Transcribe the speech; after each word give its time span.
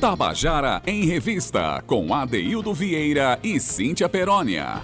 Tabajara 0.00 0.80
em 0.86 1.04
Revista, 1.04 1.84
com 1.86 2.14
Adeildo 2.14 2.72
Vieira 2.72 3.38
e 3.42 3.60
Cíntia 3.60 4.08
Perónia. 4.08 4.82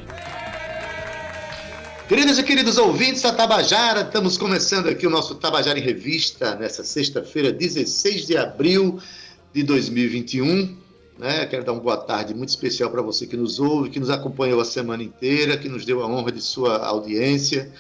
Queridos 2.06 2.38
e 2.38 2.42
queridos 2.42 2.77
ouvintes 2.77 3.23
da 3.23 3.32
Tabajara, 3.32 4.02
estamos 4.02 4.37
começando 4.37 4.91
aqui 4.91 5.06
o 5.06 5.10
nosso 5.10 5.37
Tabajara 5.37 5.79
em 5.79 5.82
Revista 5.82 6.55
nessa 6.56 6.84
sexta-feira, 6.84 7.50
16 7.50 8.27
de 8.27 8.37
abril 8.37 9.00
de 9.55 9.62
2021. 9.62 10.77
Né? 11.19 11.46
Quero 11.46 11.64
dar 11.64 11.73
uma 11.73 11.80
boa 11.80 11.96
tarde 11.96 12.34
muito 12.34 12.51
especial 12.51 12.91
para 12.91 13.01
você 13.01 13.27
que 13.27 13.38
nos 13.38 13.59
ouve, 13.59 13.88
que 13.88 13.98
nos 13.98 14.10
acompanhou 14.10 14.60
a 14.60 14.66
semana 14.66 15.02
inteira, 15.02 15.56
que 15.56 15.66
nos 15.70 15.87
deu 15.87 16.02
a 16.02 16.06
honra 16.06 16.30
de 16.30 16.42
sua 16.42 16.84
audiência, 16.84 17.73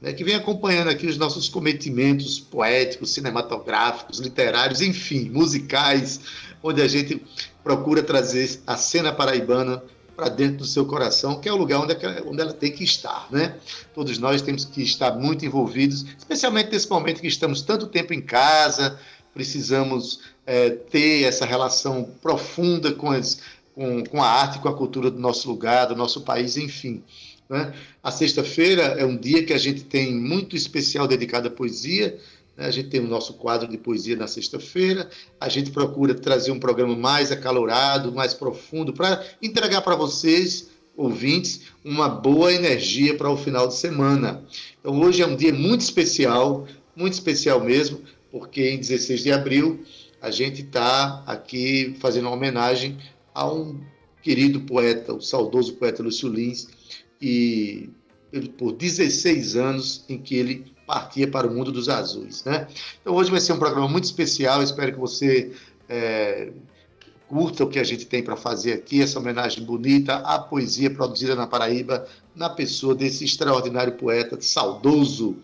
né? 0.00 0.12
que 0.12 0.22
vem 0.22 0.36
acompanhando 0.36 0.90
aqui 0.90 1.08
os 1.08 1.18
nossos 1.18 1.48
cometimentos 1.48 2.38
poéticos, 2.38 3.10
cinematográficos, 3.10 4.20
literários, 4.20 4.80
enfim, 4.80 5.28
musicais, 5.28 6.20
onde 6.64 6.80
a 6.80 6.88
gente 6.88 7.22
procura 7.62 8.02
trazer 8.02 8.58
a 8.66 8.74
cena 8.74 9.12
paraibana 9.12 9.84
para 10.16 10.30
dentro 10.30 10.58
do 10.58 10.64
seu 10.64 10.86
coração, 10.86 11.38
que 11.38 11.48
é 11.48 11.52
o 11.52 11.56
lugar 11.56 11.80
onde, 11.80 11.92
é 11.92 12.22
onde 12.24 12.40
ela 12.40 12.54
tem 12.54 12.72
que 12.72 12.82
estar, 12.82 13.28
né? 13.30 13.56
Todos 13.94 14.16
nós 14.18 14.40
temos 14.40 14.64
que 14.64 14.82
estar 14.82 15.14
muito 15.14 15.44
envolvidos, 15.44 16.06
especialmente 16.16 16.70
nesse 16.70 16.88
momento 16.88 17.20
que 17.20 17.26
estamos 17.26 17.60
tanto 17.60 17.86
tempo 17.86 18.14
em 18.14 18.20
casa, 18.22 18.98
precisamos 19.34 20.20
é, 20.46 20.70
ter 20.70 21.24
essa 21.24 21.44
relação 21.44 22.08
profunda 22.22 22.92
com, 22.92 23.10
as, 23.10 23.40
com, 23.74 24.02
com 24.04 24.22
a 24.22 24.26
arte, 24.26 24.58
com 24.60 24.68
a 24.68 24.74
cultura 24.74 25.10
do 25.10 25.18
nosso 25.18 25.46
lugar, 25.48 25.86
do 25.86 25.96
nosso 25.96 26.22
país, 26.22 26.56
enfim. 26.56 27.02
Né? 27.48 27.74
A 28.02 28.10
sexta-feira 28.10 28.82
é 28.82 29.04
um 29.04 29.16
dia 29.16 29.44
que 29.44 29.52
a 29.52 29.58
gente 29.58 29.84
tem 29.84 30.14
muito 30.14 30.56
especial 30.56 31.06
dedicado 31.06 31.48
à 31.48 31.50
poesia? 31.50 32.18
A 32.56 32.70
gente 32.70 32.88
tem 32.88 33.00
o 33.00 33.08
nosso 33.08 33.34
quadro 33.34 33.68
de 33.68 33.76
poesia 33.76 34.16
na 34.16 34.28
sexta-feira, 34.28 35.08
a 35.40 35.48
gente 35.48 35.72
procura 35.72 36.14
trazer 36.14 36.52
um 36.52 36.60
programa 36.60 36.94
mais 36.94 37.32
acalorado, 37.32 38.12
mais 38.12 38.32
profundo, 38.32 38.92
para 38.92 39.24
entregar 39.42 39.82
para 39.82 39.96
vocês, 39.96 40.70
ouvintes, 40.96 41.62
uma 41.84 42.08
boa 42.08 42.52
energia 42.52 43.16
para 43.16 43.28
o 43.28 43.36
final 43.36 43.66
de 43.66 43.74
semana. 43.74 44.44
Então, 44.78 45.00
hoje 45.00 45.20
é 45.20 45.26
um 45.26 45.34
dia 45.34 45.52
muito 45.52 45.80
especial, 45.80 46.66
muito 46.94 47.14
especial 47.14 47.60
mesmo, 47.60 48.00
porque 48.30 48.70
em 48.70 48.78
16 48.78 49.22
de 49.22 49.32
abril 49.32 49.84
a 50.20 50.30
gente 50.30 50.62
está 50.62 51.22
aqui 51.26 51.96
fazendo 51.98 52.26
uma 52.26 52.36
homenagem 52.36 52.96
a 53.34 53.52
um 53.52 53.80
querido 54.22 54.60
poeta, 54.60 55.12
o 55.12 55.20
saudoso 55.20 55.74
poeta 55.74 56.02
Lúcio 56.02 56.28
Lins, 56.28 56.68
e 57.20 57.90
por 58.56 58.72
16 58.72 59.56
anos 59.56 60.04
em 60.08 60.18
que 60.18 60.34
ele 60.34 60.73
partia 60.86 61.28
para 61.28 61.46
o 61.46 61.54
mundo 61.54 61.72
dos 61.72 61.88
azuis. 61.88 62.44
Né? 62.44 62.66
Então 63.00 63.14
hoje 63.14 63.30
vai 63.30 63.40
ser 63.40 63.52
um 63.52 63.58
programa 63.58 63.88
muito 63.88 64.04
especial, 64.04 64.62
espero 64.62 64.92
que 64.92 64.98
você 64.98 65.52
é, 65.88 66.50
curta 67.28 67.64
o 67.64 67.68
que 67.68 67.78
a 67.78 67.84
gente 67.84 68.06
tem 68.06 68.22
para 68.22 68.36
fazer 68.36 68.74
aqui, 68.74 69.02
essa 69.02 69.18
homenagem 69.18 69.64
bonita 69.64 70.16
à 70.16 70.38
poesia 70.38 70.90
produzida 70.90 71.34
na 71.34 71.46
Paraíba, 71.46 72.06
na 72.34 72.48
pessoa 72.50 72.94
desse 72.94 73.24
extraordinário 73.24 73.94
poeta 73.94 74.36
saudoso. 74.40 75.36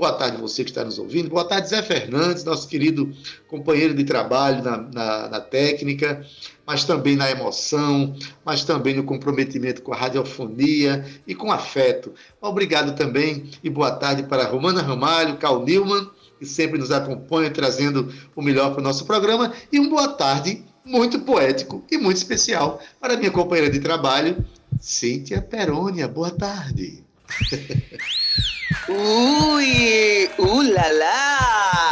Boa 0.00 0.14
tarde 0.14 0.38
você 0.38 0.64
que 0.64 0.70
está 0.70 0.82
nos 0.82 0.98
ouvindo. 0.98 1.28
Boa 1.28 1.44
tarde, 1.44 1.68
Zé 1.68 1.82
Fernandes, 1.82 2.42
nosso 2.42 2.66
querido 2.66 3.12
companheiro 3.48 3.92
de 3.92 4.02
trabalho 4.02 4.64
na, 4.64 4.78
na, 4.78 5.28
na, 5.28 5.40
técnica, 5.40 6.24
mas 6.70 6.84
também 6.84 7.16
na 7.16 7.28
emoção, 7.28 8.14
mas 8.44 8.62
também 8.62 8.94
no 8.94 9.02
comprometimento 9.02 9.82
com 9.82 9.92
a 9.92 9.96
radiofonia 9.96 11.04
e 11.26 11.34
com 11.34 11.50
afeto. 11.50 12.14
Obrigado 12.40 12.94
também 12.94 13.50
e 13.64 13.68
boa 13.68 13.90
tarde 13.90 14.22
para 14.22 14.46
Romana 14.46 14.80
Ramalho, 14.80 15.36
Cal 15.36 15.64
Newman, 15.64 16.08
que 16.38 16.46
sempre 16.46 16.78
nos 16.78 16.92
acompanha, 16.92 17.50
trazendo 17.50 18.14
o 18.36 18.40
melhor 18.40 18.70
para 18.70 18.78
o 18.78 18.84
nosso 18.84 19.04
programa. 19.04 19.52
E 19.72 19.80
um 19.80 19.88
boa 19.88 20.10
tarde 20.10 20.64
muito 20.84 21.18
poético 21.18 21.84
e 21.90 21.98
muito 21.98 22.18
especial 22.18 22.80
para 23.00 23.16
minha 23.16 23.32
companheira 23.32 23.68
de 23.68 23.80
trabalho, 23.80 24.36
Cíntia 24.80 25.42
Perônia. 25.42 26.06
Boa 26.06 26.30
tarde. 26.30 27.02
Ui, 28.88 30.30
ulala! 30.38 31.89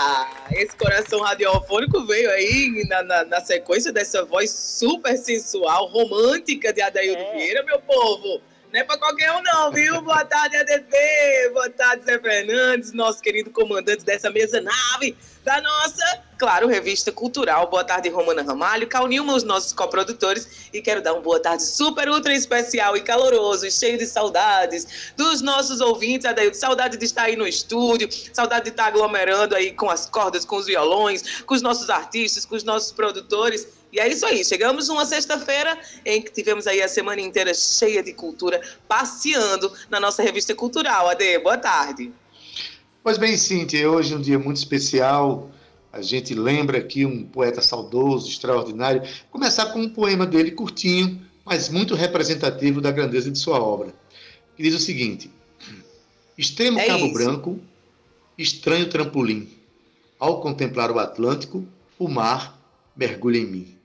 Esse 0.68 0.76
coração 0.76 1.20
radiofônico 1.20 2.04
veio 2.04 2.30
aí 2.30 2.84
na, 2.90 3.02
na, 3.02 3.24
na, 3.24 3.40
sequência 3.40 3.90
dessa 3.90 4.22
voz 4.26 4.50
super 4.50 5.16
sensual, 5.16 5.86
romântica 5.86 6.74
de 6.74 6.82
Adaildo 6.82 7.22
é. 7.22 7.32
Vieira, 7.32 7.62
meu 7.62 7.80
povo. 7.80 8.42
Não 8.72 8.80
é 8.80 8.84
pra 8.84 8.98
qualquer 8.98 9.32
um, 9.32 9.42
não, 9.42 9.72
viu? 9.72 10.02
Boa 10.02 10.24
tarde, 10.26 10.56
ADT. 10.58 10.94
Boa 11.54 11.70
tarde, 11.70 12.04
Zé 12.04 12.18
Fernandes, 12.18 12.92
nosso 12.92 13.22
querido 13.22 13.50
comandante 13.50 14.04
dessa 14.04 14.30
mesa 14.30 14.60
nave 14.60 15.16
da 15.42 15.62
nossa, 15.62 16.22
claro, 16.36 16.66
revista 16.68 17.10
cultural. 17.10 17.70
Boa 17.70 17.82
tarde, 17.82 18.10
Romana 18.10 18.42
Ramalho, 18.42 18.86
Cal 18.86 19.06
os 19.06 19.42
nossos 19.42 19.72
coprodutores. 19.72 20.68
E 20.70 20.82
quero 20.82 21.00
dar 21.00 21.14
uma 21.14 21.22
boa 21.22 21.40
tarde 21.40 21.62
super, 21.62 22.10
ultra 22.10 22.34
especial 22.34 22.94
e 22.94 23.00
caloroso, 23.00 23.66
e 23.66 23.70
cheio 23.70 23.96
de 23.96 24.04
saudades 24.04 25.12
dos 25.16 25.40
nossos 25.40 25.80
ouvintes. 25.80 26.26
Adaildo, 26.26 26.54
saudade 26.54 26.98
de 26.98 27.04
estar 27.06 27.22
aí 27.22 27.36
no 27.36 27.46
estúdio, 27.46 28.06
saudade 28.34 28.64
de 28.64 28.70
estar 28.70 28.88
aglomerando 28.88 29.56
aí 29.56 29.72
com 29.72 29.88
as 29.88 30.04
cordas, 30.04 30.44
com 30.44 30.56
os 30.56 30.66
violões, 30.66 31.40
com 31.40 31.54
os 31.54 31.62
nossos 31.62 31.88
artistas, 31.88 32.44
com 32.44 32.54
os 32.54 32.64
nossos 32.64 32.92
produtores. 32.92 33.77
E 33.92 33.98
é 33.98 34.08
isso 34.08 34.26
aí, 34.26 34.44
chegamos 34.44 34.88
uma 34.88 35.06
sexta-feira 35.06 35.78
em 36.04 36.20
que 36.20 36.30
tivemos 36.30 36.66
aí 36.66 36.82
a 36.82 36.88
semana 36.88 37.20
inteira 37.20 37.54
cheia 37.54 38.02
de 38.02 38.12
cultura, 38.12 38.60
passeando 38.86 39.72
na 39.88 39.98
nossa 39.98 40.22
revista 40.22 40.54
cultural. 40.54 41.08
Ade, 41.08 41.38
boa 41.38 41.56
tarde. 41.56 42.12
Pois 43.02 43.16
bem, 43.16 43.36
Cíntia, 43.36 43.90
hoje 43.90 44.12
é 44.12 44.16
um 44.16 44.20
dia 44.20 44.38
muito 44.38 44.58
especial. 44.58 45.50
A 45.90 46.02
gente 46.02 46.34
lembra 46.34 46.78
aqui 46.78 47.06
um 47.06 47.24
poeta 47.24 47.62
saudoso, 47.62 48.28
extraordinário. 48.28 49.00
Vou 49.00 49.32
começar 49.32 49.66
com 49.72 49.80
um 49.80 49.88
poema 49.88 50.26
dele 50.26 50.50
curtinho, 50.50 51.26
mas 51.42 51.70
muito 51.70 51.94
representativo 51.94 52.82
da 52.82 52.90
grandeza 52.90 53.30
de 53.30 53.38
sua 53.38 53.58
obra. 53.58 53.94
Que 54.54 54.62
diz 54.62 54.74
o 54.74 54.78
seguinte: 54.78 55.30
Extremo 56.36 56.78
é 56.78 56.86
Cabo 56.86 57.06
isso. 57.06 57.14
Branco, 57.14 57.58
estranho 58.36 58.90
trampolim. 58.90 59.48
Ao 60.18 60.42
contemplar 60.42 60.90
o 60.90 60.98
Atlântico, 60.98 61.66
o 61.98 62.08
mar 62.08 62.60
mergulha 62.94 63.38
em 63.38 63.46
mim. 63.46 63.77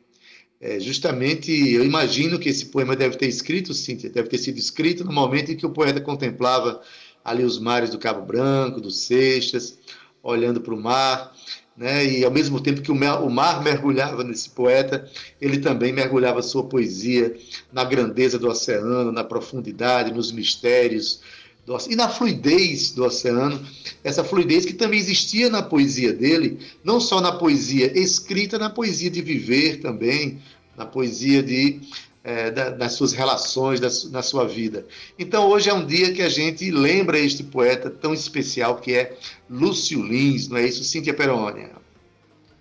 É, 0.65 0.79
justamente, 0.79 1.51
eu 1.51 1.83
imagino 1.83 2.39
que 2.39 2.47
esse 2.47 2.67
poema 2.67 2.95
deve 2.95 3.17
ter 3.17 3.27
escrito, 3.27 3.73
Cíntia, 3.73 4.09
deve 4.09 4.29
ter 4.29 4.37
sido 4.37 4.57
escrito 4.57 5.03
no 5.03 5.11
momento 5.11 5.51
em 5.51 5.57
que 5.57 5.65
o 5.65 5.69
poeta 5.69 5.99
contemplava 5.99 6.81
ali 7.21 7.43
os 7.43 7.59
mares 7.59 7.89
do 7.89 7.99
Cabo 7.99 8.25
Branco, 8.25 8.79
do 8.79 8.89
Seixas, 8.89 9.77
olhando 10.23 10.61
para 10.61 10.73
o 10.73 10.81
mar, 10.81 11.35
né? 11.75 12.05
e 12.05 12.23
ao 12.23 12.31
mesmo 12.31 12.61
tempo 12.61 12.81
que 12.81 12.93
o 12.93 12.95
o 12.95 13.29
mar 13.29 13.61
mergulhava 13.61 14.23
nesse 14.23 14.51
poeta, 14.51 15.05
ele 15.41 15.57
também 15.57 15.91
mergulhava 15.91 16.41
sua 16.41 16.63
poesia 16.63 17.35
na 17.73 17.83
grandeza 17.83 18.39
do 18.39 18.47
oceano, 18.47 19.11
na 19.11 19.25
profundidade, 19.25 20.13
nos 20.13 20.31
mistérios, 20.31 21.19
do, 21.65 21.77
e 21.89 21.95
na 21.95 22.09
fluidez 22.09 22.91
do 22.91 23.05
oceano, 23.05 23.65
essa 24.03 24.23
fluidez 24.23 24.65
que 24.65 24.73
também 24.73 24.99
existia 24.99 25.49
na 25.49 25.61
poesia 25.61 26.11
dele, 26.13 26.59
não 26.83 26.99
só 26.99 27.21
na 27.21 27.31
poesia 27.31 27.97
escrita, 27.97 28.57
na 28.57 28.69
poesia 28.69 29.09
de 29.09 29.21
viver 29.21 29.79
também, 29.79 30.41
na 30.75 30.85
poesia 30.85 31.41
de, 31.41 31.79
é, 32.23 32.51
da, 32.51 32.69
das 32.69 32.93
suas 32.93 33.13
relações, 33.13 33.79
da, 33.79 33.89
na 34.11 34.21
sua 34.21 34.45
vida. 34.45 34.85
Então, 35.17 35.47
hoje 35.47 35.69
é 35.69 35.73
um 35.73 35.85
dia 35.85 36.11
que 36.11 36.21
a 36.21 36.29
gente 36.29 36.69
lembra 36.69 37.17
este 37.17 37.43
poeta 37.43 37.89
tão 37.89 38.13
especial 38.13 38.77
que 38.77 38.93
é 38.93 39.17
Lúcio 39.49 40.03
Lins, 40.03 40.47
não 40.49 40.57
é 40.57 40.65
isso, 40.65 40.83
Cíntia 40.83 41.13
Perônia? 41.13 41.71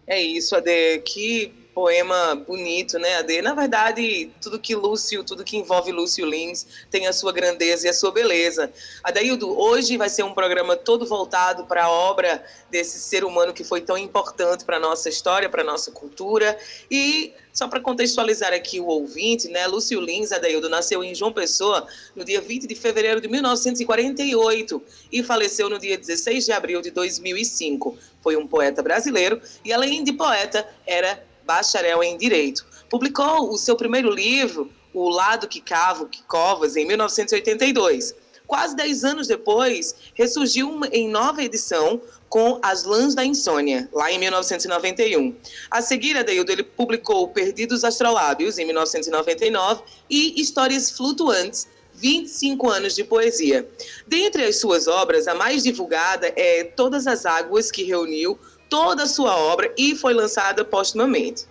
É 0.06 0.20
isso, 0.20 0.54
Ade. 0.54 0.98
Que 1.04 1.52
poema 1.74 2.34
bonito, 2.34 2.98
né, 2.98 3.16
Ade? 3.16 3.40
Na 3.42 3.54
verdade, 3.54 4.30
tudo 4.40 4.58
que 4.58 4.74
Lúcio, 4.74 5.24
tudo 5.24 5.44
que 5.44 5.56
envolve 5.56 5.90
Lúcio 5.90 6.26
Lins 6.26 6.66
tem 6.90 7.06
a 7.06 7.12
sua 7.12 7.32
grandeza 7.32 7.86
e 7.86 7.90
a 7.90 7.94
sua 7.94 8.10
beleza. 8.10 8.72
Adaildo, 9.02 9.58
hoje 9.58 9.96
vai 9.96 10.08
ser 10.08 10.22
um 10.22 10.34
programa 10.34 10.76
todo 10.76 11.06
voltado 11.06 11.64
para 11.64 11.84
a 11.84 11.90
obra 11.90 12.44
desse 12.70 12.98
ser 12.98 13.24
humano 13.24 13.52
que 13.52 13.64
foi 13.64 13.80
tão 13.80 13.96
importante 13.96 14.64
para 14.64 14.76
a 14.76 14.80
nossa 14.80 15.08
história, 15.08 15.48
para 15.48 15.62
a 15.62 15.64
nossa 15.64 15.90
cultura. 15.90 16.58
E 16.90 17.32
só 17.52 17.68
para 17.68 17.80
contextualizar 17.80 18.52
aqui 18.52 18.80
o 18.80 18.86
ouvinte, 18.86 19.48
né, 19.48 19.66
Lúcio 19.66 20.00
Lins 20.00 20.32
Adaildo 20.32 20.68
nasceu 20.68 21.02
em 21.02 21.14
João 21.14 21.32
Pessoa 21.32 21.86
no 22.14 22.24
dia 22.24 22.40
20 22.40 22.66
de 22.66 22.74
fevereiro 22.74 23.20
de 23.20 23.28
1948 23.28 24.82
e 25.10 25.22
faleceu 25.22 25.68
no 25.68 25.78
dia 25.78 25.96
16 25.98 26.44
de 26.46 26.52
abril 26.52 26.80
de 26.80 26.90
2005. 26.90 27.96
Foi 28.22 28.36
um 28.36 28.46
poeta 28.46 28.82
brasileiro 28.82 29.40
e, 29.64 29.72
além 29.72 30.04
de 30.04 30.12
poeta, 30.12 30.66
era 30.86 31.22
bacharel 31.46 32.02
em 32.02 32.16
Direito. 32.16 32.64
Publicou 32.88 33.50
o 33.50 33.56
seu 33.56 33.76
primeiro 33.76 34.10
livro, 34.10 34.70
O 34.92 35.08
Lado 35.08 35.48
que 35.48 35.60
Cavo, 35.60 36.06
que 36.06 36.22
Covas, 36.24 36.76
em 36.76 36.86
1982. 36.86 38.14
Quase 38.46 38.76
dez 38.76 39.02
anos 39.04 39.26
depois, 39.26 39.94
ressurgiu 40.14 40.78
em 40.92 41.08
nova 41.08 41.42
edição 41.42 42.00
com 42.28 42.58
As 42.62 42.84
Lãs 42.84 43.14
da 43.14 43.24
Insônia, 43.24 43.88
lá 43.92 44.10
em 44.12 44.18
1991. 44.18 45.34
A 45.70 45.80
seguir, 45.80 46.16
Adeildo, 46.16 46.52
ele 46.52 46.62
publicou 46.62 47.28
Perdidos 47.28 47.84
Astrolábios, 47.84 48.58
em 48.58 48.66
1999, 48.66 49.82
e 50.10 50.40
Histórias 50.40 50.90
Flutuantes, 50.90 51.68
25 51.94 52.68
anos 52.68 52.94
de 52.94 53.04
poesia. 53.04 53.68
Dentre 54.06 54.44
as 54.44 54.56
suas 54.56 54.86
obras, 54.86 55.28
a 55.28 55.34
mais 55.34 55.62
divulgada 55.62 56.32
é 56.36 56.64
Todas 56.64 57.06
as 57.06 57.24
Águas, 57.26 57.70
que 57.70 57.84
reuniu 57.84 58.38
toda 58.72 59.02
a 59.02 59.06
sua 59.06 59.36
obra 59.36 59.70
e 59.76 59.94
foi 59.94 60.14
lançada 60.14 60.64
postumamente. 60.64 61.44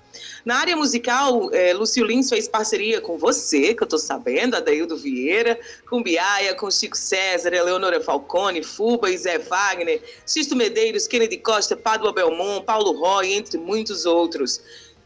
Na 0.44 0.56
área 0.56 0.76
musical, 0.76 1.54
é, 1.54 1.72
Lúcio 1.72 2.04
Lins 2.04 2.28
fez 2.30 2.48
parceria 2.48 3.00
com 3.00 3.16
você, 3.16 3.76
que 3.76 3.84
eu 3.84 3.86
estou 3.86 4.00
sabendo, 4.00 4.56
Adaildo 4.56 4.98
Vieira, 4.98 5.60
com 5.88 6.02
Biaia, 6.02 6.56
com 6.56 6.72
Chico 6.72 6.98
César, 6.98 7.54
Eleonora 7.54 8.02
Falcone, 8.02 8.64
Fuba 8.64 9.16
Zé 9.16 9.38
Wagner, 9.38 10.02
Sisto 10.26 10.56
Medeiros, 10.56 11.06
Kennedy 11.06 11.38
Costa, 11.38 11.78
Padua 11.78 12.12
Belmont, 12.12 12.66
Paulo 12.66 12.92
Roy, 12.94 13.34
entre 13.34 13.60
muitos 13.60 14.08
outros. 14.08 14.60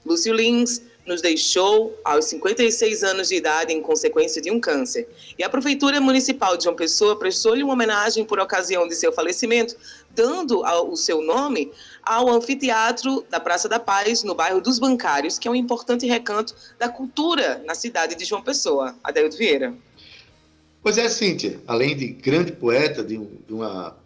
Lúcio 0.05 0.33
Lins 0.33 0.81
nos 1.05 1.21
deixou 1.21 1.97
aos 2.03 2.25
56 2.25 3.03
anos 3.03 3.27
de 3.27 3.35
idade 3.35 3.71
em 3.71 3.81
consequência 3.81 4.41
de 4.41 4.49
um 4.49 4.59
câncer. 4.59 5.07
E 5.37 5.43
a 5.43 5.49
Prefeitura 5.49 6.01
Municipal 6.01 6.57
de 6.57 6.63
João 6.63 6.75
Pessoa 6.75 7.17
prestou-lhe 7.17 7.63
uma 7.63 7.73
homenagem 7.73 8.25
por 8.25 8.39
ocasião 8.39 8.87
de 8.87 8.95
seu 8.95 9.13
falecimento, 9.13 9.75
dando 10.11 10.61
o 10.61 10.95
seu 10.95 11.21
nome 11.21 11.71
ao 12.05 12.29
anfiteatro 12.29 13.25
da 13.29 13.39
Praça 13.39 13.67
da 13.67 13.79
Paz, 13.79 14.23
no 14.23 14.35
bairro 14.35 14.61
dos 14.61 14.77
Bancários, 14.77 15.39
que 15.39 15.47
é 15.47 15.51
um 15.51 15.55
importante 15.55 16.05
recanto 16.05 16.55
da 16.77 16.87
cultura 16.87 17.63
na 17.65 17.73
cidade 17.73 18.15
de 18.15 18.23
João 18.23 18.41
Pessoa. 18.41 18.95
Adelio 19.03 19.31
Vieira. 19.31 19.73
Pois 20.83 20.99
é, 20.99 21.09
Cíntia, 21.09 21.59
além 21.65 21.97
de 21.97 22.07
grande 22.07 22.51
poeta, 22.51 23.03
de, 23.03 23.17
um, 23.17 23.27
de 23.47 23.53
uma 23.53 23.97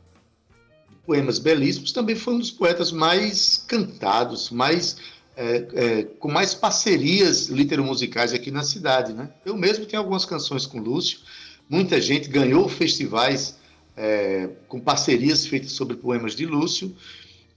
poemas 1.06 1.40
belíssimos, 1.40 1.92
também 1.92 2.16
foi 2.16 2.36
um 2.36 2.40
dos 2.40 2.51
poetas 2.51 2.92
mais 2.92 3.57
cantados, 3.68 4.52
mais 4.52 4.98
é, 5.36 5.68
é, 5.74 6.04
com 6.04 6.31
mais 6.31 6.54
parcerias 6.54 7.48
litero-musicais 7.48 8.31
aqui 8.31 8.52
na 8.52 8.62
cidade. 8.62 9.12
Né? 9.12 9.28
Eu 9.44 9.57
mesmo 9.57 9.86
tenho 9.86 10.02
algumas 10.02 10.24
canções 10.24 10.66
com 10.66 10.80
Lúcio, 10.80 11.19
muita 11.68 12.00
gente 12.00 12.30
ganhou 12.30 12.69
festivais 12.69 13.56
é, 13.98 14.50
com 14.68 14.80
parcerias 14.80 15.45
feitas 15.45 15.72
sobre 15.72 15.98
poemas 15.98 16.36
de 16.36 16.45
Lúcio, 16.45 16.95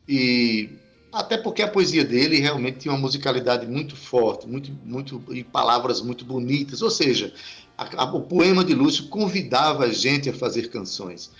e 0.08 0.70
até 1.12 1.36
porque 1.36 1.62
a 1.62 1.68
poesia 1.68 2.04
dele 2.04 2.40
realmente 2.40 2.78
tinha 2.78 2.94
uma 2.94 3.00
musicalidade 3.00 3.66
muito 3.66 3.94
forte, 3.94 4.46
muito, 4.46 4.72
muito, 4.84 5.22
e 5.30 5.44
palavras 5.44 6.00
muito 6.00 6.24
bonitas, 6.24 6.80
ou 6.80 6.90
seja, 6.90 7.34
a, 7.76 8.02
a, 8.02 8.14
o 8.14 8.22
poema 8.22 8.64
de 8.64 8.74
Lúcio 8.74 9.08
convidava 9.08 9.84
a 9.84 9.92
gente 9.92 10.30
a 10.30 10.32
fazer 10.32 10.68
canções. 10.68 11.30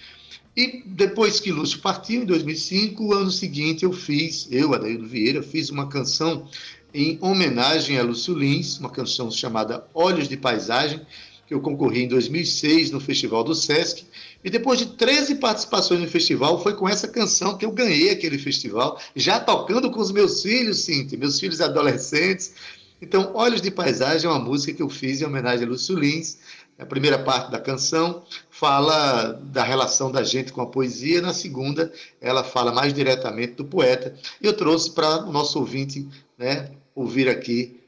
E 0.55 0.83
depois 0.85 1.41
que 1.41 1.51
Lúcio 1.51 1.79
partiu, 1.81 2.23
em 2.23 2.27
2005, 2.27 3.03
o 3.03 3.15
ano 3.15 3.31
seguinte 3.31 3.85
eu 3.85 3.93
fiz, 3.93 4.47
eu, 4.51 4.75
Adaildo 4.75 5.07
Vieira, 5.07 5.43
fiz 5.43 5.71
uma 5.71 5.89
canção 5.89 6.47
em 6.93 7.17
homenagem 7.23 7.99
a 7.99 8.03
Lúcio 8.03 8.35
Lins, 8.35 8.79
uma 8.79 8.91
canção 8.91 9.31
chamada 9.31 9.87
Olhos 9.95 10.29
de 10.29 10.37
Paisagem, 10.37 11.01
que 11.47 11.55
eu 11.55 11.61
concorri 11.61 12.03
em 12.03 12.09
2006 12.09 12.91
no 12.91 13.01
Festival 13.01 13.43
do 13.43 13.55
Sesc. 13.55 14.05
E 14.45 14.51
depois 14.51 14.79
de 14.79 14.87
13 14.87 15.37
participações 15.37 16.01
no 16.01 16.09
festival, 16.09 16.61
foi 16.63 16.75
com 16.75 16.89
essa 16.89 17.07
canção 17.07 17.57
que 17.57 17.65
eu 17.65 17.71
ganhei 17.71 18.11
aquele 18.11 18.39
festival, 18.39 19.01
já 19.15 19.39
tocando 19.39 19.91
com 19.91 20.01
os 20.01 20.11
meus 20.11 20.43
filhos, 20.43 20.81
Cintia, 20.81 21.17
meus 21.17 21.39
filhos 21.39 21.61
adolescentes. 21.61 22.55
Então, 23.01 23.31
Olhos 23.35 23.61
de 23.61 23.71
Paisagem 23.71 24.27
é 24.27 24.31
uma 24.31 24.39
música 24.39 24.73
que 24.73 24.83
eu 24.83 24.89
fiz 24.89 25.21
em 25.21 25.25
homenagem 25.25 25.67
a 25.67 25.69
Lúcio 25.69 25.97
Lins. 25.97 26.39
A 26.79 26.87
primeira 26.87 27.19
parte 27.19 27.51
da 27.53 27.61
canção 27.61 28.23
fala 28.51 29.41
da 29.45 29.63
relação 29.63 30.11
da 30.11 30.25
gente 30.25 30.53
com 30.53 30.61
a 30.61 30.67
poesia, 30.67 31.21
na 31.21 31.33
segunda, 31.33 31.93
ela 32.21 32.43
fala 32.43 32.73
mais 32.73 32.93
diretamente 32.93 33.55
do 33.55 33.65
poeta. 33.65 34.15
E 34.41 34.47
eu 34.47 34.53
trouxe 34.53 34.91
para 34.91 35.25
o 35.25 35.33
nosso 35.33 35.59
ouvinte 35.61 36.09
né, 36.37 36.71
ouvir 36.95 37.29
aqui 37.29 37.81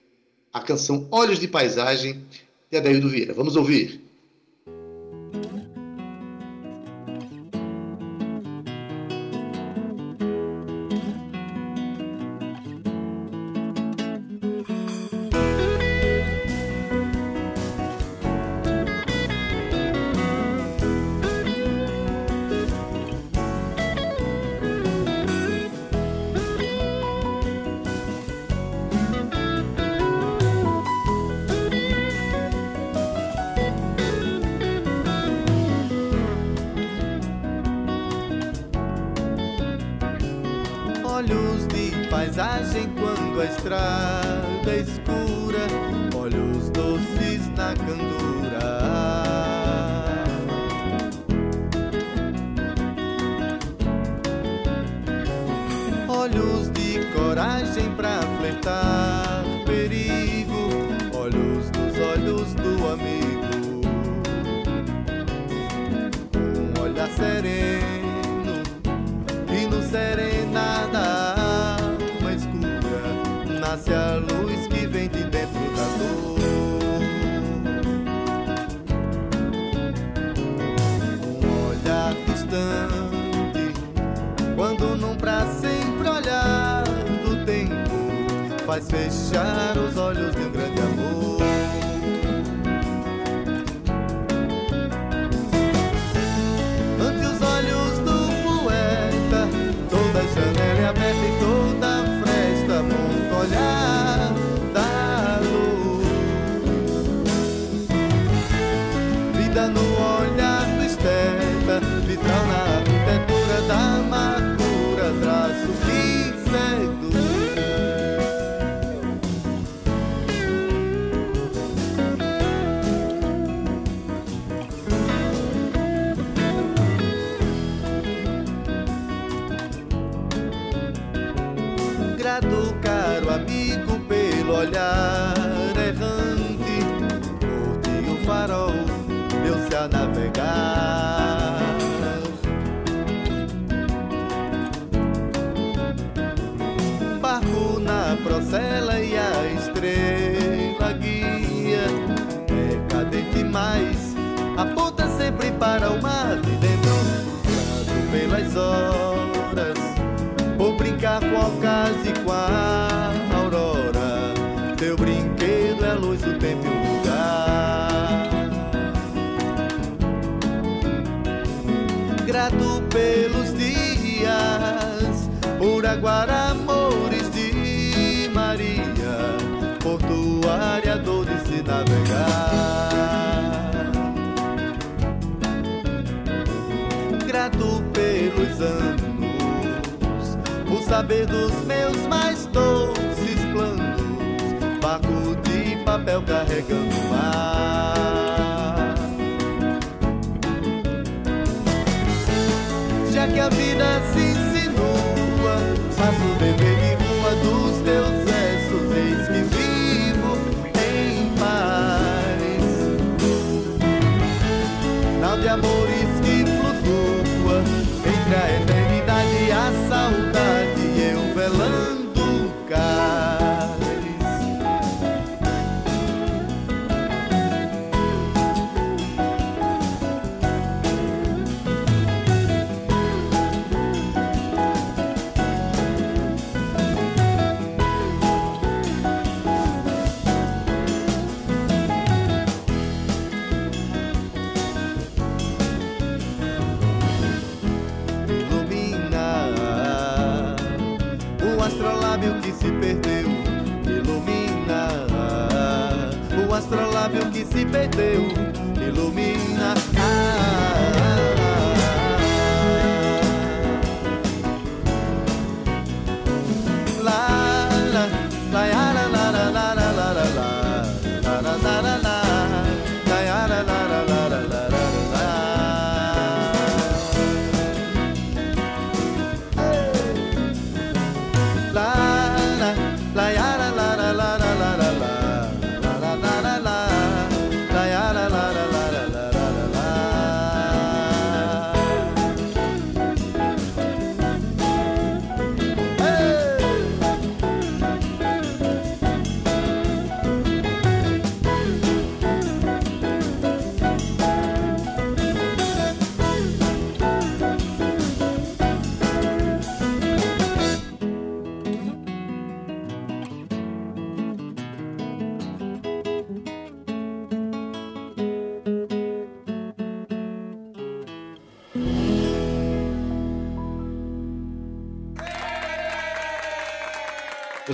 a 0.52 0.60
canção 0.60 1.08
Olhos 1.10 1.40
de 1.40 1.48
Paisagem 1.48 2.24
de 2.70 2.78
Adaildo 2.78 3.08
Vieira. 3.08 3.34
Vamos 3.34 3.56
ouvir. 3.56 4.03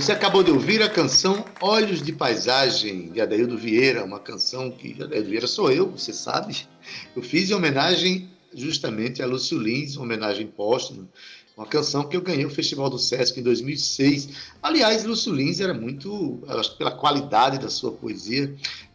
Você 0.01 0.13
acabou 0.13 0.41
de 0.41 0.49
ouvir 0.49 0.81
a 0.81 0.89
canção 0.89 1.45
Olhos 1.61 2.01
de 2.01 2.11
Paisagem, 2.11 3.11
de 3.11 3.21
Adaildo 3.21 3.55
Vieira, 3.55 4.03
uma 4.03 4.19
canção 4.19 4.71
que 4.71 4.93
Adaildo 4.99 5.29
Vieira 5.29 5.45
sou 5.45 5.71
eu, 5.71 5.91
você 5.91 6.11
sabe. 6.11 6.65
Eu 7.15 7.21
fiz 7.21 7.51
em 7.51 7.53
homenagem 7.53 8.27
justamente 8.51 9.21
a 9.21 9.27
Lúcio 9.27 9.59
Lins, 9.59 9.95
uma 9.95 10.05
homenagem 10.05 10.47
póstuma, 10.47 11.07
uma 11.55 11.67
canção 11.67 12.09
que 12.09 12.17
eu 12.17 12.21
ganhei 12.21 12.43
o 12.43 12.49
Festival 12.49 12.89
do 12.89 12.97
Sesc 12.97 13.39
em 13.39 13.43
2006. 13.43 14.29
Aliás, 14.63 15.03
Lúcio 15.03 15.31
Lins 15.31 15.59
era 15.59 15.73
muito, 15.73 16.43
acho 16.47 16.75
pela 16.79 16.91
qualidade 16.91 17.59
da 17.59 17.69
sua 17.69 17.91
poesia, 17.91 18.51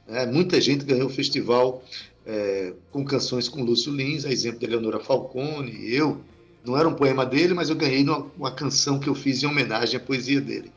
né, 0.08 0.26
muita 0.26 0.60
gente 0.60 0.84
ganhou 0.84 1.06
o 1.06 1.12
festival 1.12 1.84
é, 2.26 2.72
com 2.90 3.04
canções 3.04 3.48
com 3.48 3.62
Lúcio 3.62 3.94
Lins, 3.94 4.24
a 4.24 4.32
exemplo 4.32 4.58
de 4.58 4.66
Eleonora 4.66 4.98
Falcone, 4.98 5.88
eu, 5.88 6.20
não 6.66 6.76
era 6.76 6.88
um 6.88 6.94
poema 6.94 7.24
dele, 7.24 7.54
mas 7.54 7.70
eu 7.70 7.76
ganhei 7.76 8.02
numa, 8.02 8.26
uma 8.36 8.50
canção 8.50 8.98
que 8.98 9.08
eu 9.08 9.14
fiz 9.14 9.42
em 9.42 9.46
homenagem 9.46 9.96
à 9.96 10.00
poesia 10.00 10.40
dele. 10.40 10.72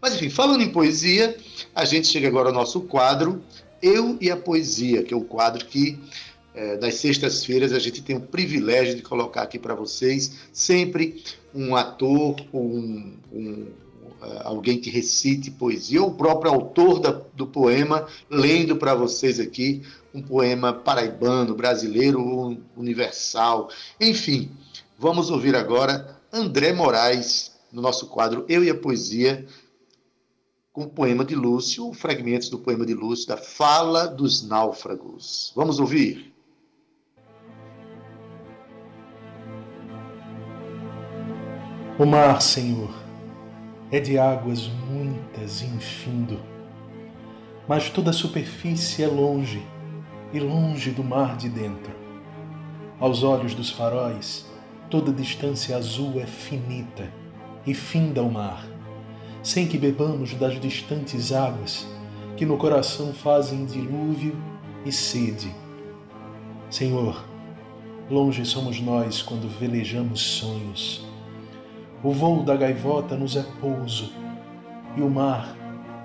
Mas, 0.00 0.14
enfim, 0.14 0.30
falando 0.30 0.62
em 0.62 0.68
poesia, 0.68 1.36
a 1.74 1.84
gente 1.84 2.08
chega 2.08 2.28
agora 2.28 2.48
ao 2.48 2.54
nosso 2.54 2.80
quadro 2.82 3.42
Eu 3.80 4.16
e 4.20 4.30
a 4.30 4.36
Poesia, 4.36 5.02
que 5.02 5.12
é 5.12 5.16
o 5.16 5.22
quadro 5.22 5.64
que, 5.64 5.98
é, 6.54 6.76
nas 6.78 6.94
sextas-feiras, 6.96 7.72
a 7.72 7.78
gente 7.78 8.02
tem 8.02 8.16
o 8.16 8.20
privilégio 8.20 8.94
de 8.94 9.02
colocar 9.02 9.42
aqui 9.42 9.58
para 9.58 9.74
vocês 9.74 10.32
sempre 10.52 11.22
um 11.54 11.76
ator, 11.76 12.36
um, 12.52 13.12
um, 13.32 13.66
alguém 14.44 14.80
que 14.80 14.90
recite 14.90 15.50
poesia, 15.50 16.02
ou 16.02 16.08
o 16.08 16.14
próprio 16.14 16.52
autor 16.52 17.00
da, 17.00 17.20
do 17.34 17.46
poema, 17.46 18.06
lendo 18.30 18.76
para 18.76 18.94
vocês 18.94 19.38
aqui 19.38 19.82
um 20.14 20.20
poema 20.20 20.72
paraibano, 20.72 21.54
brasileiro, 21.54 22.58
universal, 22.76 23.70
enfim. 24.00 24.50
Vamos 25.02 25.30
ouvir 25.30 25.56
agora 25.56 26.16
André 26.32 26.72
Moraes 26.72 27.58
no 27.72 27.82
nosso 27.82 28.06
quadro 28.06 28.46
Eu 28.48 28.62
e 28.62 28.70
a 28.70 28.74
Poesia, 28.74 29.44
com 30.72 30.84
o 30.84 30.88
poema 30.88 31.24
de 31.24 31.34
Lúcio, 31.34 31.92
fragmentos 31.92 32.48
do 32.48 32.60
poema 32.60 32.86
de 32.86 32.94
Lúcio, 32.94 33.26
da 33.26 33.36
Fala 33.36 34.06
dos 34.06 34.46
Náufragos. 34.46 35.52
Vamos 35.56 35.80
ouvir. 35.80 36.32
O 41.98 42.06
mar, 42.06 42.40
Senhor, 42.40 42.94
é 43.90 43.98
de 43.98 44.20
águas 44.20 44.68
muitas 44.88 45.62
e 45.62 45.64
infindo, 45.64 46.40
mas 47.66 47.90
toda 47.90 48.10
a 48.10 48.14
superfície 48.14 49.02
é 49.02 49.08
longe 49.08 49.66
e 50.32 50.38
longe 50.38 50.92
do 50.92 51.02
mar 51.02 51.36
de 51.36 51.48
dentro. 51.48 51.92
Aos 53.00 53.24
olhos 53.24 53.52
dos 53.52 53.68
faróis, 53.68 54.51
toda 54.92 55.10
distância 55.10 55.74
azul 55.74 56.20
é 56.20 56.26
finita 56.26 57.10
e 57.66 57.72
finda 57.72 58.22
o 58.22 58.30
mar, 58.30 58.62
sem 59.42 59.66
que 59.66 59.78
bebamos 59.78 60.34
das 60.34 60.60
distantes 60.60 61.32
águas 61.32 61.88
que 62.36 62.44
no 62.44 62.58
coração 62.58 63.14
fazem 63.14 63.64
dilúvio 63.64 64.36
e 64.84 64.92
sede. 64.92 65.50
Senhor, 66.68 67.24
longe 68.10 68.44
somos 68.44 68.82
nós 68.82 69.22
quando 69.22 69.48
velejamos 69.48 70.20
sonhos. 70.20 71.08
O 72.02 72.12
voo 72.12 72.42
da 72.42 72.54
gaivota 72.54 73.16
nos 73.16 73.34
é 73.34 73.46
pouso 73.62 74.12
e 74.94 75.00
o 75.00 75.08
mar 75.08 75.56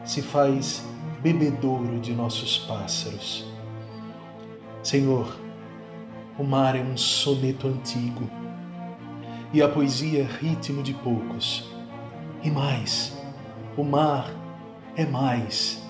se 0.05 0.21
faz 0.21 0.87
bebedouro 1.21 1.99
de 1.99 2.13
nossos 2.13 2.59
pássaros. 2.59 3.45
Senhor, 4.81 5.35
o 6.39 6.43
mar 6.45 6.73
é 6.73 6.81
um 6.81 6.95
soneto 6.95 7.67
antigo 7.67 8.46
e 9.53 9.61
a 9.61 9.67
poesia 9.67 10.27
ritmo 10.39 10.83
de 10.83 10.93
poucos. 10.93 11.69
E 12.43 12.51
mais, 12.51 13.17
o 13.75 13.83
mar 13.83 14.29
é 14.95 15.05
mais. 15.05 15.81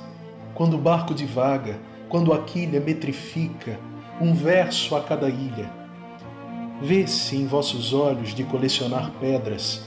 Quando 0.54 0.76
o 0.76 0.80
barco 0.80 1.14
divaga, 1.14 1.80
quando 2.10 2.34
a 2.34 2.44
quilha 2.44 2.80
metrifica, 2.80 3.80
um 4.20 4.34
verso 4.34 4.96
a 4.96 5.02
cada 5.02 5.30
ilha. 5.30 5.70
Vê-se 6.82 7.36
em 7.36 7.48
vossos 7.48 7.94
olhos 7.94 8.34
de 8.34 8.44
colecionar 8.44 9.12
pedras, 9.20 9.86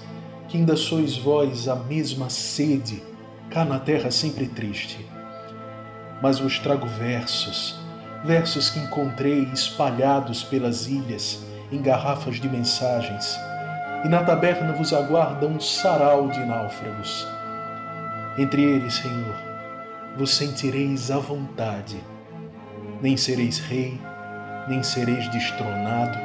que 0.48 0.56
ainda 0.56 0.76
sois 0.76 1.16
vós 1.16 1.68
a 1.68 1.76
mesma 1.76 2.28
sede, 2.28 3.02
cá 3.48 3.64
na 3.64 3.78
terra 3.78 4.10
sempre 4.10 4.46
triste. 4.46 5.04
Mas 6.22 6.38
vos 6.38 6.58
trago 6.58 6.86
versos, 6.86 7.78
versos 8.24 8.70
que 8.70 8.80
encontrei 8.80 9.44
espalhados 9.52 10.42
pelas 10.42 10.86
ilhas, 10.86 11.44
em 11.72 11.80
garrafas 11.80 12.40
de 12.40 12.48
mensagens, 12.48 13.36
e 14.04 14.08
na 14.08 14.22
taberna 14.22 14.72
vos 14.72 14.92
aguarda 14.92 15.46
um 15.46 15.60
sarau 15.60 16.28
de 16.28 16.40
náufragos. 16.44 17.26
Entre 18.38 18.62
eles, 18.62 18.94
Senhor, 18.94 19.34
vos 20.16 20.34
sentireis 20.34 21.10
à 21.10 21.18
vontade, 21.18 22.02
nem 23.02 23.16
sereis 23.16 23.58
rei, 23.58 24.00
nem 24.68 24.82
sereis 24.82 25.28
destronado, 25.28 26.18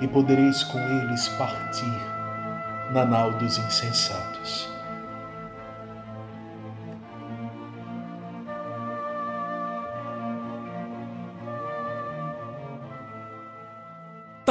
e 0.00 0.08
podereis 0.08 0.64
com 0.64 0.78
eles 0.78 1.28
partir 1.28 2.00
na 2.92 3.04
nau 3.04 3.32
dos 3.32 3.58
insensatos. 3.58 4.73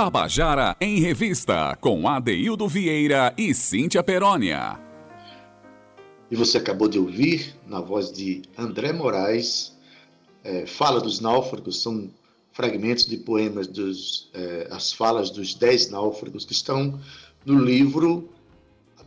Tabajara 0.04 0.76
em 0.82 1.00
Revista, 1.00 1.78
com 1.80 2.10
Adeildo 2.10 2.68
Vieira 2.68 3.34
e 3.38 3.54
Cíntia 3.54 4.04
Perónia. 4.04 4.78
E 6.30 6.36
você 6.36 6.58
acabou 6.58 6.90
de 6.90 7.00
ouvir, 7.00 7.56
na 7.66 7.80
voz 7.80 8.12
de 8.12 8.42
André 8.58 8.92
Moraes, 8.92 9.72
é, 10.44 10.66
Fala 10.66 11.00
dos 11.00 11.22
Náufragos, 11.22 11.82
são 11.82 12.12
fragmentos 12.52 13.06
de 13.06 13.16
poemas, 13.16 13.66
dos, 13.66 14.30
é, 14.34 14.68
as 14.72 14.92
falas 14.92 15.30
dos 15.30 15.54
Dez 15.56 15.90
Náufragos, 15.90 16.44
que 16.44 16.52
estão 16.52 17.00
no 17.46 17.58
livro 17.58 18.28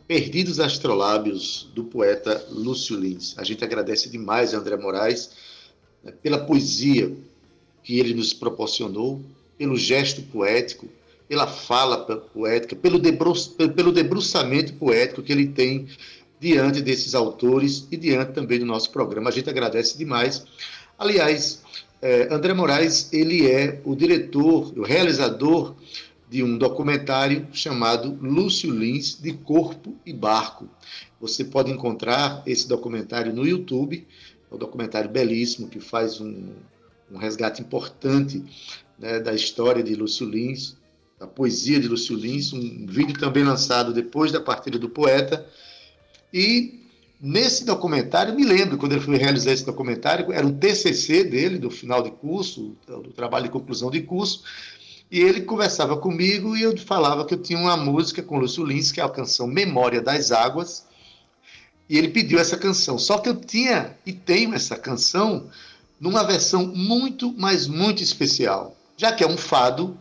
Perdidos 0.07 0.59
Astrolábios, 0.59 1.69
do 1.75 1.83
poeta 1.83 2.43
Lúcio 2.49 2.99
Lins. 2.99 3.35
A 3.37 3.43
gente 3.43 3.63
agradece 3.63 4.09
demais 4.09 4.51
a 4.51 4.57
André 4.57 4.75
Moraes 4.75 5.29
né, 6.03 6.11
pela 6.11 6.39
poesia 6.39 7.15
que 7.83 7.99
ele 7.99 8.15
nos 8.15 8.33
proporcionou, 8.33 9.21
pelo 9.57 9.75
gesto 9.77 10.21
poético, 10.23 10.87
pela 11.27 11.47
fala 11.47 12.05
poética, 12.05 12.75
pelo, 12.75 12.99
debru 12.99 13.33
pelo 13.75 13.91
debruçamento 13.91 14.73
poético 14.73 15.21
que 15.21 15.31
ele 15.31 15.47
tem 15.47 15.87
diante 16.39 16.81
desses 16.81 17.15
autores 17.15 17.87
e 17.91 17.97
diante 17.97 18.33
também 18.33 18.59
do 18.59 18.65
nosso 18.65 18.91
programa. 18.91 19.29
A 19.29 19.33
gente 19.33 19.49
agradece 19.49 19.97
demais. 19.97 20.45
Aliás, 20.97 21.61
é, 22.01 22.33
André 22.33 22.53
Moraes, 22.53 23.11
ele 23.11 23.49
é 23.49 23.81
o 23.83 23.95
diretor, 23.95 24.71
o 24.77 24.83
realizador 24.83 25.75
de 26.29 26.43
um 26.43 26.57
documentário 26.57 27.47
chamado 27.51 28.17
Lúcio 28.21 28.69
Lins, 28.71 29.19
de 29.19 29.33
Corpo 29.33 29.95
e 30.05 30.13
Barco. 30.13 30.69
Você 31.19 31.43
pode 31.43 31.71
encontrar 31.71 32.43
esse 32.45 32.67
documentário 32.67 33.33
no 33.33 33.47
YouTube, 33.47 34.05
é 34.49 34.55
um 34.55 34.57
documentário 34.57 35.09
belíssimo 35.09 35.67
que 35.67 35.79
faz 35.79 36.21
um, 36.21 36.53
um 37.11 37.17
resgate 37.17 37.61
importante 37.61 38.43
né, 38.97 39.19
da 39.19 39.33
história 39.33 39.83
de 39.83 39.95
Lúcio 39.95 40.27
Lins, 40.27 40.75
da 41.19 41.27
poesia 41.27 41.79
de 41.79 41.87
Lúcio 41.87 42.15
Lins, 42.15 42.53
um 42.53 42.85
vídeo 42.85 43.17
também 43.19 43.43
lançado 43.43 43.93
depois 43.93 44.31
da 44.31 44.39
partida 44.39 44.77
do 44.77 44.89
poeta. 44.89 45.45
E 46.33 46.85
nesse 47.19 47.65
documentário, 47.65 48.35
me 48.35 48.43
lembro 48.43 48.77
quando 48.77 48.93
ele 48.93 49.01
foi 49.01 49.17
realizar 49.17 49.51
esse 49.51 49.65
documentário, 49.65 50.31
era 50.31 50.45
um 50.45 50.53
TCC 50.53 51.23
dele, 51.23 51.57
do 51.57 51.71
final 51.71 52.03
de 52.03 52.11
curso, 52.11 52.75
do 52.85 53.11
trabalho 53.11 53.45
de 53.45 53.51
conclusão 53.51 53.89
de 53.89 54.01
curso, 54.01 54.43
e 55.09 55.19
ele 55.21 55.41
conversava 55.41 55.97
comigo 55.97 56.55
e 56.55 56.61
eu 56.61 56.77
falava 56.77 57.25
que 57.25 57.33
eu 57.33 57.41
tinha 57.41 57.57
uma 57.57 57.77
música 57.77 58.21
com 58.21 58.37
Lúcio 58.37 58.63
Lins, 58.63 58.91
que 58.91 58.99
é 58.99 59.03
a 59.03 59.09
canção 59.09 59.47
Memória 59.47 60.01
das 60.01 60.31
Águas, 60.31 60.85
e 61.89 61.97
ele 61.97 62.09
pediu 62.09 62.37
essa 62.37 62.57
canção. 62.57 62.99
Só 62.99 63.17
que 63.17 63.29
eu 63.29 63.35
tinha 63.35 63.95
e 64.05 64.11
tenho 64.11 64.53
essa 64.53 64.75
canção 64.75 65.49
numa 65.99 66.23
versão 66.23 66.67
muito, 66.67 67.33
mas 67.37 67.67
muito 67.67 68.03
especial. 68.03 68.75
Já 68.97 69.11
que 69.11 69.23
é 69.23 69.27
um 69.27 69.37
fado, 69.37 69.95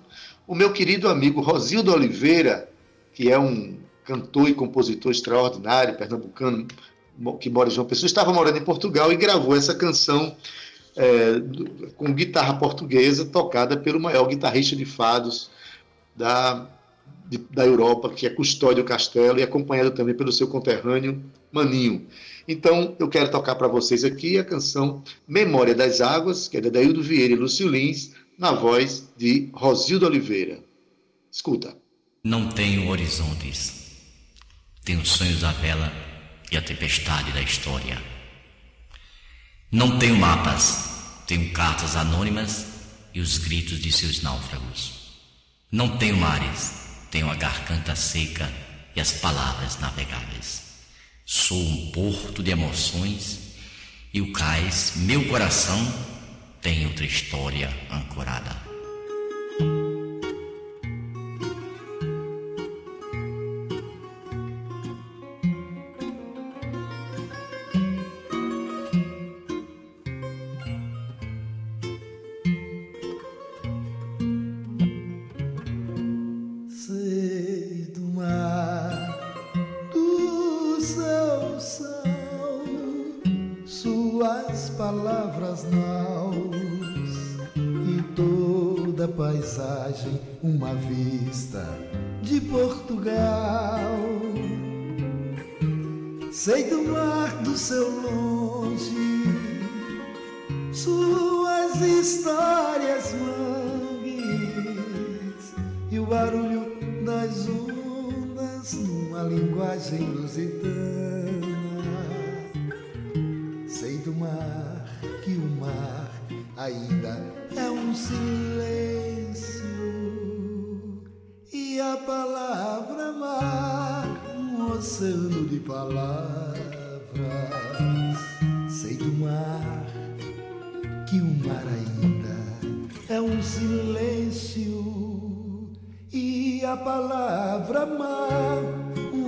o 0.47 0.55
meu 0.55 0.73
querido 0.73 1.09
amigo 1.09 1.43
Rosildo 1.43 1.93
Oliveira, 1.93 2.67
que 3.13 3.31
é 3.31 3.39
um 3.39 3.77
cantor 4.05 4.49
e 4.49 4.55
compositor 4.55 5.13
extraordinário, 5.13 5.97
pernambucano, 5.97 6.67
que 7.39 7.51
mora 7.51 7.69
em 7.69 7.73
João 7.73 7.87
Pessoa, 7.87 8.07
estava 8.07 8.33
morando 8.33 8.57
em 8.57 8.65
Portugal 8.65 9.13
e 9.13 9.17
gravou 9.17 9.55
essa 9.55 9.75
canção 9.75 10.35
é, 10.97 11.35
com 11.97 12.15
guitarra 12.15 12.55
portuguesa, 12.55 13.27
tocada 13.27 13.77
pelo 13.77 14.01
maior 14.01 14.27
guitarrista 14.29 14.75
de 14.75 14.87
fados 14.87 15.51
da, 16.15 16.67
de, 17.29 17.37
da 17.51 17.67
Europa, 17.67 18.09
que 18.09 18.27
é 18.27 18.31
Custódio 18.31 18.83
Castelo, 18.83 19.39
e 19.39 19.43
acompanhado 19.43 19.91
também 19.91 20.15
pelo 20.15 20.33
seu 20.33 20.49
conterrâneo 20.49 21.23
Maninho. 21.53 22.07
Então, 22.49 22.97
eu 22.99 23.09
quero 23.09 23.31
tocar 23.31 23.57
para 23.57 23.69
vocês 23.69 24.05
aqui 24.05 24.39
a 24.39 24.45
canção 24.45 25.03
Memória 25.29 25.75
das 25.75 26.01
Águas, 26.01 26.49
que 26.49 26.57
é 26.57 26.61
da 26.63 26.71
Daildo 26.71 27.03
Vieira 27.03 27.35
e 27.35 27.37
Lúcio 27.37 27.69
Lins, 27.69 28.13
na 28.39 28.53
voz 28.53 29.09
de 29.17 29.51
Rosildo 29.53 30.07
Oliveira. 30.07 30.63
Escuta. 31.33 31.77
Não 32.23 32.49
tenho 32.49 32.89
horizontes, 32.89 33.73
tenho 34.85 35.05
sonhos 35.07 35.41
da 35.41 35.53
vela 35.53 35.93
e 36.51 36.57
a 36.57 36.63
tempestade 36.63 37.33
da 37.33 37.41
história. 37.41 38.03
Não 39.71 39.99
tenho 39.99 40.17
mapas, 40.17 41.25
tenho 41.27 41.53
cartas 41.53 41.97
anônimas 41.97 42.67
e 43.15 43.21
os 43.21 43.39
gritos 43.39 43.81
de 43.81 43.93
seus 43.93 44.23
náufragos. 44.23 44.93
Não 45.71 45.97
tenho 45.99 46.17
mares, 46.17 46.73
tenho 47.11 47.31
a 47.31 47.35
garganta 47.35 47.95
seca 47.97 48.53
e 48.95 49.01
as 49.01 49.13
palavras 49.13 49.79
navegáveis. 49.79 50.63
Sou 51.25 51.59
um 51.59 51.91
porto 51.91 52.43
de 52.43 52.51
emoções 52.51 53.41
e 54.13 54.21
o 54.21 54.33
cais, 54.33 54.95
meu 54.97 55.29
coração, 55.29 55.79
tem 56.67 56.85
outra 56.85 57.05
história 57.07 57.71
ancorada. 57.93 58.76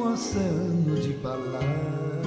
Oceano 0.02 0.94
de 0.96 1.14
palavras. 1.14 2.17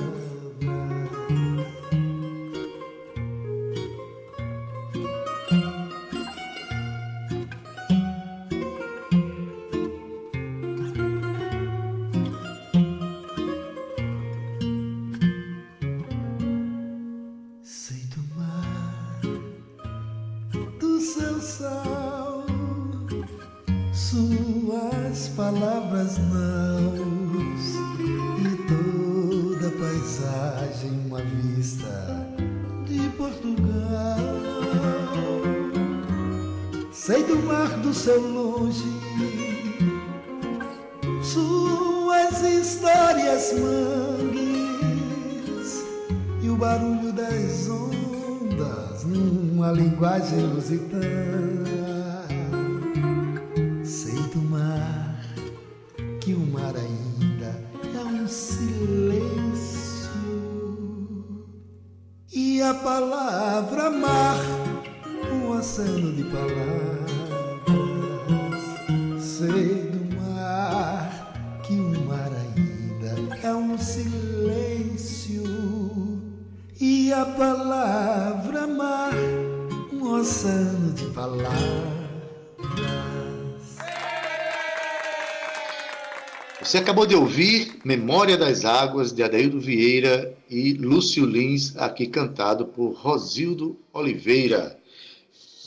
Você 86.71 86.77
acabou 86.77 87.05
de 87.05 87.13
ouvir 87.13 87.81
Memória 87.83 88.37
das 88.37 88.63
Águas, 88.63 89.11
de 89.11 89.21
Adaildo 89.21 89.59
Vieira 89.59 90.33
e 90.49 90.71
Lúcio 90.71 91.25
Lins, 91.25 91.75
aqui 91.75 92.07
cantado 92.07 92.65
por 92.65 92.93
Rosildo 92.93 93.77
Oliveira. 93.91 94.79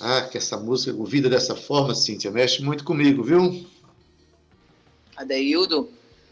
Ah, 0.01 0.23
que 0.23 0.39
essa 0.39 0.57
música 0.57 0.97
ouvida 0.97 1.29
dessa 1.29 1.55
forma, 1.55 1.95
Cíntia, 1.95 2.31
mexe 2.31 2.63
muito 2.63 2.85
comigo, 2.85 3.23
viu? 3.23 3.67
Adeildo, 5.15 5.91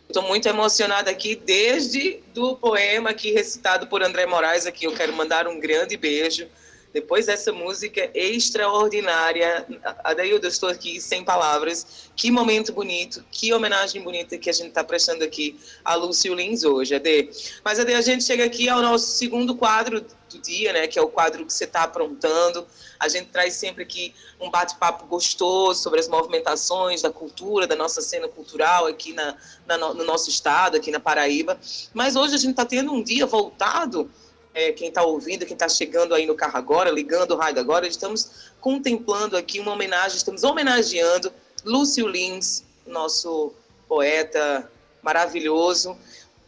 estou 0.08 0.22
muito 0.22 0.48
emocionada 0.48 1.10
aqui 1.10 1.36
desde 1.36 2.20
do 2.32 2.56
poema 2.56 3.10
aqui 3.10 3.30
recitado 3.30 3.88
por 3.88 4.02
André 4.02 4.24
Moraes 4.24 4.64
aqui. 4.64 4.86
Eu 4.86 4.94
quero 4.94 5.12
mandar 5.12 5.46
um 5.46 5.60
grande 5.60 5.98
beijo. 5.98 6.48
Depois 6.92 7.26
dessa 7.26 7.52
música 7.52 8.10
extraordinária, 8.14 9.66
Adeildo, 10.04 10.46
eu 10.46 10.50
estou 10.50 10.68
aqui 10.68 11.00
sem 11.00 11.24
palavras. 11.24 12.10
Que 12.14 12.30
momento 12.30 12.72
bonito, 12.72 13.24
que 13.30 13.52
homenagem 13.52 14.02
bonita 14.02 14.36
que 14.36 14.50
a 14.50 14.52
gente 14.52 14.68
está 14.68 14.84
prestando 14.84 15.24
aqui 15.24 15.58
a 15.82 15.94
Lúcio 15.94 16.34
Lins 16.34 16.64
hoje, 16.64 16.94
Ade. 16.94 17.30
Mas, 17.64 17.80
Ade, 17.80 17.94
a 17.94 18.02
gente 18.02 18.24
chega 18.24 18.44
aqui 18.44 18.68
ao 18.68 18.82
nosso 18.82 19.06
segundo 19.06 19.54
quadro 19.54 20.04
do 20.28 20.38
dia, 20.38 20.72
né, 20.72 20.86
que 20.86 20.98
é 20.98 21.02
o 21.02 21.08
quadro 21.08 21.46
que 21.46 21.52
você 21.52 21.64
está 21.64 21.84
aprontando. 21.84 22.66
A 23.00 23.08
gente 23.08 23.28
traz 23.28 23.54
sempre 23.54 23.82
aqui 23.82 24.14
um 24.40 24.50
bate-papo 24.50 25.06
gostoso 25.06 25.82
sobre 25.82 26.00
as 26.00 26.08
movimentações 26.08 27.02
da 27.02 27.10
cultura, 27.10 27.66
da 27.66 27.76
nossa 27.76 28.02
cena 28.02 28.28
cultural 28.28 28.86
aqui 28.86 29.12
na, 29.12 29.36
na 29.66 29.78
no 29.78 30.04
nosso 30.04 30.28
estado, 30.28 30.76
aqui 30.76 30.90
na 30.90 31.00
Paraíba. 31.00 31.58
Mas 31.94 32.16
hoje 32.16 32.34
a 32.34 32.38
gente 32.38 32.52
está 32.52 32.64
tendo 32.64 32.92
um 32.92 33.02
dia 33.02 33.26
voltado 33.26 34.10
é, 34.54 34.72
quem 34.72 34.88
está 34.88 35.02
ouvindo, 35.02 35.46
quem 35.46 35.54
está 35.54 35.68
chegando 35.68 36.14
aí 36.14 36.26
no 36.26 36.34
carro 36.34 36.56
agora, 36.56 36.90
ligando 36.90 37.32
o 37.32 37.36
rádio 37.36 37.60
agora, 37.60 37.86
estamos 37.86 38.50
contemplando 38.60 39.36
aqui 39.36 39.60
uma 39.60 39.72
homenagem, 39.72 40.16
estamos 40.16 40.44
homenageando 40.44 41.32
Lúcio 41.64 42.06
Lins, 42.06 42.64
nosso 42.86 43.52
poeta 43.88 44.70
maravilhoso. 45.02 45.96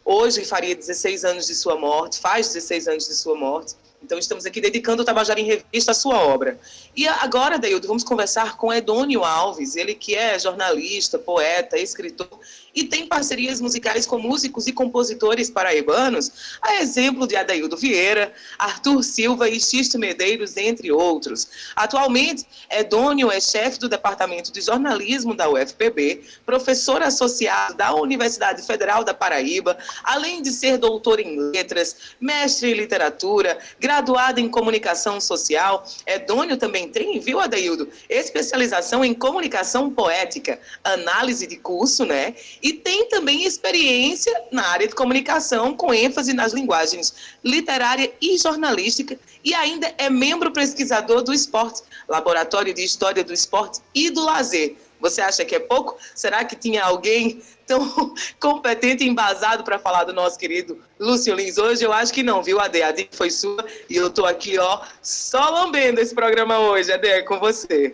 Hoje 0.03 0.45
faria 0.45 0.75
16 0.75 1.25
anos 1.25 1.47
de 1.47 1.55
sua 1.55 1.77
morte, 1.77 2.19
faz 2.19 2.47
16 2.49 2.87
anos 2.87 3.07
de 3.07 3.15
sua 3.15 3.35
morte. 3.35 3.75
Então, 4.03 4.19
estamos 4.19 4.45
aqui 4.45 4.61
dedicando 4.61 5.01
o 5.01 5.05
Tabajara 5.05 5.39
em 5.39 5.45
Revista 5.45 5.91
à 5.91 5.95
sua 5.95 6.19
obra. 6.19 6.59
E 6.95 7.07
agora, 7.07 7.57
Deildo, 7.57 7.87
vamos 7.87 8.03
conversar 8.03 8.55
com 8.55 8.71
Edônio 8.71 9.23
Alves, 9.23 9.75
ele 9.75 9.95
que 9.95 10.13
é 10.13 10.37
jornalista, 10.37 11.17
poeta, 11.17 11.75
escritor 11.75 12.27
e 12.75 12.83
tem 12.83 13.07
parcerias 13.07 13.61
musicais 13.61 14.05
com 14.05 14.19
músicos 14.19 14.67
e 14.67 14.73
compositores 14.73 15.49
paraibanos, 15.49 16.59
a 16.61 16.75
exemplo 16.75 17.25
de 17.25 17.35
Adaildo 17.35 17.77
Vieira, 17.77 18.33
Arthur 18.59 19.01
Silva 19.01 19.49
e 19.49 19.59
Xisto 19.59 19.97
Medeiros, 19.97 20.57
entre 20.57 20.91
outros. 20.91 21.47
Atualmente, 21.75 22.45
Edônio 22.69 23.31
é 23.31 23.39
chefe 23.39 23.79
do 23.79 23.87
Departamento 23.87 24.51
de 24.51 24.59
Jornalismo 24.59 25.33
da 25.33 25.49
UFPB, 25.49 26.23
professor 26.45 27.01
associado 27.01 27.75
da 27.75 27.93
Universidade 27.93 28.61
Federal 28.61 29.03
da 29.03 29.13
Paraíba, 29.13 29.77
além 30.03 30.41
de 30.41 30.51
ser 30.51 30.77
doutor 30.77 31.19
em 31.19 31.39
letras, 31.51 31.95
mestre 32.19 32.71
em 32.71 32.73
literatura, 32.73 33.57
graduado 33.79 34.39
em 34.39 34.49
comunicação 34.49 35.21
social. 35.21 35.85
Edônio 36.05 36.57
também 36.57 36.89
tem, 36.89 37.19
viu, 37.19 37.39
Adaildo, 37.39 37.87
especialização 38.09 39.05
em 39.05 39.13
comunicação 39.13 39.89
poética, 39.89 40.59
análise 40.83 41.47
de 41.47 41.55
curso, 41.55 42.05
né? 42.05 42.35
E 42.65 42.73
tem 42.73 43.07
também 43.09 43.43
experiência 43.43 44.33
na 44.51 44.65
área 44.65 44.87
de 44.87 44.95
comunicação, 44.95 45.77
com 45.77 45.93
ênfase 45.93 46.33
nas 46.33 46.51
linguagens 46.51 47.13
literária 47.43 48.11
e 48.19 48.39
jornalística, 48.39 49.19
e 49.43 49.53
ainda 49.53 49.93
é 49.99 50.09
membro 50.09 50.51
pesquisador 50.51 51.21
do 51.21 51.31
esporte, 51.31 51.83
Laboratório 52.09 52.73
de 52.73 52.83
História 52.83 53.23
do 53.23 53.31
Esporte 53.31 53.81
e 53.93 54.09
do 54.09 54.25
Lazer. 54.25 54.75
Você 54.99 55.21
acha 55.21 55.45
que 55.45 55.53
é 55.53 55.59
pouco? 55.59 55.95
Será 56.15 56.43
que 56.43 56.55
tinha 56.55 56.83
alguém 56.83 57.39
tão 57.67 58.15
competente 58.41 59.03
e 59.03 59.07
embasado 59.07 59.63
para 59.63 59.77
falar 59.77 60.05
do 60.05 60.13
nosso 60.13 60.39
querido 60.39 60.81
Lúcio 60.99 61.35
Lins 61.35 61.59
hoje? 61.59 61.83
Eu 61.83 61.93
acho 61.93 62.11
que 62.11 62.23
não, 62.23 62.41
viu, 62.41 62.59
Ade? 62.59 62.81
A 62.81 62.91
foi 63.11 63.29
sua 63.29 63.63
e 63.87 63.95
eu 63.95 64.07
estou 64.07 64.25
aqui, 64.25 64.57
ó, 64.57 64.81
só 65.03 65.51
lambendo 65.51 66.01
esse 66.01 66.15
programa 66.15 66.57
hoje, 66.57 66.91
Ade, 66.91 67.07
é 67.07 67.21
com 67.21 67.39
você. 67.39 67.93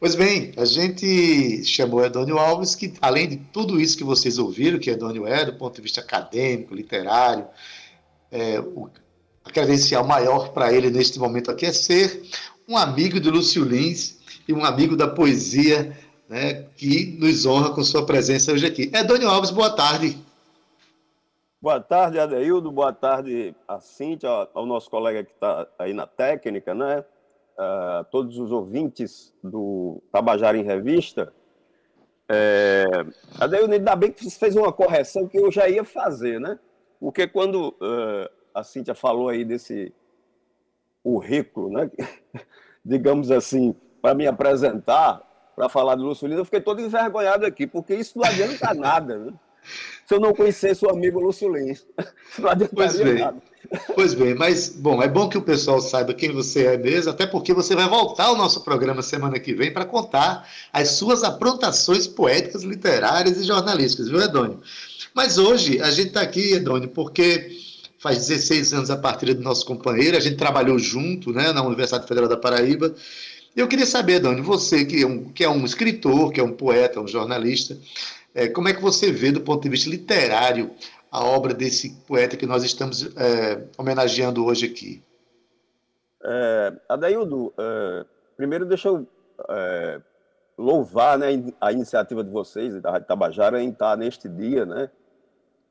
Pois 0.00 0.14
bem, 0.14 0.50
a 0.56 0.64
gente 0.64 1.62
chamou 1.62 2.02
Edônio 2.02 2.38
Alves, 2.38 2.74
que 2.74 2.94
além 3.02 3.28
de 3.28 3.36
tudo 3.36 3.78
isso 3.78 3.98
que 3.98 4.02
vocês 4.02 4.38
ouviram, 4.38 4.78
que 4.78 4.88
Edônio 4.88 5.26
é, 5.26 5.44
do 5.44 5.52
ponto 5.52 5.76
de 5.76 5.82
vista 5.82 6.00
acadêmico, 6.00 6.74
literário, 6.74 7.46
é, 8.32 8.58
o, 8.60 8.88
a 9.44 9.50
credencial 9.50 10.02
maior 10.02 10.54
para 10.54 10.72
ele 10.72 10.88
neste 10.88 11.18
momento 11.18 11.50
aqui 11.50 11.66
é 11.66 11.72
ser 11.74 12.22
um 12.66 12.78
amigo 12.78 13.20
do 13.20 13.30
Lúcio 13.30 13.62
Lins 13.62 14.18
e 14.48 14.54
um 14.54 14.64
amigo 14.64 14.96
da 14.96 15.06
poesia, 15.06 15.94
né, 16.26 16.64
que 16.78 17.18
nos 17.20 17.44
honra 17.44 17.74
com 17.74 17.84
sua 17.84 18.06
presença 18.06 18.52
hoje 18.52 18.64
aqui. 18.64 18.90
Edônio 18.94 19.28
Alves, 19.28 19.50
boa 19.50 19.68
tarde. 19.68 20.16
Boa 21.60 21.78
tarde, 21.78 22.18
Adeildo. 22.18 22.72
Boa 22.72 22.94
tarde 22.94 23.54
a 23.68 23.78
Cíntia, 23.80 24.30
ao 24.54 24.64
nosso 24.64 24.88
colega 24.88 25.22
que 25.22 25.32
está 25.32 25.66
aí 25.78 25.92
na 25.92 26.06
técnica, 26.06 26.74
né? 26.74 27.04
Uh, 27.60 28.04
todos 28.10 28.38
os 28.38 28.50
ouvintes 28.50 29.34
do 29.44 30.02
Tabajara 30.10 30.56
em 30.56 30.64
Revista. 30.64 31.32
É, 32.28 32.86
ainda 33.40 33.96
bem 33.96 34.12
que 34.12 34.24
você 34.24 34.38
fez 34.38 34.56
uma 34.56 34.72
correção 34.72 35.26
que 35.26 35.36
eu 35.36 35.50
já 35.50 35.68
ia 35.68 35.84
fazer, 35.84 36.40
né? 36.40 36.58
Porque 36.98 37.26
quando 37.26 37.70
uh, 37.80 38.30
a 38.54 38.62
Cíntia 38.62 38.94
falou 38.94 39.28
aí 39.28 39.44
desse 39.44 39.92
currículo, 41.02 41.70
né? 41.70 41.90
digamos 42.84 43.30
assim, 43.30 43.74
para 44.00 44.14
me 44.14 44.26
apresentar, 44.26 45.20
para 45.54 45.68
falar 45.68 45.96
do 45.96 46.04
Lúcio 46.04 46.26
Lins, 46.26 46.38
eu 46.38 46.44
fiquei 46.44 46.60
todo 46.60 46.80
envergonhado 46.80 47.44
aqui, 47.44 47.66
porque 47.66 47.94
isso 47.94 48.18
não 48.18 48.24
adianta 48.24 48.72
nada, 48.74 49.18
né? 49.18 49.32
Se 50.06 50.14
eu 50.14 50.20
não 50.20 50.34
conhecesse 50.34 50.84
o 50.84 50.90
amigo 50.90 51.20
Lúcio 51.20 51.52
Lins, 51.54 51.86
não 52.38 52.50
adianta 52.50 52.74
nada. 53.14 53.42
Pois 53.94 54.14
bem, 54.14 54.34
mas 54.34 54.70
bom, 54.70 55.02
é 55.02 55.08
bom 55.08 55.28
que 55.28 55.38
o 55.38 55.42
pessoal 55.42 55.80
saiba 55.80 56.14
quem 56.14 56.32
você 56.32 56.64
é 56.64 56.78
mesmo, 56.78 57.10
até 57.10 57.26
porque 57.26 57.52
você 57.52 57.76
vai 57.76 57.88
voltar 57.88 58.24
ao 58.24 58.36
nosso 58.36 58.62
programa 58.64 59.02
semana 59.02 59.38
que 59.38 59.54
vem 59.54 59.72
para 59.72 59.84
contar 59.84 60.48
as 60.72 60.92
suas 60.92 61.22
aprontações 61.22 62.06
poéticas, 62.06 62.62
literárias 62.62 63.38
e 63.38 63.44
jornalísticas, 63.44 64.08
viu, 64.08 64.20
Edônio? 64.20 64.60
Mas 65.14 65.38
hoje 65.38 65.80
a 65.80 65.90
gente 65.90 66.08
está 66.08 66.22
aqui, 66.22 66.54
Edônio, 66.54 66.88
porque 66.88 67.50
faz 67.98 68.26
16 68.26 68.72
anos 68.72 68.90
a 68.90 68.96
partir 68.96 69.34
do 69.34 69.42
nosso 69.42 69.66
companheiro, 69.66 70.16
a 70.16 70.20
gente 70.20 70.36
trabalhou 70.36 70.78
junto 70.78 71.32
né, 71.32 71.52
na 71.52 71.62
Universidade 71.62 72.08
Federal 72.08 72.28
da 72.28 72.36
Paraíba. 72.36 72.94
E 73.54 73.60
eu 73.60 73.68
queria 73.68 73.86
saber, 73.86 74.14
Edônio, 74.14 74.42
você 74.42 74.84
que 74.84 75.02
é 75.02 75.06
um, 75.06 75.24
que 75.24 75.44
é 75.44 75.48
um 75.48 75.64
escritor, 75.64 76.32
que 76.32 76.40
é 76.40 76.42
um 76.42 76.52
poeta, 76.52 77.00
um 77.00 77.06
jornalista, 77.06 77.76
é, 78.34 78.48
como 78.48 78.68
é 78.68 78.74
que 78.74 78.80
você 78.80 79.10
vê 79.10 79.32
do 79.32 79.40
ponto 79.40 79.62
de 79.62 79.68
vista 79.68 79.90
literário 79.90 80.70
a 81.10 81.24
obra 81.24 81.52
desse 81.52 81.90
poeta 82.06 82.36
que 82.36 82.46
nós 82.46 82.62
estamos 82.62 83.04
é, 83.16 83.66
homenageando 83.76 84.44
hoje 84.44 84.66
aqui? 84.66 85.02
É, 86.22 86.72
Adaildo, 86.88 87.52
é, 87.58 88.04
primeiro 88.36 88.66
deixa 88.66 88.88
eu 88.88 89.06
é, 89.48 90.00
louvar 90.56 91.18
né, 91.18 91.28
a 91.60 91.72
iniciativa 91.72 92.22
de 92.22 92.30
vocês, 92.30 92.80
da 92.80 92.92
Rádio 92.92 93.08
Tabajara, 93.08 93.62
em 93.62 93.70
estar 93.70 93.96
neste 93.96 94.28
dia, 94.28 94.66
né, 94.66 94.90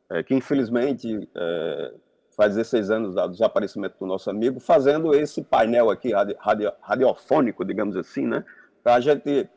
é, 0.09 0.23
que 0.23 0.33
infelizmente 0.33 1.29
é, 1.35 1.93
faz 2.35 2.55
16 2.55 2.89
anos 2.89 3.15
do 3.15 3.27
desaparecimento 3.29 3.95
do 3.99 4.05
nosso 4.05 4.29
amigo, 4.29 4.59
fazendo 4.59 5.13
esse 5.13 5.43
painel 5.43 5.89
aqui 5.89 6.11
radio, 6.11 6.73
radiofônico, 6.81 7.63
digamos 7.63 7.95
assim, 7.95 8.25
né, 8.25 8.43
para 8.83 8.95
a 8.95 8.99
gente 8.99 9.47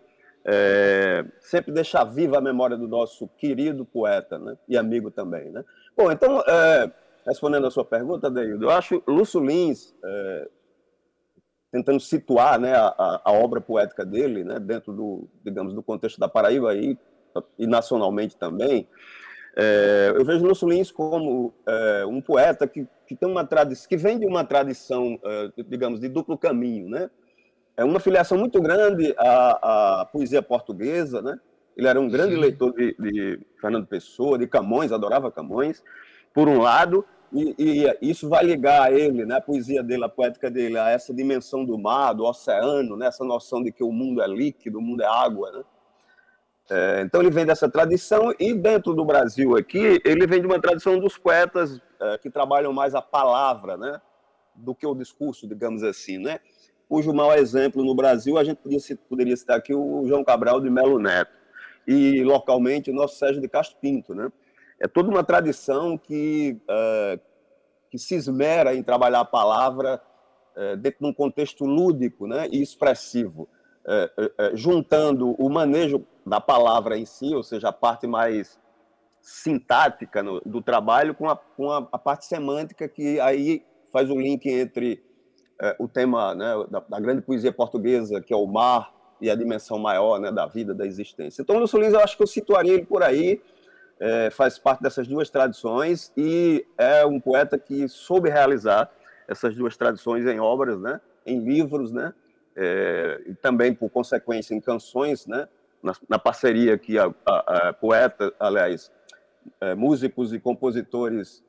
é, 0.44 1.24
sempre 1.40 1.72
deixar 1.72 2.04
viva 2.04 2.38
a 2.38 2.40
memória 2.40 2.76
do 2.76 2.88
nosso 2.88 3.28
querido 3.38 3.84
poeta 3.84 4.38
né, 4.38 4.56
e 4.68 4.76
amigo 4.76 5.10
também. 5.10 5.50
Né? 5.50 5.64
Bom, 5.96 6.10
então, 6.10 6.40
é, 6.40 6.90
respondendo 7.26 7.66
a 7.66 7.70
sua 7.70 7.84
pergunta, 7.84 8.30
Deildo, 8.30 8.64
eu 8.64 8.70
acho 8.70 9.02
Lúcio 9.06 9.40
Lins, 9.40 9.94
é, 10.04 10.48
tentando 11.70 12.00
situar 12.00 12.60
né, 12.60 12.74
a, 12.74 13.22
a, 13.24 13.32
obra 13.32 13.60
poética 13.60 14.04
dele 14.04 14.44
né, 14.44 14.58
dentro 14.58 14.92
do, 14.92 15.28
digamos, 15.44 15.72
do 15.72 15.82
contexto 15.82 16.18
da 16.18 16.28
Paraíba 16.28 16.74
e, 16.74 16.98
e 17.58 17.66
nacionalmente 17.66 18.36
também, 18.36 18.86
é, 19.54 20.12
eu 20.14 20.24
vejo 20.24 20.44
Lúcio 20.44 20.68
Lins 20.68 20.90
como 20.90 21.54
é, 21.66 22.06
um 22.06 22.20
poeta 22.20 22.66
que, 22.66 22.86
que 23.06 23.14
tem 23.14 23.28
uma 23.28 23.44
tradição, 23.44 23.88
que 23.88 23.96
vem 23.96 24.18
de 24.18 24.26
uma 24.26 24.44
tradição, 24.44 25.18
é, 25.22 25.62
digamos, 25.68 26.00
de 26.00 26.08
duplo 26.08 26.38
caminho, 26.38 26.88
né? 26.88 27.10
É 27.76 27.84
uma 27.84 28.00
filiação 28.00 28.38
muito 28.38 28.60
grande 28.60 29.14
à, 29.18 30.00
à 30.00 30.04
poesia 30.04 30.42
portuguesa, 30.42 31.22
né? 31.22 31.38
Ele 31.76 31.88
era 31.88 31.98
um 32.00 32.08
grande 32.08 32.36
leitor 32.36 32.72
de, 32.74 32.94
de, 32.98 33.40
Fernando 33.60 33.86
Pessoa, 33.86 34.38
de 34.38 34.46
Camões, 34.46 34.92
adorava 34.92 35.32
Camões, 35.32 35.82
por 36.34 36.48
um 36.48 36.60
lado, 36.60 37.04
e, 37.32 37.54
e, 37.58 38.10
isso 38.10 38.28
vai 38.28 38.44
ligar 38.44 38.82
a 38.82 38.92
ele, 38.92 39.24
né, 39.24 39.36
a 39.36 39.40
poesia 39.40 39.82
dele, 39.82 40.04
a 40.04 40.08
poética 40.08 40.50
dele, 40.50 40.78
a 40.78 40.90
essa 40.90 41.14
dimensão 41.14 41.64
do 41.64 41.78
mar, 41.78 42.12
do 42.12 42.24
oceano, 42.24 42.94
né, 42.96 43.06
essa 43.06 43.24
noção 43.24 43.62
de 43.62 43.72
que 43.72 43.82
o 43.82 43.90
mundo 43.90 44.20
é 44.20 44.26
líquido, 44.26 44.78
o 44.78 44.82
mundo 44.82 45.02
é 45.02 45.06
água. 45.06 45.50
Né? 45.50 45.64
É, 46.70 47.02
então 47.02 47.22
ele 47.22 47.30
vem 47.30 47.46
dessa 47.46 47.70
tradição 47.70 48.34
e 48.38 48.52
dentro 48.52 48.94
do 48.94 49.04
Brasil 49.04 49.56
aqui 49.56 50.00
ele 50.04 50.26
vem 50.26 50.40
de 50.40 50.46
uma 50.46 50.60
tradição 50.60 50.98
dos 50.98 51.16
poetas 51.16 51.80
é, 51.98 52.18
que 52.18 52.28
trabalham 52.28 52.72
mais 52.72 52.94
a 52.94 53.00
palavra, 53.00 53.78
né, 53.78 53.98
do 54.54 54.74
que 54.74 54.86
o 54.86 54.94
discurso, 54.94 55.48
digamos 55.48 55.82
assim, 55.82 56.18
né. 56.18 56.38
Cujo 56.88 57.12
mau 57.12 57.32
exemplo 57.32 57.84
no 57.84 57.94
Brasil 57.94 58.38
a 58.38 58.44
gente 58.44 58.58
poderia, 58.58 58.98
poderia 59.08 59.36
citar 59.36 59.58
aqui 59.58 59.74
o 59.74 60.04
João 60.06 60.24
Cabral 60.24 60.60
de 60.60 60.68
Melo 60.68 60.98
Neto 60.98 61.32
e 61.86 62.22
localmente 62.22 62.90
o 62.90 62.94
nosso 62.94 63.16
Sérgio 63.16 63.40
de 63.40 63.48
Castro 63.48 63.78
Pinto, 63.80 64.14
né. 64.14 64.30
É 64.78 64.88
toda 64.88 65.08
uma 65.08 65.22
tradição 65.22 65.96
que 65.96 66.60
é, 66.68 67.20
que 67.92 67.98
se 67.98 68.14
esmera 68.14 68.74
em 68.74 68.82
trabalhar 68.82 69.20
a 69.20 69.24
palavra 69.24 70.02
é, 70.56 70.76
dentro 70.76 71.00
de 71.00 71.06
um 71.06 71.12
contexto 71.12 71.64
lúdico, 71.66 72.26
né, 72.26 72.48
e 72.50 72.62
expressivo. 72.62 73.46
É, 73.84 74.52
juntando 74.54 75.32
o 75.32 75.50
manejo 75.50 76.06
da 76.24 76.40
palavra 76.40 76.96
em 76.96 77.04
si, 77.04 77.34
ou 77.34 77.42
seja, 77.42 77.68
a 77.68 77.72
parte 77.72 78.06
mais 78.06 78.58
sintática 79.20 80.22
no, 80.22 80.40
do 80.40 80.62
trabalho, 80.62 81.14
com, 81.14 81.28
a, 81.28 81.36
com 81.36 81.70
a, 81.70 81.78
a, 81.92 81.98
parte 81.98 82.24
semântica, 82.26 82.88
que 82.88 83.20
aí 83.20 83.64
faz 83.92 84.08
o 84.08 84.18
link 84.18 84.48
entre 84.48 85.04
é, 85.62 85.76
o 85.78 85.86
tema 85.86 86.34
né, 86.34 86.52
da, 86.68 86.80
da, 86.80 87.00
grande 87.00 87.22
poesia 87.22 87.52
portuguesa, 87.52 88.20
que 88.20 88.32
é 88.32 88.36
o 88.36 88.46
mar, 88.46 88.92
e 89.20 89.30
a 89.30 89.36
dimensão 89.36 89.78
maior 89.78 90.18
né, 90.18 90.32
da 90.32 90.46
vida, 90.46 90.74
da 90.74 90.84
existência. 90.84 91.42
Então, 91.42 91.56
Lúcio 91.56 91.78
Lins, 91.78 91.92
eu 91.92 92.00
acho 92.00 92.16
que 92.16 92.22
eu 92.24 92.26
situaria 92.26 92.74
ele 92.74 92.84
por 92.84 93.04
aí, 93.04 93.40
é, 94.00 94.30
faz 94.30 94.58
parte 94.58 94.82
dessas 94.82 95.06
duas 95.06 95.30
tradições, 95.30 96.12
e 96.16 96.66
é 96.76 97.06
um 97.06 97.20
poeta 97.20 97.56
que 97.56 97.88
soube 97.88 98.28
realizar 98.28 98.90
essas 99.28 99.54
duas 99.54 99.76
tradições 99.76 100.26
em 100.26 100.40
obras, 100.40 100.80
né, 100.80 101.00
em 101.24 101.38
livros, 101.38 101.92
né, 101.92 102.12
é, 102.56 103.22
e 103.26 103.34
também, 103.34 103.72
por 103.72 103.88
consequência, 103.90 104.54
em 104.54 104.60
canções, 104.60 105.26
né? 105.26 105.48
na, 105.82 105.94
na 106.08 106.18
parceria 106.18 106.78
que 106.78 106.98
a, 106.98 107.12
a, 107.26 107.68
a 107.68 107.72
poeta, 107.72 108.32
aliás, 108.38 108.90
é, 109.60 109.74
músicos 109.74 110.32
e 110.32 110.38
compositores 110.38 111.42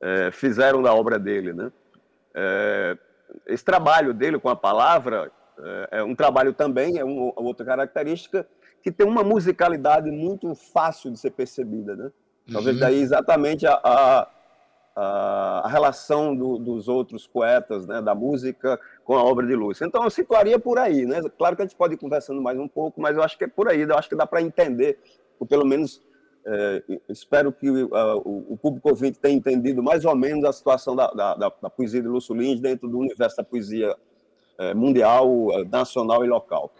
é, 0.00 0.30
fizeram 0.30 0.82
da 0.82 0.94
obra 0.94 1.18
dele. 1.18 1.52
Né? 1.52 1.72
Esse 3.46 3.64
trabalho 3.64 4.12
dele 4.14 4.38
com 4.38 4.48
a 4.48 4.56
palavra 4.56 5.30
é, 5.58 5.98
é 5.98 6.02
um 6.02 6.14
trabalho 6.14 6.52
também, 6.52 6.98
é 6.98 7.04
uma 7.04 7.32
outra 7.36 7.64
característica, 7.64 8.46
que 8.82 8.90
tem 8.90 9.06
uma 9.06 9.22
musicalidade 9.22 10.10
muito 10.10 10.54
fácil 10.54 11.10
de 11.10 11.18
ser 11.18 11.30
percebida. 11.30 11.94
Né? 11.94 12.10
Talvez 12.52 12.76
uhum. 12.76 12.80
daí 12.80 13.00
exatamente 13.00 13.66
a, 13.66 13.80
a 13.82 14.28
a, 14.94 15.68
relação 15.68 16.34
do, 16.34 16.58
dos 16.58 16.88
outros 16.88 17.26
poetas, 17.26 17.86
né, 17.86 18.02
da 18.02 18.14
música 18.14 18.78
com 19.04 19.16
a 19.16 19.24
obra 19.24 19.46
de 19.46 19.54
Lúcio. 19.54 19.86
Então, 19.86 20.04
eu 20.04 20.10
situaria 20.10 20.58
por 20.58 20.78
aí, 20.78 21.06
né? 21.06 21.20
Claro 21.38 21.56
que 21.56 21.62
a 21.62 21.64
gente 21.64 21.76
pode 21.76 21.94
ir 21.94 21.96
conversando 21.96 22.42
mais 22.42 22.58
um 22.58 22.68
pouco, 22.68 23.00
mas 23.00 23.16
eu 23.16 23.22
acho 23.22 23.38
que 23.38 23.44
é 23.44 23.48
por 23.48 23.68
aí, 23.68 23.80
eu 23.80 23.96
acho 23.96 24.08
que 24.08 24.16
dá 24.16 24.26
para 24.26 24.42
entender, 24.42 24.98
ou 25.38 25.46
pelo 25.46 25.64
menos 25.64 26.02
é, 26.46 26.82
espero 27.08 27.52
que 27.52 27.68
uh, 27.68 27.88
o, 28.24 28.54
o, 28.54 28.56
público 28.56 28.88
ouvinte 28.88 29.18
tenha 29.18 29.36
entendido 29.36 29.82
mais 29.82 30.04
ou 30.04 30.16
menos 30.16 30.44
a 30.44 30.52
situação 30.52 30.96
da, 30.96 31.08
da, 31.10 31.34
da 31.34 31.70
poesia 31.70 32.00
de 32.00 32.08
Lúcio 32.08 32.34
Lins 32.34 32.60
dentro 32.60 32.88
do 32.88 32.98
universo 32.98 33.36
da 33.36 33.44
poesia 33.44 33.94
é, 34.58 34.74
mundial, 34.74 35.48
nacional 35.70 36.24
e 36.24 36.28
local. 36.28 36.72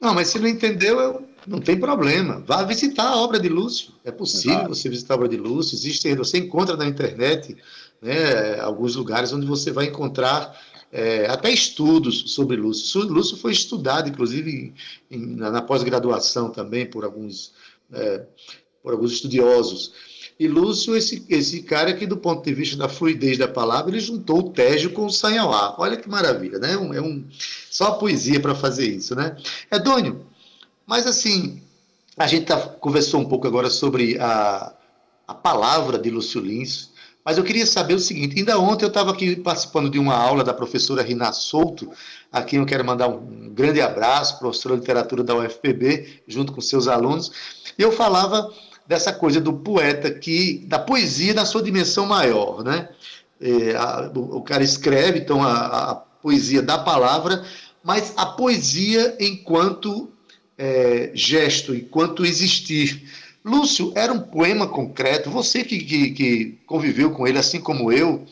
Não, 0.00 0.14
mas 0.14 0.28
se 0.28 0.38
não 0.38 0.48
entendeu, 0.48 0.98
eu, 0.98 1.22
não 1.46 1.60
tem 1.60 1.78
problema. 1.78 2.42
Vá 2.46 2.62
visitar 2.64 3.04
a 3.04 3.16
obra 3.16 3.38
de 3.38 3.48
Lúcio. 3.48 3.92
É 4.04 4.10
possível 4.10 4.58
Exato. 4.58 4.74
você 4.74 4.88
visitar 4.88 5.14
a 5.14 5.16
obra 5.16 5.28
de 5.28 5.36
Lúcio. 5.36 5.76
Existe, 5.76 6.14
você 6.16 6.38
encontra 6.38 6.76
na 6.76 6.86
internet 6.86 7.56
né, 8.00 8.58
alguns 8.60 8.96
lugares 8.96 9.32
onde 9.32 9.46
você 9.46 9.70
vai 9.70 9.86
encontrar 9.86 10.58
é, 10.90 11.26
até 11.26 11.50
estudos 11.50 12.34
sobre 12.34 12.56
Lúcio. 12.56 13.00
Lúcio 13.02 13.36
foi 13.36 13.52
estudado, 13.52 14.08
inclusive, 14.08 14.74
em, 15.10 15.36
na, 15.36 15.50
na 15.50 15.62
pós-graduação 15.62 16.50
também 16.50 16.84
por 16.84 17.04
alguns, 17.04 17.54
é, 17.92 18.26
por 18.82 18.92
alguns 18.92 19.12
estudiosos. 19.12 19.92
E 20.38 20.48
Lúcio, 20.48 20.96
esse, 20.96 21.24
esse 21.28 21.62
cara 21.62 21.92
que, 21.92 22.06
do 22.06 22.16
ponto 22.16 22.44
de 22.44 22.52
vista 22.52 22.76
da 22.76 22.88
fluidez 22.88 23.38
da 23.38 23.46
palavra, 23.46 23.90
ele 23.90 24.00
juntou 24.00 24.40
o 24.40 24.50
Tejo 24.50 24.90
com 24.90 25.06
o 25.06 25.10
Sanhauá. 25.10 25.76
Olha 25.78 25.96
que 25.96 26.08
maravilha, 26.08 26.58
né? 26.58 26.76
Um, 26.76 26.92
é 26.92 27.00
um, 27.00 27.24
só 27.70 27.92
poesia 27.92 28.40
para 28.40 28.54
fazer 28.54 28.88
isso, 28.88 29.14
né? 29.14 29.36
Edônio, 29.70 30.26
mas 30.86 31.06
assim, 31.06 31.62
a 32.16 32.26
gente 32.26 32.46
tá, 32.46 32.58
conversou 32.58 33.20
um 33.20 33.24
pouco 33.24 33.46
agora 33.46 33.70
sobre 33.70 34.18
a, 34.18 34.72
a 35.28 35.34
palavra 35.34 35.98
de 35.98 36.10
Lúcio 36.10 36.40
Lins, 36.40 36.90
mas 37.24 37.38
eu 37.38 37.44
queria 37.44 37.66
saber 37.66 37.94
o 37.94 38.00
seguinte: 38.00 38.38
ainda 38.38 38.58
ontem 38.58 38.84
eu 38.84 38.88
estava 38.88 39.12
aqui 39.12 39.36
participando 39.36 39.88
de 39.88 39.98
uma 39.98 40.14
aula 40.14 40.42
da 40.42 40.52
professora 40.52 41.02
Rina 41.02 41.32
Souto, 41.32 41.90
a 42.32 42.42
quem 42.42 42.58
eu 42.58 42.66
quero 42.66 42.84
mandar 42.84 43.08
um 43.08 43.48
grande 43.54 43.80
abraço, 43.80 44.38
professora 44.38 44.74
de 44.74 44.80
literatura 44.80 45.22
da 45.22 45.36
UFPB, 45.36 46.22
junto 46.26 46.52
com 46.52 46.60
seus 46.60 46.88
alunos, 46.88 47.30
e 47.78 47.82
eu 47.82 47.92
falava 47.92 48.52
dessa 48.92 49.12
coisa 49.12 49.40
do 49.40 49.54
poeta 49.54 50.10
que 50.10 50.58
da 50.66 50.78
poesia 50.78 51.32
na 51.32 51.46
sua 51.46 51.62
dimensão 51.62 52.04
maior, 52.04 52.62
né? 52.62 52.90
É, 53.40 53.74
a, 53.74 54.12
o, 54.14 54.42
cara 54.42 54.62
escreve 54.62 55.20
então 55.20 55.42
a, 55.42 55.90
a, 55.90 55.94
poesia 55.94 56.60
da 56.60 56.78
palavra, 56.78 57.42
mas 57.82 58.12
a 58.16 58.26
poesia 58.26 59.16
enquanto 59.18 60.10
é, 60.58 61.10
gesto, 61.14 61.74
enquanto 61.74 62.24
existir. 62.24 63.02
Lúcio 63.44 63.92
era 63.96 64.12
um 64.12 64.20
poema 64.20 64.68
concreto. 64.68 65.30
Você 65.30 65.64
que, 65.64 65.78
que, 65.80 66.10
que 66.10 66.58
conviveu 66.66 67.10
com 67.10 67.26
ele, 67.26 67.38
assim 67.38 67.60
como 67.60 67.90
eu, 67.90 68.24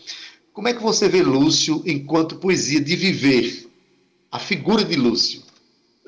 como 0.52 0.68
é 0.68 0.74
que 0.74 0.82
você 0.82 1.08
vê 1.08 1.22
Lúcio 1.22 1.82
enquanto 1.86 2.36
poesia 2.36 2.80
de 2.80 2.94
viver? 2.94 3.66
A 4.30 4.38
figura 4.38 4.84
de 4.84 4.94
Lúcio. 4.94 5.42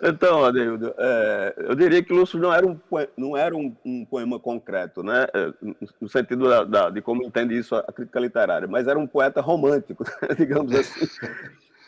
Então, 0.05 0.45
Adeildo, 0.45 0.93
é, 0.99 1.55
eu 1.59 1.77
diria 1.77 2.03
que 2.03 2.13
Lúcio 2.13 2.37
não 2.37 2.53
era 2.53 2.67
um, 2.67 2.77
não 3.17 3.37
era 3.37 3.57
um, 3.57 3.73
um 3.85 4.05
poema 4.05 4.37
concreto, 4.41 5.01
né? 5.01 5.29
É, 5.33 5.53
no 6.01 6.09
sentido 6.09 6.49
da, 6.49 6.65
da, 6.65 6.91
de 6.91 7.01
como 7.01 7.23
entende 7.23 7.57
isso 7.57 7.77
a 7.77 7.93
crítica 7.93 8.19
literária, 8.19 8.67
mas 8.67 8.89
era 8.89 8.99
um 8.99 9.07
poeta 9.07 9.41
romântico, 9.41 10.05
digamos 10.37 10.75
assim. 10.75 11.07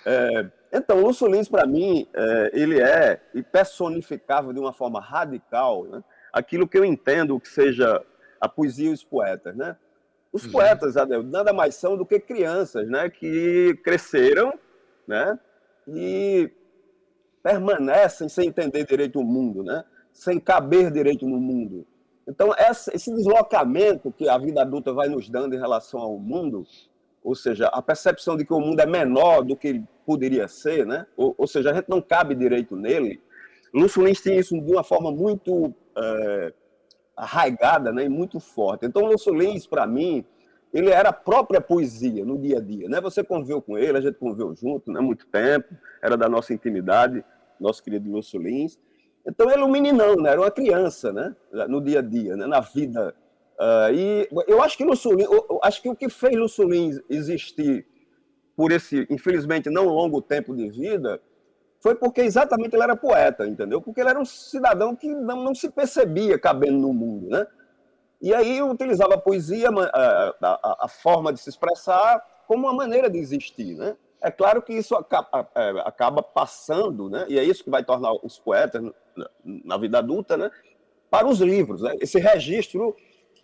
É, 0.07 0.47
então, 0.73 1.01
Lúcio 1.01 1.27
Lins, 1.27 1.49
para 1.49 1.67
mim, 1.67 2.07
é, 2.15 2.51
ele 2.53 2.81
é 2.81 3.21
e 3.35 3.43
personificava 3.43 4.55
de 4.55 4.61
uma 4.61 4.73
forma 4.73 5.01
radical 5.01 5.83
né, 5.85 6.05
aquilo 6.33 6.69
que 6.69 6.79
eu 6.79 6.85
entendo 6.85 7.41
que 7.41 7.49
seja 7.49 8.01
a 8.41 8.49
poesia 8.49 8.91
e 8.91 8.93
os 8.93 9.03
poetas. 9.03 9.57
Né? 9.57 9.77
Os 10.33 10.45
uhum. 10.45 10.53
poetas, 10.53 10.97
Adeildo, 10.97 11.29
nada 11.29 11.53
mais 11.53 11.75
são 11.75 11.97
do 11.97 12.07
que 12.07 12.21
crianças 12.21 12.89
né, 12.89 13.11
que 13.11 13.77
cresceram 13.83 14.57
né, 15.05 15.37
e 15.89 16.49
permanecem 17.45 18.27
sem 18.27 18.49
entender 18.49 18.87
direito 18.87 19.21
o 19.21 19.25
mundo, 19.25 19.63
né? 19.63 19.85
sem 20.11 20.41
caber 20.41 20.91
direito 20.91 21.27
no 21.27 21.39
mundo. 21.39 21.87
Então, 22.27 22.55
esse 22.59 23.15
deslocamento 23.15 24.11
que 24.11 24.27
a 24.27 24.39
vida 24.39 24.63
adulta 24.63 24.95
vai 24.95 25.11
nos 25.11 25.29
dando 25.29 25.55
em 25.55 25.59
relação 25.59 26.01
ao 26.01 26.19
mundo, 26.19 26.67
ou 27.23 27.35
seja, 27.35 27.67
a 27.67 27.83
percepção 27.83 28.35
de 28.35 28.47
que 28.47 28.55
o 28.55 28.61
mundo 28.61 28.81
é 28.81 28.87
menor 28.87 29.43
do 29.43 29.55
que 29.55 29.83
poderia 30.07 30.49
ser, 30.49 30.87
né? 30.87 31.07
ou, 31.19 31.35
ou 31.37 31.47
seja, 31.47 31.71
a 31.71 31.75
gente 31.75 31.89
não 31.89 32.01
cabe 32.01 32.35
direito 32.35 32.75
nele, 32.77 33.21
Lúcio 33.75 34.03
Lins 34.03 34.23
tinha 34.23 34.39
isso 34.39 34.59
de 34.59 34.73
uma 34.73 34.85
forma 34.85 35.13
muito 35.13 35.75
é, 35.99 36.53
arraigada 37.15 37.93
né? 37.93 38.05
e 38.05 38.09
muito 38.09 38.41
forte. 38.41 38.87
Então, 38.87 39.05
Lúcio 39.05 39.35
Lins, 39.35 39.67
para 39.67 39.87
mim, 39.87 40.25
ele 40.73 40.91
era 40.91 41.11
a 41.11 41.13
própria 41.13 41.61
poesia 41.61 42.25
no 42.25 42.39
dia 42.39 42.59
a 42.59 42.61
dia. 42.61 42.89
Né? 42.89 43.01
Você 43.03 43.23
conviveu 43.23 43.61
com 43.61 43.77
ele, 43.77 43.99
a 43.99 44.01
gente 44.01 44.15
conviveu 44.15 44.55
junto 44.55 44.91
né? 44.91 45.01
muito 45.01 45.27
tempo, 45.27 45.75
era 46.01 46.17
da 46.17 46.29
nossa 46.29 46.55
intimidade 46.55 47.23
nosso 47.61 47.83
querido 47.83 48.11
Lúcio 48.11 48.41
Lins. 48.41 48.79
Então, 49.27 49.47
ele 49.47 49.55
era 49.55 49.65
um 49.65 49.71
meninão, 49.71 50.17
né? 50.17 50.31
era 50.31 50.41
uma 50.41 50.51
criança, 50.51 51.13
né? 51.13 51.35
no 51.69 51.81
dia 51.81 52.01
a 52.01 52.03
dia, 52.03 52.37
né? 52.37 52.47
na 52.47 52.61
vida. 52.61 53.15
Uh, 53.59 53.95
e 53.95 54.29
eu 54.47 54.63
acho 54.63 54.77
que 54.77 54.85
Lúcio 54.85 55.13
Lins, 55.13 55.29
acho 55.63 55.83
que 55.83 55.89
o 55.89 55.95
que 55.95 56.09
fez 56.09 56.37
Lúcio 56.37 56.69
Lins 56.69 57.01
existir 57.09 57.87
por 58.57 58.73
esse, 58.73 59.07
infelizmente, 59.11 59.71
não 59.71 59.87
longo 59.87 60.21
tempo 60.21 60.55
de 60.55 60.69
vida, 60.69 61.21
foi 61.81 61.95
porque 61.95 62.23
exatamente 62.23 62.75
ele 62.75 62.83
era 62.83 62.97
poeta, 62.97 63.47
entendeu? 63.47 63.81
Porque 63.81 64.01
ele 64.01 64.11
era 64.11 64.19
um 64.19 64.25
cidadão 64.25 64.97
que 64.97 65.09
não, 65.09 65.45
não 65.45 65.55
se 65.55 65.69
percebia 65.69 66.39
cabendo 66.39 66.79
no 66.79 66.93
mundo, 66.93 67.29
né? 67.29 67.47
E 68.23 68.33
aí 68.33 68.63
utilizava 68.63 69.17
a 69.17 69.19
poesia, 69.19 69.69
a, 69.69 70.35
a, 70.41 70.85
a, 70.85 70.89
forma 70.89 71.31
de 71.31 71.41
se 71.41 71.51
expressar, 71.51 72.23
como 72.47 72.67
uma 72.67 72.73
maneira 72.73 73.11
de 73.11 73.19
existir, 73.19 73.77
né? 73.77 73.97
É 74.25 74.31
claro 74.31 74.63
que 74.63 74.73
isso 74.73 74.97
acaba, 74.97 75.51
é, 75.55 75.71
acaba 75.85 76.23
passando, 76.23 77.11
né? 77.11 77.27
e 77.29 77.39
é 77.39 77.45
isso 77.45 77.63
que 77.63 77.69
vai 77.69 77.85
tornar 77.85 78.11
os 78.25 78.39
poetas, 78.39 78.83
na 79.45 79.77
vida 79.77 79.99
adulta, 79.99 80.35
né? 80.35 80.51
para 81.11 81.27
os 81.27 81.41
livros. 81.41 81.83
Né? 81.83 81.95
Esse 82.01 82.19
registro, 82.19 82.97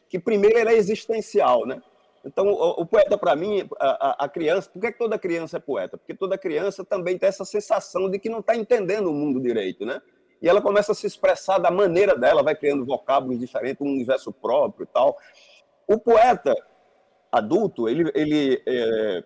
que 0.08 0.18
primeiro 0.18 0.56
era 0.56 0.72
existencial. 0.72 1.66
Né? 1.66 1.82
Então, 2.24 2.48
o, 2.48 2.80
o 2.80 2.86
poeta, 2.86 3.18
para 3.18 3.36
mim, 3.36 3.68
a, 3.78 4.24
a, 4.24 4.28
criança, 4.28 4.70
por 4.70 4.80
que 4.80 4.90
toda 4.92 5.18
criança 5.18 5.58
é 5.58 5.60
poeta? 5.60 5.98
Porque 5.98 6.14
toda 6.14 6.38
criança 6.38 6.82
também 6.82 7.18
tem 7.18 7.28
essa 7.28 7.44
sensação 7.44 8.08
de 8.08 8.18
que 8.18 8.30
não 8.30 8.40
está 8.40 8.56
entendendo 8.56 9.10
o 9.10 9.14
mundo 9.14 9.38
direito. 9.38 9.84
Né? 9.84 10.00
E 10.40 10.48
ela 10.48 10.62
começa 10.62 10.92
a 10.92 10.94
se 10.94 11.06
expressar 11.06 11.58
da 11.58 11.70
maneira 11.70 12.16
dela, 12.16 12.42
vai 12.42 12.54
criando 12.54 12.86
vocábulos 12.86 13.38
diferentes, 13.38 13.86
um 13.86 13.90
universo 13.90 14.32
próprio 14.32 14.84
e 14.84 14.86
tal. 14.86 15.18
O 15.86 15.98
poeta 15.98 16.56
adulto, 17.30 17.86
ele, 17.86 18.10
ele 18.14 18.62
é, 18.66 19.24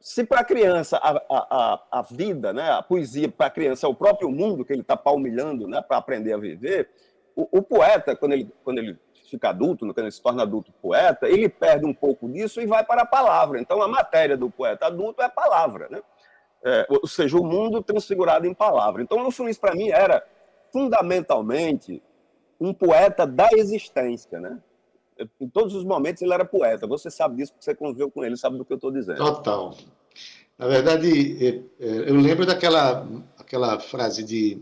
se 0.00 0.24
para 0.24 0.40
a 0.40 0.44
criança 0.44 0.98
a, 1.02 1.80
a, 1.90 2.02
vida, 2.02 2.52
né, 2.52 2.70
a 2.72 2.82
poesia 2.82 3.28
para 3.28 3.46
a 3.46 3.50
criança 3.50 3.86
é 3.86 3.88
o 3.88 3.94
próprio 3.94 4.30
mundo 4.30 4.64
que 4.64 4.72
ele 4.72 4.82
está 4.82 4.96
palmilhando 4.96 5.66
né, 5.66 5.80
para 5.80 5.96
aprender 5.96 6.32
a 6.32 6.38
viver, 6.38 6.90
o, 7.34 7.48
o, 7.58 7.62
poeta, 7.62 8.14
quando 8.14 8.32
ele, 8.32 8.52
quando 8.62 8.78
ele 8.78 8.98
fica 9.30 9.48
adulto, 9.48 9.86
quando 9.86 9.98
ele 9.98 10.10
se 10.10 10.22
torna 10.22 10.42
adulto 10.42 10.70
poeta, 10.82 11.26
ele 11.26 11.48
perde 11.48 11.86
um 11.86 11.94
pouco 11.94 12.28
disso 12.28 12.60
e 12.60 12.66
vai 12.66 12.84
para 12.84 13.02
a 13.02 13.06
palavra. 13.06 13.58
Então, 13.58 13.80
a 13.80 13.88
matéria 13.88 14.36
do 14.36 14.50
poeta 14.50 14.86
adulto 14.86 15.22
é 15.22 15.24
a 15.24 15.30
palavra, 15.30 15.88
né? 15.90 16.02
É, 16.64 16.86
ou 16.88 17.08
seja, 17.08 17.38
o 17.38 17.44
mundo 17.44 17.82
transfigurado 17.82 18.46
em 18.46 18.54
palavra. 18.54 19.02
Então, 19.02 19.18
Lúcio 19.18 19.44
Lins, 19.44 19.58
para 19.58 19.74
mim, 19.74 19.88
era 19.88 20.24
fundamentalmente 20.70 22.02
um 22.60 22.72
poeta 22.72 23.26
da 23.26 23.48
existência, 23.52 24.38
né? 24.38 24.58
Em 25.40 25.48
todos 25.48 25.74
os 25.74 25.84
momentos 25.84 26.22
ele 26.22 26.32
era 26.32 26.44
poeta. 26.44 26.86
Você 26.86 27.10
sabe 27.10 27.36
disso 27.36 27.52
porque 27.52 27.64
você 27.64 27.74
conviveu 27.74 28.10
com 28.10 28.24
ele, 28.24 28.36
sabe 28.36 28.58
do 28.58 28.64
que 28.64 28.72
eu 28.72 28.76
estou 28.76 28.90
dizendo. 28.90 29.18
Total. 29.18 29.76
Na 30.58 30.68
verdade, 30.68 31.44
é, 31.44 31.48
é, 31.84 32.10
eu 32.10 32.16
lembro 32.16 32.46
daquela 32.46 33.06
aquela 33.52 33.78
frase 33.78 34.22
de 34.22 34.58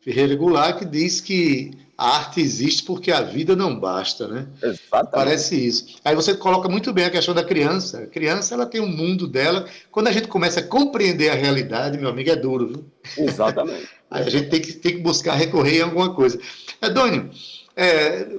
Ferreira 0.00 0.34
Goulart 0.34 0.78
que 0.78 0.84
diz 0.84 1.20
que 1.20 1.70
a 1.96 2.16
arte 2.16 2.40
existe 2.40 2.82
porque 2.82 3.12
a 3.12 3.20
vida 3.20 3.54
não 3.54 3.78
basta, 3.78 4.26
né? 4.26 4.48
Exatamente. 4.60 5.10
Parece 5.12 5.66
isso. 5.66 5.96
Aí 6.04 6.16
você 6.16 6.34
coloca 6.34 6.68
muito 6.68 6.92
bem 6.92 7.04
a 7.04 7.10
questão 7.10 7.34
da 7.34 7.44
criança. 7.44 8.00
A 8.00 8.06
criança 8.08 8.54
ela 8.54 8.66
tem 8.66 8.80
um 8.80 8.88
mundo 8.88 9.28
dela. 9.28 9.68
Quando 9.92 10.08
a 10.08 10.12
gente 10.12 10.26
começa 10.26 10.58
a 10.58 10.66
compreender 10.66 11.28
a 11.28 11.34
realidade, 11.34 11.98
meu 11.98 12.08
amigo, 12.08 12.30
é 12.30 12.36
duro, 12.36 12.66
viu? 12.66 12.84
Exatamente. 13.16 13.88
Aí 14.10 14.24
a 14.24 14.30
gente 14.30 14.48
tem 14.48 14.60
que, 14.60 14.72
tem 14.72 14.96
que 14.96 15.02
buscar 15.02 15.34
recorrer 15.34 15.78
em 15.78 15.82
alguma 15.82 16.12
coisa. 16.12 16.38
Edônio, 16.82 17.30
é, 17.30 17.61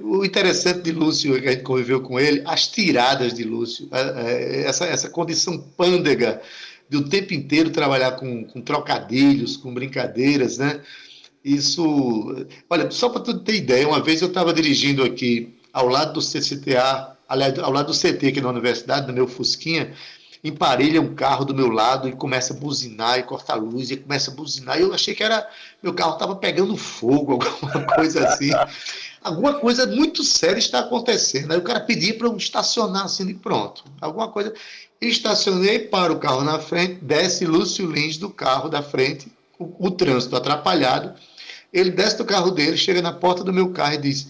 o 0.02 0.24
interessante 0.24 0.82
de 0.82 0.92
Lúcio, 0.92 1.40
que 1.40 1.48
a 1.48 1.52
gente 1.52 1.64
conviveu 1.64 2.00
com 2.00 2.20
ele, 2.20 2.42
as 2.44 2.68
tiradas 2.68 3.34
de 3.34 3.44
Lúcio, 3.44 3.88
é, 3.90 4.00
é, 4.00 4.66
essa, 4.66 4.84
essa 4.86 5.10
condição 5.10 5.58
pândega 5.76 6.40
de 6.88 6.96
o 6.96 7.08
tempo 7.08 7.34
inteiro 7.34 7.70
trabalhar 7.70 8.12
com, 8.12 8.44
com 8.44 8.60
trocadilhos, 8.60 9.56
com 9.56 9.74
brincadeiras, 9.74 10.58
né? 10.58 10.80
Isso. 11.44 12.46
Olha, 12.70 12.90
só 12.90 13.08
para 13.08 13.20
tu 13.22 13.38
ter 13.40 13.56
ideia, 13.56 13.88
uma 13.88 14.02
vez 14.02 14.22
eu 14.22 14.28
estava 14.28 14.52
dirigindo 14.52 15.02
aqui 15.02 15.58
ao 15.72 15.88
lado 15.88 16.14
do 16.14 16.22
CCTA, 16.22 17.16
aliás, 17.28 17.58
ao 17.58 17.72
lado 17.72 17.92
do 17.92 17.98
CT 17.98 18.28
aqui 18.28 18.40
na 18.40 18.48
universidade, 18.48 19.06
no 19.06 19.12
meu 19.12 19.26
Fusquinha, 19.26 19.92
emparelha 20.44 21.00
um 21.00 21.14
carro 21.14 21.44
do 21.44 21.54
meu 21.54 21.70
lado 21.70 22.06
e 22.06 22.12
começa 22.12 22.52
a 22.52 22.56
buzinar 22.56 23.18
e 23.18 23.22
corta 23.22 23.54
a 23.54 23.56
luz 23.56 23.90
e 23.90 23.96
começa 23.96 24.30
a 24.30 24.34
buzinar. 24.34 24.78
E 24.78 24.82
eu 24.82 24.94
achei 24.94 25.14
que 25.14 25.22
era 25.22 25.48
meu 25.82 25.94
carro 25.94 26.12
estava 26.12 26.36
pegando 26.36 26.76
fogo, 26.76 27.32
alguma 27.42 27.86
coisa 27.94 28.28
assim. 28.28 28.50
Alguma 29.24 29.54
coisa 29.54 29.86
muito 29.86 30.22
séria 30.22 30.58
está 30.58 30.80
acontecendo. 30.80 31.50
Aí 31.50 31.58
o 31.58 31.62
cara 31.62 31.80
pedia 31.80 32.14
para 32.14 32.28
eu 32.28 32.36
estacionar 32.36 33.06
assim 33.06 33.26
e 33.30 33.34
pronto. 33.34 33.82
Alguma 34.00 34.28
coisa. 34.28 34.52
Estacionei 35.00 35.80
para 35.80 36.12
o 36.12 36.18
carro 36.18 36.44
na 36.44 36.58
frente, 36.58 37.02
desce 37.02 37.44
Lúcio 37.44 37.90
Lins 37.90 38.16
do 38.16 38.30
carro 38.30 38.68
da 38.68 38.82
frente, 38.82 39.32
o, 39.58 39.86
o 39.86 39.90
trânsito 39.90 40.36
atrapalhado. 40.36 41.14
Ele 41.72 41.90
desce 41.90 42.18
do 42.18 42.24
carro 42.24 42.50
dele, 42.50 42.76
chega 42.76 43.02
na 43.02 43.12
porta 43.12 43.42
do 43.42 43.52
meu 43.52 43.70
carro 43.70 43.94
e 43.94 43.98
diz: 43.98 44.28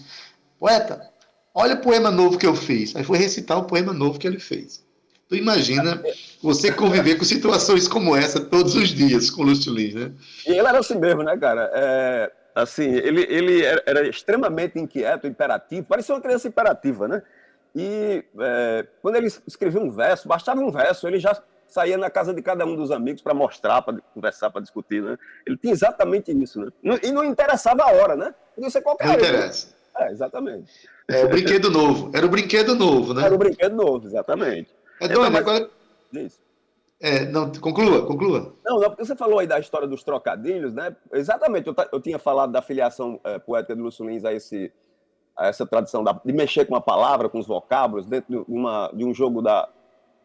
Poeta, 0.59 1.09
olha 1.53 1.75
o 1.75 1.81
poema 1.81 2.09
novo 2.09 2.37
que 2.37 2.47
eu 2.47 2.55
fiz. 2.55 2.95
Aí 2.95 3.03
foi 3.03 3.17
recitar 3.17 3.57
o 3.57 3.65
poema 3.65 3.93
novo 3.93 4.17
que 4.17 4.25
ele 4.25 4.39
fez. 4.39 4.83
Tu 5.27 5.35
imagina 5.35 6.03
você 6.41 6.71
conviver 6.71 7.15
com 7.15 7.25
situações 7.25 7.87
como 7.87 8.15
essa 8.15 8.39
todos 8.39 8.75
os 8.75 8.89
dias 8.89 9.29
com 9.29 9.41
o 9.41 9.45
Lúcio 9.45 9.73
Lins, 9.73 9.93
né? 9.93 10.11
E 10.45 10.51
ele 10.51 10.67
era 10.67 10.79
assim 10.79 10.99
mesmo, 10.99 11.23
né, 11.23 11.35
cara? 11.37 11.69
É, 11.73 12.31
assim, 12.55 12.89
ele, 12.89 13.21
ele 13.29 13.63
era 13.63 14.07
extremamente 14.07 14.79
inquieto, 14.79 15.27
imperativo, 15.27 15.85
parecia 15.85 16.15
uma 16.15 16.21
criança 16.21 16.47
imperativa, 16.47 17.07
né? 17.07 17.21
E 17.75 18.23
é, 18.39 18.87
quando 19.01 19.17
ele 19.17 19.27
escrevia 19.45 19.81
um 19.81 19.91
verso, 19.91 20.27
bastava 20.27 20.61
um 20.61 20.71
verso, 20.71 21.05
ele 21.07 21.19
já 21.19 21.37
saía 21.67 21.97
na 21.97 22.09
casa 22.09 22.33
de 22.33 22.41
cada 22.41 22.65
um 22.65 22.75
dos 22.75 22.89
amigos 22.89 23.21
para 23.21 23.33
mostrar, 23.33 23.81
para 23.81 23.97
conversar, 24.13 24.49
para 24.49 24.61
discutir, 24.61 25.03
né? 25.03 25.17
Ele 25.45 25.57
tinha 25.57 25.73
exatamente 25.73 26.31
isso, 26.31 26.61
né? 26.61 26.71
E 27.03 27.11
não 27.11 27.25
interessava 27.25 27.83
a 27.83 27.91
hora, 27.91 28.15
né? 28.15 28.33
Podia 28.55 28.69
ser 28.69 28.81
qualquer 28.81 29.07
Não 29.07 29.15
interessa. 29.15 29.75
É, 29.97 30.11
exatamente. 30.11 30.71
É 31.07 31.25
o 31.25 31.29
brinquedo 31.29 31.69
novo. 31.69 32.11
Era 32.13 32.25
o 32.25 32.29
brinquedo 32.29 32.75
novo, 32.75 33.13
né? 33.13 33.25
Era 33.25 33.35
o 33.35 33.37
brinquedo 33.37 33.75
novo, 33.75 34.07
exatamente. 34.07 34.73
É, 35.01 35.07
Dona, 35.09 35.27
então, 35.27 35.39
agora... 35.39 35.69
Isso. 36.13 36.44
É, 36.99 37.25
não, 37.25 37.51
conclua, 37.51 38.05
conclua. 38.05 38.55
Não, 38.63 38.79
não, 38.79 38.89
porque 38.89 39.05
você 39.05 39.15
falou 39.15 39.39
aí 39.39 39.47
da 39.47 39.59
história 39.59 39.87
dos 39.87 40.03
trocadilhos, 40.03 40.73
né? 40.73 40.95
Exatamente, 41.11 41.67
eu, 41.67 41.75
eu 41.91 41.99
tinha 41.99 42.17
falado 42.17 42.51
da 42.51 42.61
filiação 42.61 43.19
é, 43.23 43.37
poética 43.37 43.75
de 43.75 43.81
Lúcio 43.81 44.07
Lins 44.07 44.23
a, 44.23 44.31
esse, 44.31 44.71
a 45.37 45.47
essa 45.47 45.65
tradição 45.65 46.03
da, 46.03 46.13
de 46.13 46.31
mexer 46.31 46.65
com 46.65 46.75
a 46.75 46.81
palavra, 46.81 47.27
com 47.27 47.37
os 47.37 47.47
vocábulos, 47.47 48.05
dentro 48.05 48.45
de, 48.45 48.51
uma, 48.51 48.89
de 48.93 49.03
um 49.03 49.13
jogo 49.13 49.41
da, 49.41 49.67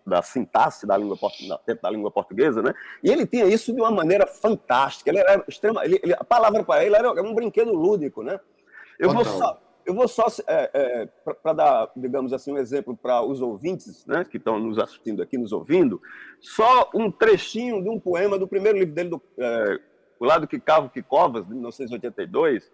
da 0.06 0.22
sintaxe 0.22 0.86
da 0.86 0.96
língua, 0.96 1.18
da, 1.48 1.74
da 1.74 1.90
língua 1.90 2.10
portuguesa, 2.10 2.62
né? 2.62 2.72
E 3.02 3.10
ele 3.10 3.26
tinha 3.26 3.46
isso 3.46 3.72
de 3.72 3.80
uma 3.80 3.90
maneira 3.90 4.26
fantástica. 4.26 5.10
Ele 5.10 5.18
era 5.18 5.44
extrema, 5.48 5.84
ele, 5.84 6.00
ele, 6.02 6.14
a 6.14 6.24
palavra 6.24 6.62
para 6.62 6.84
ele 6.84 6.94
era 6.94 7.10
um 7.22 7.34
brinquedo 7.34 7.72
lúdico, 7.72 8.22
né? 8.22 8.38
Eu 8.96 9.10
vou 9.10 9.24
só, 9.24 9.60
eu 9.90 9.94
vou 9.94 10.06
só, 10.06 10.26
é, 10.46 10.70
é, 10.72 11.06
para 11.42 11.52
dar, 11.52 11.90
digamos 11.96 12.32
assim, 12.32 12.52
um 12.52 12.58
exemplo 12.58 12.96
para 12.96 13.22
os 13.22 13.42
ouvintes 13.42 14.06
né, 14.06 14.24
que 14.24 14.36
estão 14.36 14.56
nos 14.60 14.78
assistindo 14.78 15.20
aqui, 15.20 15.36
nos 15.36 15.52
ouvindo, 15.52 16.00
só 16.40 16.88
um 16.94 17.10
trechinho 17.10 17.82
de 17.82 17.88
um 17.88 17.98
poema 17.98 18.38
do 18.38 18.46
primeiro 18.46 18.78
livro 18.78 18.94
dele, 18.94 19.08
do, 19.10 19.22
é, 19.36 19.80
O 20.20 20.24
Lado 20.24 20.46
que 20.46 20.60
Cavo 20.60 20.90
que 20.90 21.02
Covas, 21.02 21.44
de 21.44 21.52
1982, 21.52 22.70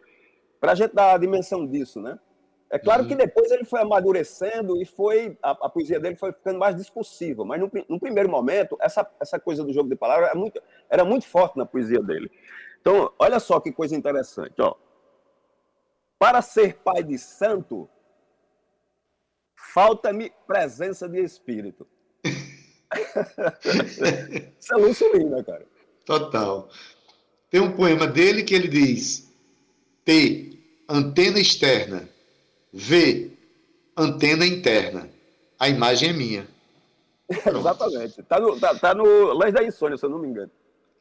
para 0.60 0.72
a 0.72 0.74
gente 0.74 0.94
dar 0.94 1.14
a 1.14 1.18
dimensão 1.18 1.66
disso, 1.66 2.02
né? 2.02 2.18
É 2.68 2.78
claro 2.78 3.04
uhum. 3.04 3.08
que 3.08 3.14
depois 3.14 3.50
ele 3.50 3.64
foi 3.64 3.80
amadurecendo 3.80 4.82
e 4.82 4.84
foi 4.84 5.38
a, 5.42 5.52
a, 5.52 5.68
poesia 5.70 5.98
dele 5.98 6.16
foi 6.16 6.32
ficando 6.32 6.58
mais 6.58 6.76
discursiva, 6.76 7.46
mas 7.46 7.60
no, 7.60 7.70
no, 7.88 7.98
primeiro 7.98 8.28
momento 8.28 8.76
essa, 8.80 9.08
essa 9.20 9.38
coisa 9.38 9.64
do 9.64 9.72
jogo 9.72 9.88
de 9.88 9.96
palavras 9.96 10.30
era 10.30 10.38
muito, 10.38 10.60
era 10.90 11.04
muito 11.04 11.26
forte 11.26 11.56
na 11.56 11.64
poesia 11.64 12.02
dele. 12.02 12.30
Então, 12.80 13.10
olha 13.18 13.40
só 13.40 13.58
que 13.58 13.72
coisa 13.72 13.96
interessante, 13.96 14.60
ó. 14.60 14.74
Para 16.18 16.40
ser 16.40 16.76
pai 16.78 17.02
de 17.02 17.18
santo, 17.18 17.88
falta-me 19.54 20.32
presença 20.46 21.08
de 21.08 21.20
espírito. 21.20 21.86
Isso 24.58 24.72
é 24.72 24.76
Lúcio 24.76 25.16
Lima, 25.16 25.44
cara. 25.44 25.66
Total. 26.04 26.68
Tem 27.50 27.60
um 27.60 27.76
poema 27.76 28.06
dele 28.06 28.42
que 28.42 28.54
ele 28.54 28.68
diz: 28.68 29.30
T, 30.04 30.58
antena 30.88 31.38
externa. 31.38 32.08
V, 32.72 33.30
antena 33.96 34.46
interna. 34.46 35.10
A 35.58 35.68
imagem 35.68 36.10
é 36.10 36.12
minha. 36.12 36.48
Exatamente. 37.28 38.20
Está 38.20 38.38
no, 38.38 38.58
tá, 38.58 38.74
tá 38.74 38.94
no 38.94 39.32
Lãs 39.32 39.52
da 39.52 39.64
Insônia, 39.64 39.96
se 39.96 40.04
eu 40.04 40.10
não 40.10 40.18
me 40.18 40.28
engano. 40.28 40.50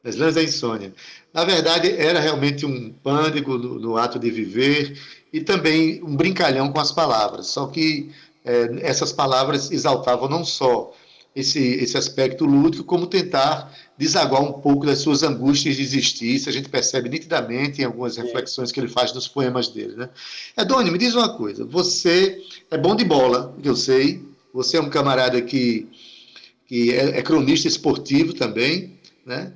As 0.06 0.16
lãs 0.16 0.36
da 0.36 0.44
insônia. 0.44 0.94
Na 1.34 1.44
verdade, 1.44 1.92
era 1.92 2.20
realmente 2.20 2.66
um 2.66 2.94
pânico 2.94 3.58
no, 3.58 3.80
no, 3.80 3.98
ato 3.98 4.20
de 4.20 4.30
viver 4.30 4.98
e 5.34 5.42
também 5.42 6.02
um 6.04 6.16
brincalhão 6.16 6.72
com 6.72 6.80
as 6.80 6.92
palavras. 6.92 7.48
Só 7.48 7.66
que 7.66 8.12
é, 8.46 8.70
essas 8.82 9.12
palavras 9.12 9.72
exaltavam 9.72 10.30
não 10.30 10.46
só 10.46 10.94
esse, 11.36 11.60
esse 11.60 11.98
aspecto 11.98 12.46
lúdico, 12.46 12.84
como 12.84 13.08
tentar 13.08 13.74
desaguar 13.98 14.44
um 14.44 14.54
pouco 14.54 14.86
das 14.86 15.00
suas 15.00 15.24
angústias 15.24 15.76
de 15.76 15.82
existir. 15.82 16.36
Isso 16.36 16.50
a 16.50 16.52
gente 16.52 16.70
percebe 16.70 17.10
nitidamente 17.10 17.82
em 17.82 17.86
algumas 17.86 18.16
reflexões 18.16 18.72
que 18.72 18.80
ele 18.80 18.88
faz 18.88 19.12
nos 19.12 19.28
poemas 19.28 19.68
dele. 19.68 19.96
Né? 19.96 20.10
Edônio, 20.56 20.92
me 20.92 21.00
diz 21.00 21.16
uma 21.16 21.36
coisa. 21.36 21.66
Você 21.66 22.40
é 22.70 22.78
bom 22.78 22.96
de 22.96 23.04
bola, 23.04 23.54
que 23.62 23.68
eu 23.68 23.76
sei. 23.76 24.24
Você 24.54 24.78
é 24.78 24.82
um 24.82 24.90
camarada 24.90 25.42
que, 25.42 25.90
que 26.68 26.94
é, 26.94 27.18
é 27.18 27.22
cronista 27.22 27.68
esportivo 27.68 28.34
também, 28.34 28.98
né? 29.26 29.52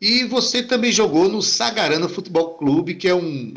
E 0.00 0.24
você 0.24 0.62
também 0.62 0.90
jogou 0.90 1.28
no 1.28 1.40
Sagarana 1.40 2.08
Futebol 2.08 2.54
Clube, 2.54 2.94
que 2.94 3.08
é 3.08 3.14
um, 3.14 3.52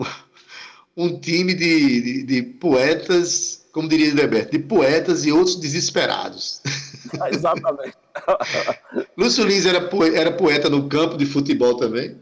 um 0.96 1.20
time 1.20 1.54
de, 1.54 2.02
de, 2.02 2.24
de 2.24 2.44
poetas, 2.44 3.68
como 3.72 3.88
diria 3.88 4.12
Roberto, 4.12 4.52
de 4.52 4.60
poetas 4.60 5.26
e 5.26 5.32
outros 5.32 5.56
desesperados. 5.56 6.62
exatamente. 7.32 7.98
Lúcio 9.18 9.46
Lins 9.46 9.66
era, 9.66 9.90
era 10.14 10.32
poeta 10.32 10.70
no 10.70 10.88
campo 10.88 11.18
de 11.18 11.26
futebol 11.26 11.78
também? 11.78 12.20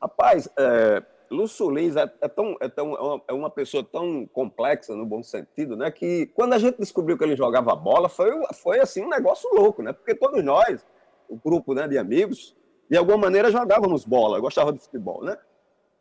Rapaz, 0.00 0.48
é, 0.58 1.02
Lúcio 1.30 1.70
Lins 1.70 1.96
é, 1.96 2.10
é, 2.20 2.28
tão, 2.28 2.56
é, 2.60 2.68
tão, 2.68 2.94
é 2.94 3.00
uma, 3.00 3.22
é 3.28 3.32
uma 3.32 3.50
pessoa 3.50 3.82
tão 3.82 4.26
complexa, 4.26 4.94
no 4.94 5.04
bom 5.04 5.22
sentido, 5.22 5.76
né? 5.76 5.90
Que 5.90 6.26
quando 6.34 6.52
a 6.52 6.58
gente 6.58 6.78
descobriu 6.78 7.18
que 7.18 7.24
ele 7.24 7.36
jogava 7.36 7.74
bola, 7.74 8.08
foi, 8.08 8.30
foi 8.62 8.80
assim 8.80 9.02
um 9.02 9.08
negócio 9.08 9.48
louco, 9.52 9.82
né? 9.82 9.92
Porque 9.92 10.14
todos 10.14 10.42
nós, 10.44 10.84
o 11.28 11.36
grupo 11.36 11.74
né, 11.74 11.88
de 11.88 11.98
amigos, 11.98 12.54
de 12.90 12.96
alguma 12.96 13.18
maneira 13.18 13.50
jogávamos 13.50 14.04
bola, 14.04 14.40
gostava 14.40 14.72
de 14.72 14.80
futebol, 14.80 15.24
né? 15.24 15.36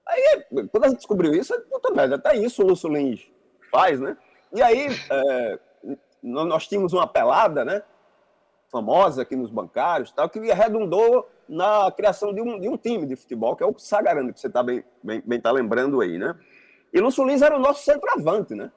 Aí, 0.06 0.46
quando 0.70 0.84
a 0.84 0.88
gente 0.90 0.98
descobriu 0.98 1.34
isso, 1.34 1.58
puta 1.70 1.94
merda, 1.94 2.16
até 2.16 2.36
isso 2.36 2.62
o 2.62 2.68
Lúcio 2.68 2.90
Lins 2.90 3.26
faz, 3.72 4.00
né? 4.00 4.18
E 4.52 4.62
aí, 4.62 4.88
é, 5.10 5.60
nós 6.22 6.68
tínhamos 6.68 6.94
uma 6.94 7.08
pelada, 7.08 7.64
né? 7.64 7.82
Famosa 8.70 9.22
aqui 9.22 9.36
nos 9.36 9.50
bancários, 9.50 10.12
tal, 10.12 10.30
que 10.30 10.52
arredondou 10.52 11.30
na 11.48 11.92
criação 11.92 12.34
de 12.34 12.42
um, 12.42 12.60
de 12.60 12.68
um 12.68 12.78
time 12.78 13.06
de 13.06 13.16
futebol, 13.16 13.56
que 13.56 13.64
é 13.64 13.66
o 13.66 13.78
Sagarano, 13.78 14.34
que 14.34 14.40
você 14.40 14.48
está 14.48 14.64
bem, 14.64 14.84
bem, 15.02 15.22
bem 15.26 15.40
tá 15.40 15.52
lembrando 15.52 16.02
aí, 16.02 16.18
né? 16.18 16.36
E 16.94 17.00
Lúcio 17.00 17.26
Lins 17.26 17.42
era 17.42 17.56
o 17.56 17.60
nosso 17.60 17.84
centroavante, 17.84 18.56
né? 18.56 18.72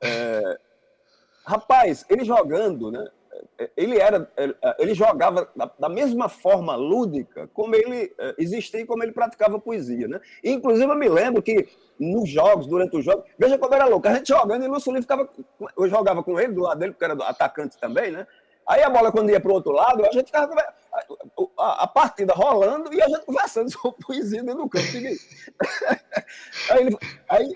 É, 0.00 0.58
rapaz, 1.44 2.04
ele 2.08 2.24
jogando, 2.24 2.90
né? 2.90 3.08
Ele 3.76 3.98
era, 3.98 4.30
ele 4.78 4.94
jogava 4.94 5.48
da, 5.78 5.88
mesma 5.88 6.28
forma 6.28 6.74
lúdica 6.76 7.48
como 7.52 7.74
ele 7.74 8.12
existia 8.36 8.80
e 8.80 8.86
como 8.86 9.02
ele 9.02 9.12
praticava 9.12 9.58
poesia, 9.58 10.08
né? 10.08 10.20
inclusive 10.42 10.90
eu 10.90 10.96
me 10.96 11.08
lembro 11.08 11.42
que 11.42 11.68
nos 11.98 12.28
jogos, 12.28 12.66
durante 12.66 12.96
os 12.96 13.04
jogos, 13.04 13.24
veja 13.38 13.58
como 13.58 13.74
era 13.74 13.86
louco, 13.86 14.06
a 14.06 14.14
gente 14.14 14.28
jogando 14.28 14.64
e 14.64 14.68
Lúcio 14.68 14.92
Lima 14.92 15.02
ficava, 15.02 15.28
eu 15.76 15.88
jogava 15.88 16.22
com 16.22 16.38
ele 16.38 16.52
do 16.52 16.62
lado 16.62 16.78
dele, 16.78 16.92
porque 16.92 17.04
era 17.04 17.14
atacante 17.24 17.76
também, 17.78 18.10
né? 18.10 18.26
Aí 18.68 18.82
a 18.82 18.90
bola, 18.90 19.10
quando 19.10 19.30
ia 19.30 19.40
para 19.40 19.50
o 19.50 19.54
outro 19.54 19.72
lado, 19.72 20.04
a 20.04 20.12
gente 20.12 20.26
ficava 20.26 20.54
a, 21.58 21.84
a, 21.84 21.86
partida 21.86 22.34
rolando 22.34 22.92
e 22.92 23.00
a 23.00 23.08
gente 23.08 23.24
conversando 23.24 23.70
sobre 23.72 24.04
poesia 24.04 24.42
dentro 24.42 24.64
do 24.64 24.68
campo. 24.68 24.84
aí, 26.70 26.98
aí, 27.30 27.54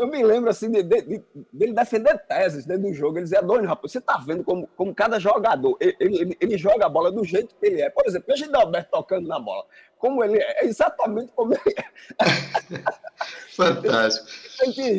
eu 0.00 0.06
me 0.06 0.24
lembro 0.24 0.48
assim 0.48 0.70
de, 0.70 0.82
de, 0.82 1.02
de, 1.02 1.22
dele 1.52 1.74
defender 1.74 2.16
teses 2.26 2.64
dentro 2.64 2.84
do 2.84 2.94
jogo. 2.94 3.18
Ele 3.18 3.24
dizia, 3.24 3.42
Doni, 3.42 3.66
rapaz, 3.66 3.92
você 3.92 3.98
está 3.98 4.16
vendo 4.16 4.42
como, 4.42 4.66
como 4.74 4.94
cada 4.94 5.20
jogador 5.20 5.76
ele, 5.78 5.94
ele, 6.00 6.36
ele, 6.40 6.56
joga 6.58 6.86
a 6.86 6.88
bola 6.88 7.12
do 7.12 7.22
jeito 7.22 7.54
que 7.60 7.66
ele 7.66 7.82
é. 7.82 7.90
Por 7.90 8.06
exemplo, 8.06 8.26
veja 8.28 8.50
o 8.50 8.56
Alberto 8.56 8.90
tocando 8.90 9.28
na 9.28 9.38
bola. 9.38 9.64
Como 9.98 10.24
ele 10.24 10.38
é, 10.38 10.64
é 10.64 10.66
exatamente 10.66 11.30
como 11.36 11.52
ele 11.52 11.76
é. 11.76 11.84
Fantástico. 13.54 14.26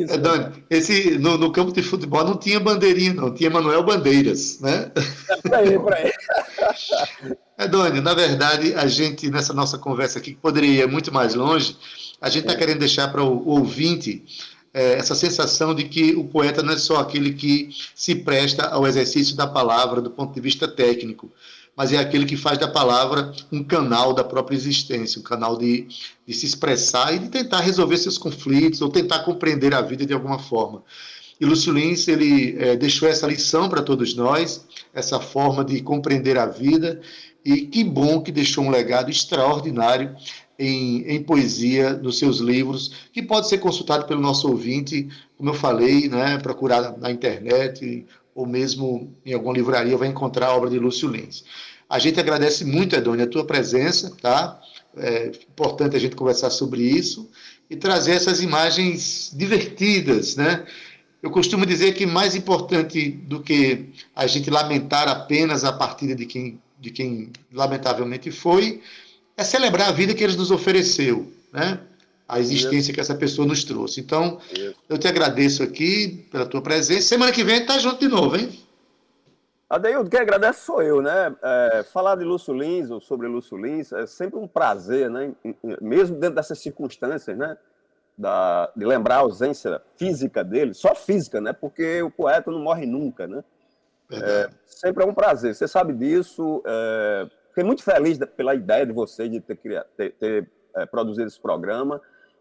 É, 0.08 0.16
Doni, 0.16 0.64
esse, 0.70 1.18
no, 1.18 1.36
no, 1.36 1.50
campo 1.50 1.72
de 1.72 1.82
futebol 1.82 2.24
não 2.24 2.36
tinha 2.36 2.60
bandeirinha, 2.60 3.12
não, 3.12 3.34
tinha 3.34 3.50
Manuel 3.50 3.82
Bandeiras, 3.82 4.60
né? 4.60 4.92
É 5.28 5.36
por 5.36 5.54
aí, 5.54 5.78
por 5.78 5.94
aí. 5.94 6.12
É, 7.58 7.68
Doni, 7.68 8.00
na 8.00 8.14
verdade, 8.14 8.74
a 8.74 8.86
gente, 8.86 9.30
nessa 9.30 9.52
nossa 9.52 9.78
conversa 9.78 10.18
aqui, 10.18 10.32
que 10.32 10.40
poderia 10.40 10.82
ir 10.82 10.88
muito 10.88 11.12
mais 11.12 11.34
longe, 11.34 11.76
a 12.20 12.28
gente 12.28 12.42
está 12.42 12.54
é. 12.54 12.56
querendo 12.56 12.78
deixar 12.78 13.08
para 13.12 13.22
o, 13.22 13.36
o 13.36 13.50
ouvinte 13.50 14.24
é, 14.74 14.94
essa 14.94 15.14
sensação 15.14 15.74
de 15.74 15.84
que 15.84 16.14
o 16.14 16.24
poeta 16.24 16.62
não 16.62 16.72
é 16.72 16.78
só 16.78 16.96
aquele 16.96 17.34
que 17.34 17.70
se 17.94 18.14
presta 18.14 18.68
ao 18.68 18.86
exercício 18.86 19.36
da 19.36 19.46
palavra 19.46 20.00
do 20.00 20.10
ponto 20.10 20.34
de 20.34 20.40
vista 20.40 20.66
técnico, 20.66 21.30
mas 21.76 21.92
é 21.92 21.98
aquele 21.98 22.26
que 22.26 22.36
faz 22.36 22.58
da 22.58 22.68
palavra 22.68 23.32
um 23.50 23.62
canal 23.62 24.12
da 24.12 24.24
própria 24.24 24.56
existência, 24.56 25.20
um 25.20 25.24
canal 25.24 25.56
de, 25.56 25.86
de 26.26 26.34
se 26.34 26.46
expressar 26.46 27.14
e 27.14 27.18
de 27.18 27.28
tentar 27.28 27.60
resolver 27.60 27.96
seus 27.96 28.18
conflitos 28.18 28.82
ou 28.82 28.90
tentar 28.90 29.20
compreender 29.20 29.74
a 29.74 29.80
vida 29.80 30.04
de 30.04 30.12
alguma 30.12 30.38
forma. 30.38 30.82
E 31.40 31.44
Lúcio 31.44 31.72
Lins, 31.72 32.06
ele 32.08 32.56
é, 32.58 32.76
deixou 32.76 33.08
essa 33.08 33.26
lição 33.26 33.68
para 33.68 33.82
todos 33.82 34.14
nós, 34.14 34.64
essa 34.94 35.18
forma 35.18 35.64
de 35.64 35.80
compreender 35.82 36.38
a 36.38 36.46
vida, 36.46 37.00
e 37.44 37.62
que 37.62 37.82
bom 37.82 38.20
que 38.20 38.30
deixou 38.30 38.64
um 38.64 38.70
legado 38.70 39.10
extraordinário 39.10 40.14
em, 40.58 41.02
em, 41.02 41.22
poesia 41.22 41.94
nos 41.94 42.18
seus 42.18 42.38
livros, 42.38 43.08
que 43.12 43.22
pode 43.22 43.48
ser 43.48 43.58
consultado 43.58 44.06
pelo 44.06 44.20
nosso 44.20 44.48
ouvinte, 44.48 45.08
como 45.36 45.50
eu 45.50 45.54
falei, 45.54 46.08
né, 46.08 46.38
procurar 46.38 46.96
na 46.98 47.10
internet 47.10 48.06
ou 48.34 48.46
mesmo 48.46 49.14
em 49.24 49.34
alguma 49.34 49.54
livraria 49.54 49.96
vai 49.96 50.08
encontrar 50.08 50.48
a 50.48 50.56
obra 50.56 50.70
de 50.70 50.78
Lúcio 50.78 51.08
Lins. 51.08 51.44
A 51.88 51.98
gente 51.98 52.18
agradece 52.18 52.64
muito, 52.64 52.96
Edônia, 52.96 53.24
a 53.24 53.28
tua 53.28 53.44
presença, 53.44 54.16
tá? 54.20 54.58
É 54.96 55.26
importante 55.26 55.96
a 55.96 55.98
gente 55.98 56.16
conversar 56.16 56.50
sobre 56.50 56.82
isso 56.82 57.30
e 57.68 57.76
trazer 57.76 58.12
essas 58.12 58.42
imagens 58.42 59.30
divertidas, 59.34 60.36
né? 60.36 60.64
Eu 61.22 61.30
costumo 61.30 61.64
dizer 61.64 61.92
que 61.94 62.04
mais 62.04 62.34
importante 62.34 63.10
do 63.10 63.40
que 63.40 63.90
a 64.14 64.26
gente 64.26 64.50
lamentar 64.50 65.08
apenas 65.08 65.64
a 65.64 65.72
partida 65.72 66.14
de 66.14 66.26
quem, 66.26 66.60
de 66.80 66.90
quem 66.90 67.30
lamentavelmente 67.52 68.30
foi, 68.30 68.82
é 69.36 69.44
celebrar 69.44 69.88
a 69.88 69.92
vida 69.92 70.14
que 70.14 70.22
eles 70.22 70.36
nos 70.36 70.50
ofereceu, 70.50 71.32
né? 71.52 71.80
A 72.28 72.40
existência 72.40 72.94
que 72.94 73.00
essa 73.00 73.14
pessoa 73.14 73.46
nos 73.46 73.62
trouxe. 73.64 74.00
Então, 74.00 74.40
eu 74.88 74.96
te 74.96 75.06
agradeço 75.06 75.62
aqui 75.62 76.26
pela 76.30 76.46
tua 76.46 76.62
presença. 76.62 77.08
Semana 77.08 77.32
que 77.32 77.44
vem 77.44 77.66
tá 77.66 77.78
junto 77.78 78.00
de 78.00 78.08
novo, 78.08 78.36
hein? 78.36 78.48
Adeildo, 79.68 80.10
quem 80.10 80.20
agradece 80.20 80.60
sou 80.60 80.82
eu, 80.82 81.00
né? 81.00 81.34
É, 81.42 81.82
falar 81.92 82.16
de 82.16 82.24
Lúcio 82.24 82.52
Lins 82.54 82.90
ou 82.90 83.00
sobre 83.00 83.26
Lúcio 83.26 83.56
Lins 83.56 83.90
é 83.92 84.06
sempre 84.06 84.38
um 84.38 84.46
prazer, 84.46 85.10
né? 85.10 85.32
Mesmo 85.80 86.16
dentro 86.16 86.36
dessas 86.36 86.58
circunstâncias, 86.58 87.36
né? 87.36 87.56
Da, 88.16 88.70
de 88.76 88.84
lembrar 88.84 89.16
a 89.16 89.20
ausência 89.20 89.80
física 89.96 90.44
dele, 90.44 90.74
só 90.74 90.94
física, 90.94 91.40
né? 91.40 91.54
Porque 91.54 92.02
o 92.02 92.10
poeta 92.10 92.50
não 92.50 92.60
morre 92.60 92.84
nunca, 92.84 93.26
né? 93.26 93.42
É, 94.10 94.50
sempre 94.66 95.02
é 95.02 95.06
um 95.06 95.14
prazer. 95.14 95.54
Você 95.54 95.66
sabe 95.66 95.94
disso. 95.94 96.62
É, 96.66 97.30
Fiquei 97.52 97.64
muito 97.64 97.82
feliz 97.82 98.18
pela 98.34 98.54
ideia 98.54 98.86
de 98.86 98.92
vocês 98.92 99.30
de 99.30 99.38
ter, 99.38 99.58
ter, 99.94 100.12
ter 100.12 100.50
é, 100.74 100.86
produzido 100.86 101.28
esse 101.28 101.38
programa. 101.38 102.00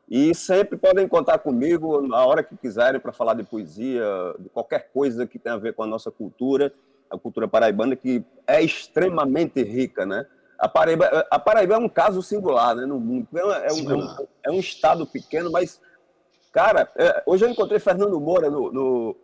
E 0.09 0.34
sempre 0.34 0.78
podem 0.78 1.05
contar 1.05 1.39
comigo 1.39 2.01
na 2.01 2.26
hora 2.26 2.41
que 2.41 2.55
quiserem 2.55 2.99
para 2.99 3.12
falar 3.12 3.34
de 3.34 3.43
poesia, 3.43 4.05
de 4.39 4.47
qualquer 4.47 4.89
coisa 4.93 5.28
que 5.28 5.38
tenha 5.38 5.55
a 5.55 5.57
ver 5.57 5.74
com 5.74 5.84
a 5.84 5.88
nossa 5.88 6.09
cultura, 6.09 6.74
a 7.09 7.18
cultura 7.18 7.45
paraibana, 7.45 7.93
que 7.93 8.24
é 8.47 8.62
extremamente 8.62 9.62
rica, 9.62 10.05
né? 10.05 10.26
A 10.57 10.70
Paraíba, 10.70 11.28
a 11.30 11.39
Paraíba 11.39 11.74
é 11.74 11.78
um 11.78 11.89
caso 11.89 12.22
singular 12.22 12.74
né, 12.74 12.86
no 12.86 12.99
mundo. 12.99 13.28
É, 13.34 13.39
é, 13.39 13.74
um, 13.74 13.91
é, 13.91 13.95
um, 13.95 14.28
é 14.45 14.51
um, 14.51 14.59
estado 14.59 15.05
pequeno, 15.05 15.51
mas, 15.51 15.82
cara, 16.53 16.89
é, 16.95 17.22
hoje 17.26 17.43
eu 17.43 17.49
encontrei 17.49 17.80
Fernando 17.80 18.20
Moura 18.20 18.49
no, 18.49 18.72
no 18.72 19.16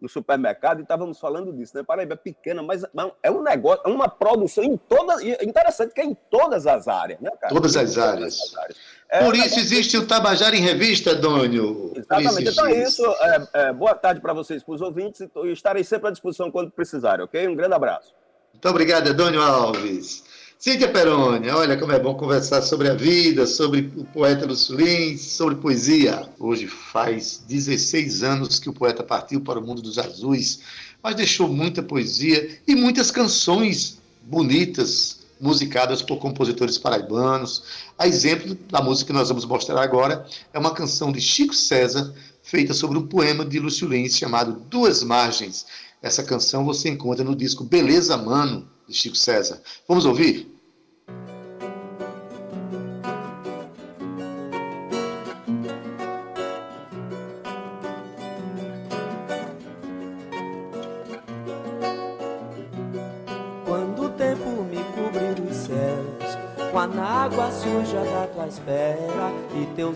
no 0.00 0.08
supermercado 0.08 0.80
e 0.80 0.82
estávamos 0.82 1.18
falando 1.18 1.52
disso, 1.52 1.76
né? 1.76 1.82
Paraíba 1.82 2.14
é 2.14 2.16
pequena, 2.16 2.62
mas 2.62 2.84
é 3.22 3.30
um 3.30 3.42
negócio, 3.42 3.82
é 3.84 3.88
uma 3.88 4.08
produção 4.08 4.62
em 4.64 4.76
todas. 4.76 5.22
Interessante 5.22 5.94
que 5.94 6.00
é 6.00 6.04
em 6.04 6.16
todas 6.30 6.66
as 6.66 6.88
áreas, 6.88 7.20
né, 7.20 7.30
cara? 7.40 7.52
Todas 7.52 7.76
as 7.76 7.96
áreas. 7.98 8.36
Todas 8.36 8.52
as 8.52 8.58
áreas. 8.58 8.76
É, 9.10 9.24
Por 9.24 9.36
isso 9.36 9.58
existe 9.58 9.96
o 9.96 10.06
Tabajara 10.06 10.56
em 10.56 10.60
Revista, 10.60 11.14
Dônio. 11.14 11.92
Exatamente. 11.94 12.50
Então 12.50 12.66
é 12.66 12.82
isso. 12.82 13.04
É, 13.04 13.48
é, 13.52 13.72
boa 13.72 13.94
tarde 13.94 14.20
para 14.20 14.32
vocês, 14.32 14.62
para 14.62 14.74
os 14.74 14.80
ouvintes. 14.80 15.20
E 15.20 15.52
estarei 15.52 15.84
sempre 15.84 16.08
à 16.08 16.10
disposição 16.10 16.50
quando 16.50 16.70
precisarem, 16.70 17.24
ok? 17.24 17.46
Um 17.46 17.54
grande 17.54 17.74
abraço. 17.74 18.12
Muito 18.52 18.68
obrigado, 18.68 19.12
Dônio 19.14 19.40
Alves. 19.42 20.24
Cíntia 20.64 20.88
Peroni, 20.88 21.50
olha 21.50 21.76
como 21.76 21.92
é 21.92 21.98
bom 21.98 22.14
conversar 22.14 22.62
sobre 22.62 22.88
a 22.88 22.94
vida, 22.94 23.46
sobre 23.46 23.92
o 23.98 24.02
poeta 24.02 24.46
Lúcio 24.46 24.74
Lins, 24.74 25.20
sobre 25.20 25.56
poesia. 25.56 26.26
Hoje 26.40 26.66
faz 26.66 27.44
16 27.46 28.22
anos 28.22 28.58
que 28.58 28.70
o 28.70 28.72
poeta 28.72 29.02
partiu 29.02 29.42
para 29.42 29.58
o 29.58 29.62
mundo 29.62 29.82
dos 29.82 29.98
azuis, 29.98 30.60
mas 31.02 31.16
deixou 31.16 31.48
muita 31.48 31.82
poesia 31.82 32.62
e 32.66 32.74
muitas 32.74 33.10
canções 33.10 33.98
bonitas, 34.22 35.26
musicadas 35.38 36.00
por 36.00 36.16
compositores 36.16 36.78
paraibanos. 36.78 37.64
A 37.98 38.08
exemplo 38.08 38.56
da 38.70 38.80
música 38.80 39.08
que 39.08 39.18
nós 39.18 39.28
vamos 39.28 39.44
mostrar 39.44 39.82
agora 39.82 40.26
é 40.50 40.58
uma 40.58 40.72
canção 40.72 41.12
de 41.12 41.20
Chico 41.20 41.54
César, 41.54 42.10
feita 42.42 42.72
sobre 42.72 42.96
um 42.96 43.06
poema 43.06 43.44
de 43.44 43.60
Lúcio 43.60 43.86
Lins 43.86 44.16
chamado 44.16 44.62
Duas 44.70 45.02
Margens. 45.02 45.66
Essa 46.00 46.22
canção 46.22 46.64
você 46.64 46.88
encontra 46.88 47.22
no 47.22 47.36
disco 47.36 47.64
Beleza 47.64 48.16
Mano, 48.16 48.66
de 48.88 48.94
Chico 48.94 49.16
César. 49.16 49.60
Vamos 49.86 50.06
ouvir? 50.06 50.53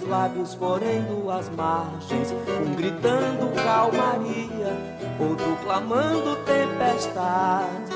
Lábios 0.09 0.54
forem 0.54 1.02
duas 1.02 1.48
margens, 1.50 2.32
um 2.32 2.74
gritando 2.74 3.52
calmaria, 3.54 4.72
outro 5.20 5.56
clamando 5.62 6.36
tempestade. 6.44 7.92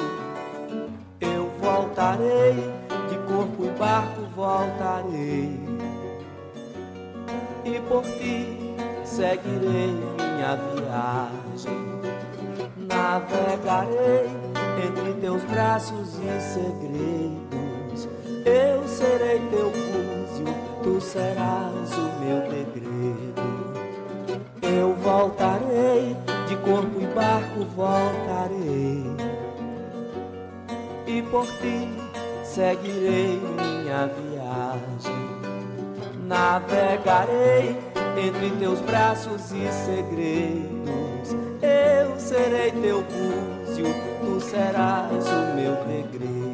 Eu 1.21 1.51
voltarei, 1.61 2.71
de 3.09 3.19
corpo 3.27 3.65
e 3.65 3.71
barco 3.79 4.21
voltarei, 4.35 5.59
e 7.65 7.81
por 7.89 8.03
ti 8.03 8.77
seguirei 9.05 9.95
minha 10.17 10.57
viagem. 10.75 11.93
Navegarei 12.77 14.29
entre 14.85 15.15
teus 15.21 15.43
braços 15.45 16.19
e 16.19 16.41
segredos 16.41 17.53
eu 18.45 18.89
serei 18.89 19.39
teu 19.51 19.71
serás 21.03 21.93
o 21.99 22.25
meu 22.25 22.41
degredo. 22.49 23.43
Eu 24.63 24.95
voltarei, 24.95 26.17
de 26.49 26.57
corpo 26.57 27.01
e 27.01 27.07
barco 27.15 27.65
voltarei. 27.77 29.05
E 31.07 31.23
por 31.23 31.47
ti 31.47 31.89
seguirei 32.45 33.39
minha 33.39 34.07
viagem. 34.07 35.23
Navegarei 36.27 37.77
entre 38.17 38.51
teus 38.59 38.81
braços 38.81 39.53
e 39.53 39.71
segredos. 39.73 41.37
Eu 41.61 42.19
serei 42.19 42.71
teu 42.71 43.03
búzio, 43.03 43.87
tu 44.21 44.41
serás 44.41 45.27
o 45.27 45.55
meu 45.57 45.75
degredo. 45.85 46.52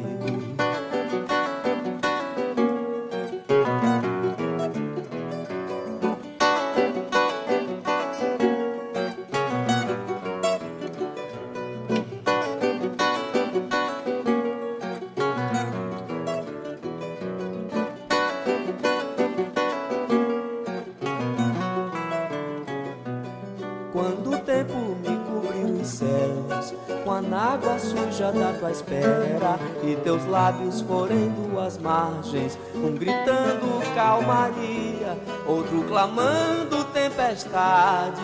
Lábios 30.29 30.81
forem 30.81 31.29
duas 31.29 31.77
margens, 31.77 32.57
um 32.75 32.95
gritando 32.95 33.81
calmaria, 33.95 35.17
outro 35.47 35.83
clamando 35.83 36.83
tempestade. 36.85 38.21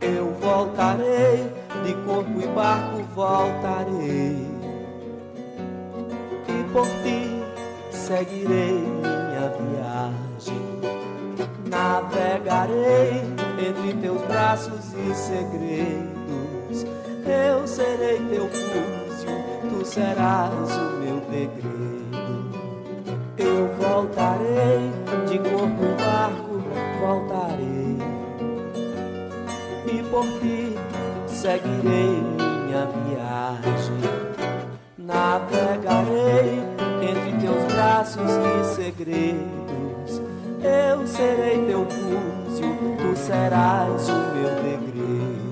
Eu 0.00 0.32
voltarei, 0.40 1.52
de 1.84 1.94
corpo 2.06 2.40
e 2.40 2.46
barco 2.48 3.02
voltarei, 3.14 4.46
e 6.48 6.72
por 6.72 6.86
ti 7.02 7.42
seguirei 7.90 8.74
minha 8.74 9.50
viagem. 9.58 10.66
Navegarei 11.68 13.22
entre 13.58 13.94
teus 14.00 14.22
braços 14.22 14.92
e 14.94 15.14
segredos. 15.14 16.86
Eu 17.26 17.66
serei 17.66 18.18
teu 18.30 18.48
tu 18.48 18.95
serás 19.86 20.76
o 20.76 20.96
meu 20.98 21.20
degredo. 21.30 22.06
Eu 23.38 23.68
voltarei 23.78 24.90
de 25.28 25.38
corpo 25.38 25.84
e 25.84 26.02
barco, 26.02 26.60
voltarei. 27.00 27.96
E 29.86 30.02
por 30.10 30.26
ti 30.40 30.74
seguirei 31.28 32.20
minha 32.66 32.86
viagem. 32.86 34.00
Navegarei 34.98 36.62
entre 37.00 37.38
teus 37.40 37.72
braços 37.72 38.30
e 38.30 38.74
segredos. 38.74 40.20
Eu 40.60 41.06
serei 41.06 41.64
teu 41.66 41.84
búzio, 41.84 42.76
tu 42.98 43.16
serás 43.16 44.08
o 44.08 44.34
meu 44.34 44.50
degredo. 44.62 45.45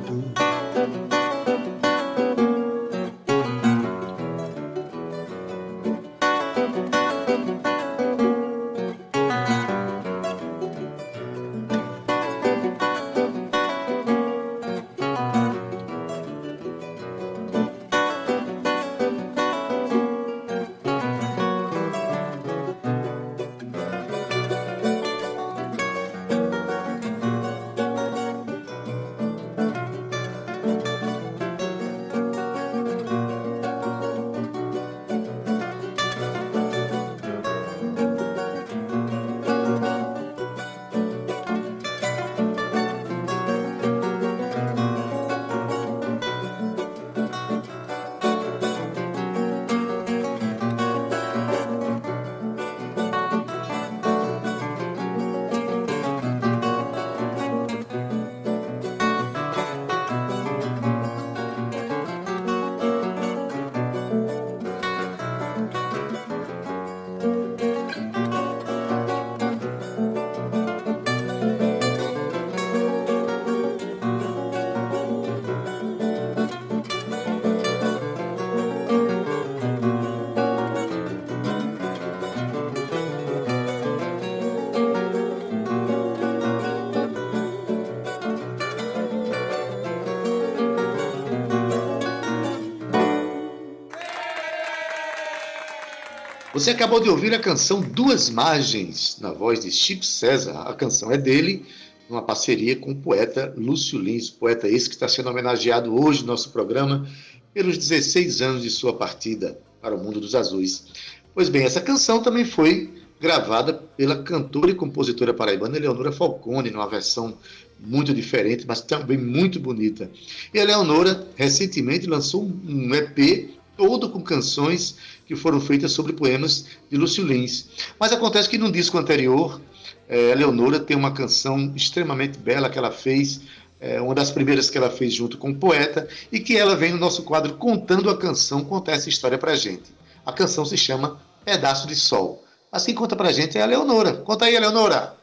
Você 96.55 96.71
acabou 96.71 97.01
de 97.01 97.11
ouvir 97.11 97.35
a 97.35 97.41
canção 97.41 97.81
Duas 97.81 98.31
Margens, 98.31 99.19
na 99.21 99.33
voz 99.33 99.65
de 99.65 99.73
Chico 99.73 100.05
César. 100.05 100.53
A 100.61 100.73
canção 100.73 101.11
é 101.11 101.19
dele, 101.19 101.67
numa 102.09 102.23
parceria 102.23 102.77
com 102.77 102.93
o 102.93 102.95
poeta 102.95 103.53
Lúcio 103.57 103.99
Lins, 103.99 104.31
poeta 104.31 104.69
esse 104.69 104.89
que 104.89 104.95
está 104.95 105.09
sendo 105.09 105.31
homenageado 105.31 105.93
hoje 106.01 106.21
no 106.21 106.29
nosso 106.29 106.51
programa 106.51 107.09
pelos 107.53 107.77
16 107.77 108.41
anos 108.41 108.63
de 108.63 108.71
sua 108.71 108.93
partida 108.93 109.59
para 109.83 109.97
o 109.97 109.99
mundo 109.99 110.21
dos 110.21 110.37
azuis. 110.37 110.87
Pois 111.35 111.49
bem, 111.49 111.65
essa 111.65 111.81
canção 111.81 112.23
também 112.23 112.45
foi 112.45 112.89
gravada 113.21 113.75
pela 113.75 114.23
cantora 114.23 114.71
e 114.71 114.75
compositora 114.75 115.35
paraibana 115.35 115.77
Eleonora 115.77 116.13
Falcone, 116.13 116.71
numa 116.71 116.89
versão 116.89 117.37
muito 117.81 118.15
diferente, 118.15 118.65
mas 118.65 118.81
também 118.81 119.19
muito 119.19 119.59
bonita. 119.59 120.09
E 120.53 120.61
a 120.61 120.63
Eleonora 120.63 121.27
recentemente 121.35 122.07
lançou 122.07 122.45
um 122.45 122.95
EP 122.95 123.51
todo 123.77 124.11
com 124.11 124.21
canções 124.21 124.97
que 125.27 125.35
foram 125.35 125.61
feitas 125.61 125.93
sobre 125.93 126.13
poemas 126.13 126.67
de 126.91 126.97
Lúcio 126.97 127.25
Lins. 127.25 127.69
Mas 127.99 128.13
acontece 128.13 128.49
que 128.49 128.59
no 128.59 128.71
disco 128.71 128.99
anterior, 128.99 129.61
é, 130.09 130.33
a 130.33 130.35
Leonora 130.35 130.79
tem 130.79 130.97
uma 130.97 131.13
canção 131.13 131.73
extremamente 131.75 132.39
bela 132.39 132.69
que 132.69 132.79
ela 132.79 132.91
fez, 132.91 133.41
é, 133.81 134.01
uma 134.01 134.15
das 134.15 134.31
primeiras 134.31 134.71
que 134.71 134.79
ela 134.79 134.91
fez 134.91 135.15
junto 135.15 135.39
com 135.39 135.51
o 135.51 135.55
poeta, 135.55 136.09
e 136.31 136.41
que 136.41 136.57
ela 136.57 136.77
vem 136.77 136.93
no 136.93 136.99
nosso 136.99 137.23
quadro 137.23 137.55
contando 137.55 138.11
a 138.11 138.17
canção, 138.17 138.65
contar 138.65 138.93
essa 138.93 139.09
história 139.09 139.39
pra 139.39 139.55
gente. 139.55 139.95
A 140.25 140.33
canção 140.33 140.65
se 140.65 140.77
chama 140.77 141.21
Pedaço 141.45 141.87
de 141.87 141.97
Sol. 141.97 142.43
Assim 142.73 142.95
conta 142.95 143.15
pra 143.15 143.33
gente 143.33 143.57
é 143.57 143.63
a 143.63 143.67
Leonora. 143.67 144.15
Conta 144.15 144.47
aí, 144.47 144.59
Leonora. 144.59 145.15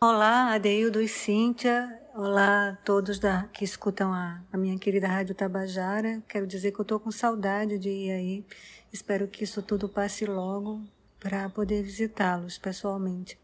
Olá, 0.00 0.54
Adeildo 0.54 1.02
e 1.02 1.08
Cíntia. 1.08 1.98
Olá 2.20 2.70
a 2.70 2.74
todos 2.84 3.20
da, 3.20 3.44
que 3.52 3.64
escutam 3.64 4.12
a, 4.12 4.42
a, 4.52 4.58
minha 4.58 4.76
querida 4.76 5.06
Rádio 5.06 5.36
Tabajara. 5.36 6.20
Quero 6.28 6.48
dizer 6.48 6.72
que 6.72 6.80
eu 6.80 6.82
estou 6.82 6.98
com 6.98 7.12
saudade 7.12 7.78
de 7.78 7.88
ir 7.88 8.10
aí. 8.10 8.44
Espero 8.92 9.28
que 9.28 9.44
isso 9.44 9.62
tudo 9.62 9.88
passe 9.88 10.26
logo 10.26 10.82
para 11.20 11.48
poder 11.48 11.80
visitá-los 11.80 12.58
pessoalmente. 12.58 13.38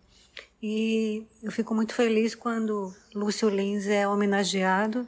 E 0.61 1.25
eu 1.41 1.53
fico 1.53 1.73
muito 1.73 1.95
feliz 1.95 2.35
quando 2.35 2.93
Lúcio 3.15 3.49
Lins 3.49 3.87
é 3.87 4.09
homenageado. 4.09 5.07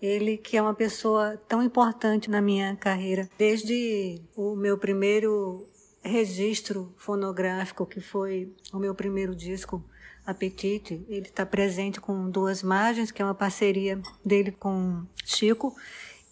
Ele 0.00 0.36
que 0.36 0.56
é 0.56 0.62
uma 0.62 0.72
pessoa 0.72 1.36
tão 1.48 1.60
importante 1.60 2.30
na 2.30 2.40
minha 2.40 2.76
carreira. 2.76 3.28
Desde 3.36 4.22
o 4.36 4.54
meu 4.54 4.78
primeiro 4.78 5.68
registro 6.04 6.94
fonográfico, 6.96 7.84
que 7.84 8.00
foi 8.00 8.54
o 8.72 8.78
meu 8.78 8.94
primeiro 8.94 9.34
disco, 9.34 9.84
Apetite, 10.24 11.04
ele 11.08 11.26
está 11.26 11.44
presente 11.44 12.00
com 12.00 12.30
Duas 12.30 12.62
Margens, 12.62 13.10
que 13.10 13.20
é 13.20 13.24
uma 13.24 13.34
parceria 13.34 14.00
dele 14.24 14.52
com 14.52 15.04
Chico. 15.24 15.74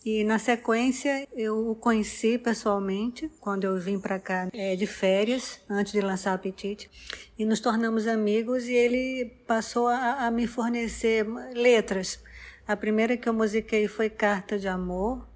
E 0.04 0.24
na 0.24 0.38
sequência 0.38 1.28
eu 1.36 1.70
o 1.70 1.74
conheci 1.74 2.38
pessoalmente 2.38 3.30
quando 3.38 3.64
eu 3.64 3.78
vim 3.78 3.98
para 3.98 4.18
cá 4.18 4.48
é, 4.52 4.74
de 4.74 4.86
férias, 4.86 5.60
antes 5.68 5.92
de 5.92 6.00
lançar 6.00 6.32
Apetite, 6.32 6.90
e 7.38 7.44
nos 7.44 7.60
tornamos 7.60 8.06
amigos 8.06 8.66
e 8.66 8.72
ele 8.72 9.26
passou 9.46 9.88
a, 9.88 10.26
a 10.26 10.30
me 10.30 10.46
fornecer 10.46 11.26
letras. 11.52 12.18
A 12.66 12.76
primeira 12.76 13.16
que 13.16 13.28
eu 13.28 13.34
musiquei 13.34 13.88
foi 13.88 14.08
Carta 14.08 14.58
de 14.58 14.68
Amor, 14.68 15.28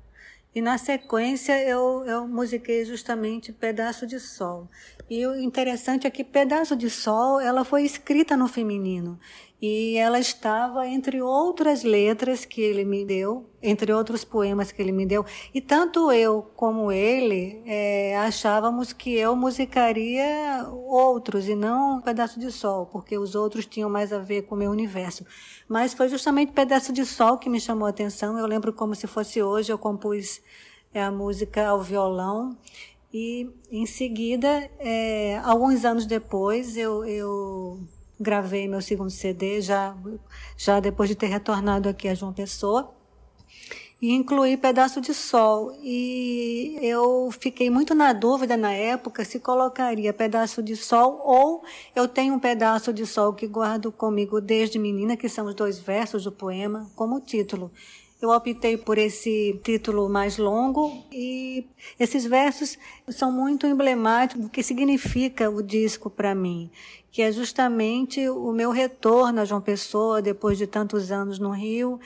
e 0.55 0.63
na 0.63 0.79
sequência 0.79 1.61
eu, 1.69 2.05
eu 2.07 2.29
musiquei 2.29 2.85
justamente 2.85 3.53
Pedaço 3.53 4.07
de 4.07 4.21
Sol. 4.21 4.71
E 5.09 5.27
o 5.27 5.37
interessante 5.37 6.07
é 6.07 6.11
que 6.11 6.25
Pedaço 6.25 6.75
de 6.75 6.89
Sol 6.89 7.39
ela 7.39 7.65
foi 7.65 7.83
escrita 7.83 8.37
no 8.37 8.49
feminino. 8.49 9.19
E 9.61 9.97
ela 9.97 10.19
estava 10.19 10.87
entre 10.87 11.23
outras 11.23 11.85
letras 11.85 12.45
que 12.45 12.61
ele 12.61 12.85
me 12.85 13.05
deu, 13.05 13.49
entre 13.63 13.93
outros 13.93 14.25
poemas 14.25 14.71
que 14.71 14.83
ele 14.83 14.93
me 14.93 15.07
deu. 15.07 15.25
E 15.55 15.61
tanto 15.61 16.13
eu 16.13 16.43
como 16.55 16.93
ele 16.93 17.63
é, 17.65 18.17
achávamos 18.19 18.93
que 18.93 19.15
eu 19.15 19.35
musicaria 19.35 20.67
outros 20.71 21.49
e 21.49 21.55
não 21.55 22.01
Pedaço 22.01 22.39
de 22.39 22.51
Sol, 22.53 22.87
porque 22.87 23.17
os 23.17 23.35
outros 23.35 23.65
tinham 23.65 23.89
mais 23.89 24.13
a 24.13 24.19
ver 24.19 24.43
com 24.43 24.55
o 24.55 24.59
meu 24.59 24.71
universo. 24.71 25.25
Mas 25.69 25.95
foi 25.95 26.09
justamente 26.09 26.53
Pedaço 26.53 26.93
de 26.93 27.07
Sol 27.07 27.39
que 27.39 27.49
me 27.49 27.61
chamou 27.61 27.87
a 27.87 27.91
atenção. 27.91 28.39
Eu 28.39 28.47
lembro 28.47 28.73
como 28.73 28.95
se 28.95 29.07
fosse 29.07 29.43
hoje, 29.43 29.73
eu 29.73 29.79
compus 29.79 30.43
é, 30.93 31.03
a 31.03 31.11
música 31.11 31.67
ao 31.67 31.81
violão. 31.81 32.57
E 33.17 33.49
em 33.71 33.87
seguida, 33.87 34.69
é, 34.77 35.41
alguns 35.45 35.85
anos 35.85 36.05
depois, 36.05 36.77
eu, 36.77 37.05
eu 37.05 37.81
gravei 38.19 38.67
meu 38.67 38.83
segundo 38.83 39.09
CD, 39.09 39.61
já, 39.61 39.97
já 40.57 40.81
depois 40.81 41.09
de 41.09 41.15
ter 41.15 41.29
retornado 41.29 41.89
aqui 41.89 42.09
a 42.09 42.15
João 42.15 42.33
Pessoa. 42.33 42.93
e 44.03 44.11
incluí 44.11 44.57
Pedaço 44.57 45.01
de 45.01 45.15
Sol. 45.15 45.73
E 45.81 46.77
eu 46.83 47.31
fiquei 47.39 47.71
muito 47.71 47.95
na 47.95 48.13
dúvida 48.13 48.57
na 48.57 48.73
época 48.73 49.25
se 49.25 49.39
colocaria 49.39 50.13
Pedaço 50.13 50.61
de 50.61 50.75
Sol 50.75 51.23
ou 51.25 51.63
eu 51.95 52.09
tenho 52.09 52.35
um 52.35 52.41
pedaço 52.41 52.93
de 52.93 53.07
sol 53.07 53.33
que 53.33 53.47
guardo 53.47 53.93
comigo 53.93 54.41
desde 54.41 54.77
menina, 54.77 55.17
que 55.17 55.29
são 55.29 55.47
os 55.47 55.55
dois 55.55 55.79
versos 55.79 56.25
do 56.25 56.33
poema, 56.33 56.91
como 56.97 57.21
título. 57.21 57.71
Eu 58.25 58.31
optei 58.31 58.79
por 58.79 58.97
esse 58.97 59.61
título 59.63 60.09
mais 60.09 60.39
longo 60.39 61.05
e 61.13 61.67
esses 62.01 62.25
versos 62.25 62.79
são 63.11 63.31
muito 63.31 63.67
emblemáticos 63.67 64.47
do 64.47 64.49
que 64.49 64.63
significa 64.63 65.51
o 65.51 65.63
disco 65.63 66.09
para 66.09 66.35
mim, 66.35 66.71
que 67.13 67.21
é 67.21 67.31
justamente 67.31 68.27
o 68.31 68.51
meu 68.51 68.71
retorno 68.71 69.43
a 69.43 69.45
João 69.45 69.61
Pessoa 69.61 70.23
depois 70.23 70.57
de 70.57 70.67
tantos 70.67 71.13
anos 71.13 71.39
no 71.39 71.51
Rio 71.51 72.01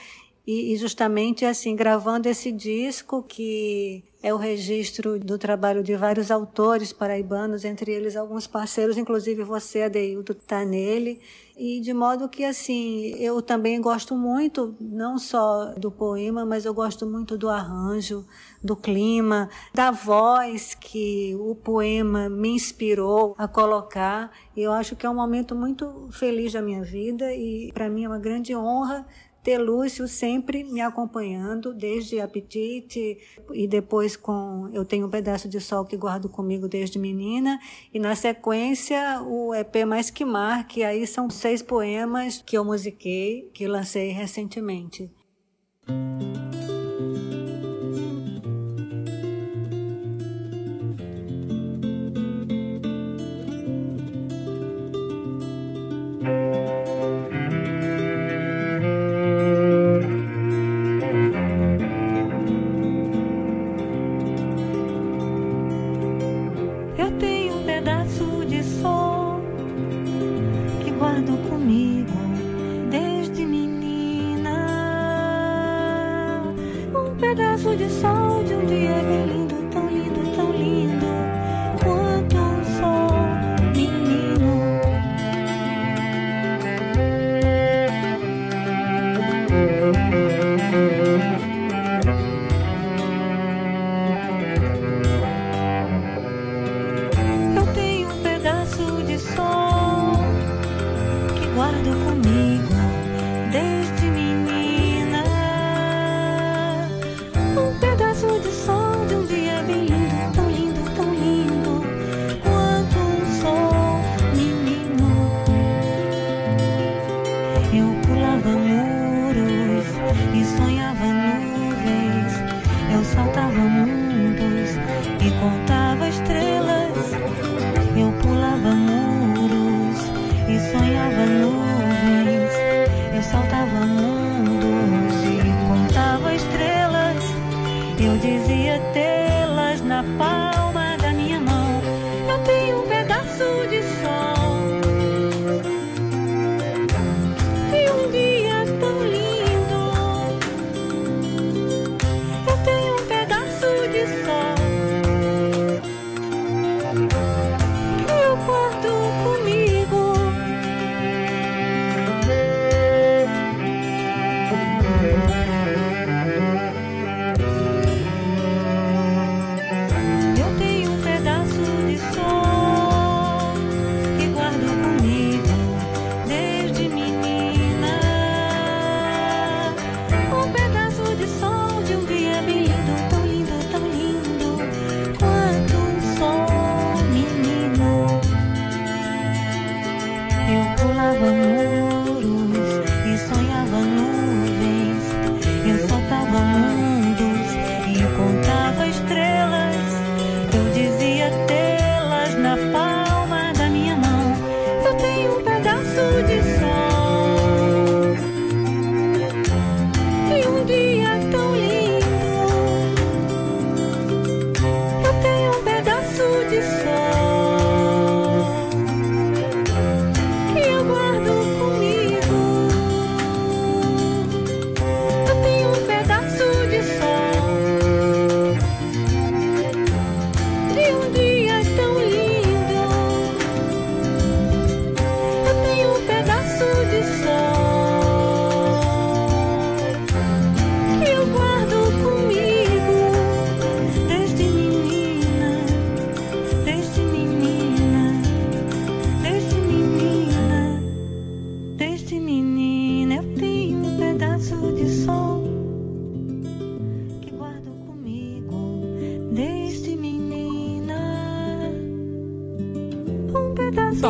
e, 0.50 0.74
justamente 0.76 1.44
assim 1.44 1.76
gravando 1.76 2.26
esse 2.26 2.50
disco 2.50 3.22
que 3.22 4.02
é 4.22 4.32
o 4.32 4.38
registro 4.38 5.20
do 5.20 5.36
trabalho 5.36 5.82
de 5.82 5.94
vários 5.94 6.30
autores 6.30 6.90
paraibanos, 6.90 7.66
entre 7.66 7.92
eles 7.92 8.16
alguns 8.16 8.46
parceiros, 8.46 8.96
inclusive 8.96 9.44
você, 9.44 9.82
Adeildo, 9.82 10.32
está 10.32 10.64
nele. 10.64 11.20
E 11.56 11.80
de 11.80 11.92
modo 11.92 12.28
que, 12.28 12.44
assim, 12.44 13.14
eu 13.18 13.42
também 13.42 13.80
gosto 13.80 14.16
muito, 14.16 14.74
não 14.80 15.18
só 15.18 15.74
do 15.76 15.90
poema, 15.90 16.44
mas 16.44 16.64
eu 16.64 16.72
gosto 16.72 17.06
muito 17.06 17.36
do 17.36 17.48
arranjo, 17.48 18.24
do 18.62 18.74
clima, 18.74 19.48
da 19.72 19.90
voz 19.90 20.74
que 20.74 21.36
o 21.38 21.54
poema 21.54 22.28
me 22.28 22.48
inspirou 22.48 23.34
a 23.38 23.46
colocar. 23.46 24.32
E 24.56 24.62
eu 24.62 24.72
acho 24.72 24.96
que 24.96 25.06
é 25.06 25.10
um 25.10 25.14
momento 25.14 25.54
muito 25.54 26.08
feliz 26.10 26.52
da 26.52 26.62
minha 26.62 26.82
vida 26.82 27.32
e, 27.34 27.70
para 27.72 27.88
mim, 27.88 28.04
é 28.04 28.08
uma 28.08 28.18
grande 28.18 28.56
honra 28.56 29.06
ter 29.48 29.56
Lúcio 29.56 30.06
sempre 30.06 30.62
me 30.62 30.82
acompanhando, 30.82 31.72
desde 31.72 32.20
Apetite 32.20 33.16
e 33.54 33.66
depois 33.66 34.14
com 34.14 34.68
Eu 34.74 34.84
Tenho 34.84 35.06
um 35.06 35.10
Pedaço 35.10 35.48
de 35.48 35.58
Sol 35.58 35.86
que 35.86 35.96
guardo 35.96 36.28
comigo 36.28 36.68
desde 36.68 36.98
menina. 36.98 37.58
E 37.90 37.98
na 37.98 38.14
sequência, 38.14 39.22
o 39.22 39.54
EP 39.54 39.86
Mais 39.86 40.10
Que 40.10 40.22
Mar, 40.22 40.68
que 40.68 40.84
aí 40.84 41.06
são 41.06 41.30
seis 41.30 41.62
poemas 41.62 42.42
que 42.44 42.58
eu 42.58 42.62
musiquei, 42.62 43.50
que 43.54 43.66
lancei 43.66 44.10
recentemente. 44.10 45.10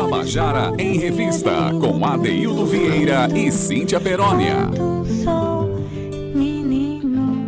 Tabajara 0.09 0.71
em 0.79 0.97
Revista, 0.97 1.69
com 1.79 2.03
Adeildo 2.03 2.65
Vieira 2.65 3.27
e 3.37 3.51
Cíntia 3.51 3.99
Perónia. 3.99 4.55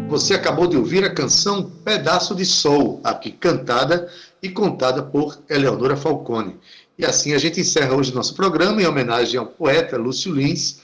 Você 0.07 0.35
acabou 0.35 0.67
de 0.67 0.77
ouvir 0.77 1.03
a 1.03 1.11
canção 1.11 1.71
Pedaço 1.83 2.35
de 2.35 2.45
Sol, 2.45 3.01
aqui 3.03 3.31
cantada 3.31 4.07
e 4.43 4.49
contada 4.49 5.01
por 5.01 5.39
Eleonora 5.49 5.97
Falcone. 5.97 6.55
E 6.99 7.03
assim 7.03 7.33
a 7.33 7.39
gente 7.39 7.59
encerra 7.59 7.95
hoje 7.95 8.13
nosso 8.13 8.35
programa 8.35 8.79
em 8.79 8.85
homenagem 8.85 9.39
ao 9.39 9.47
poeta 9.47 9.97
Lúcio 9.97 10.31
Lins. 10.31 10.81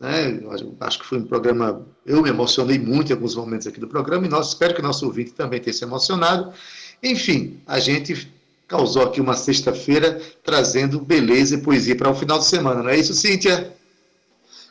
Né? 0.00 0.40
Acho 0.80 0.98
que 0.98 1.04
foi 1.04 1.18
um 1.18 1.26
programa. 1.26 1.86
Eu 2.06 2.22
me 2.22 2.30
emocionei 2.30 2.78
muito 2.78 3.10
em 3.10 3.14
alguns 3.14 3.36
momentos 3.36 3.66
aqui 3.66 3.78
do 3.78 3.86
programa 3.86 4.24
e 4.24 4.30
nós 4.30 4.48
espero 4.48 4.74
que 4.74 4.80
nosso 4.80 5.04
ouvinte 5.04 5.32
também 5.32 5.60
tenha 5.60 5.74
se 5.74 5.84
emocionado. 5.84 6.54
Enfim, 7.02 7.60
a 7.66 7.78
gente 7.78 8.32
causou 8.68 9.02
aqui 9.02 9.20
uma 9.20 9.34
sexta-feira 9.34 10.20
trazendo 10.44 11.00
beleza 11.00 11.54
e 11.54 11.62
poesia 11.62 11.96
para 11.96 12.10
o 12.10 12.14
final 12.14 12.38
de 12.38 12.44
semana, 12.44 12.82
não 12.82 12.90
é 12.90 12.98
isso, 12.98 13.14
Cíntia? 13.14 13.74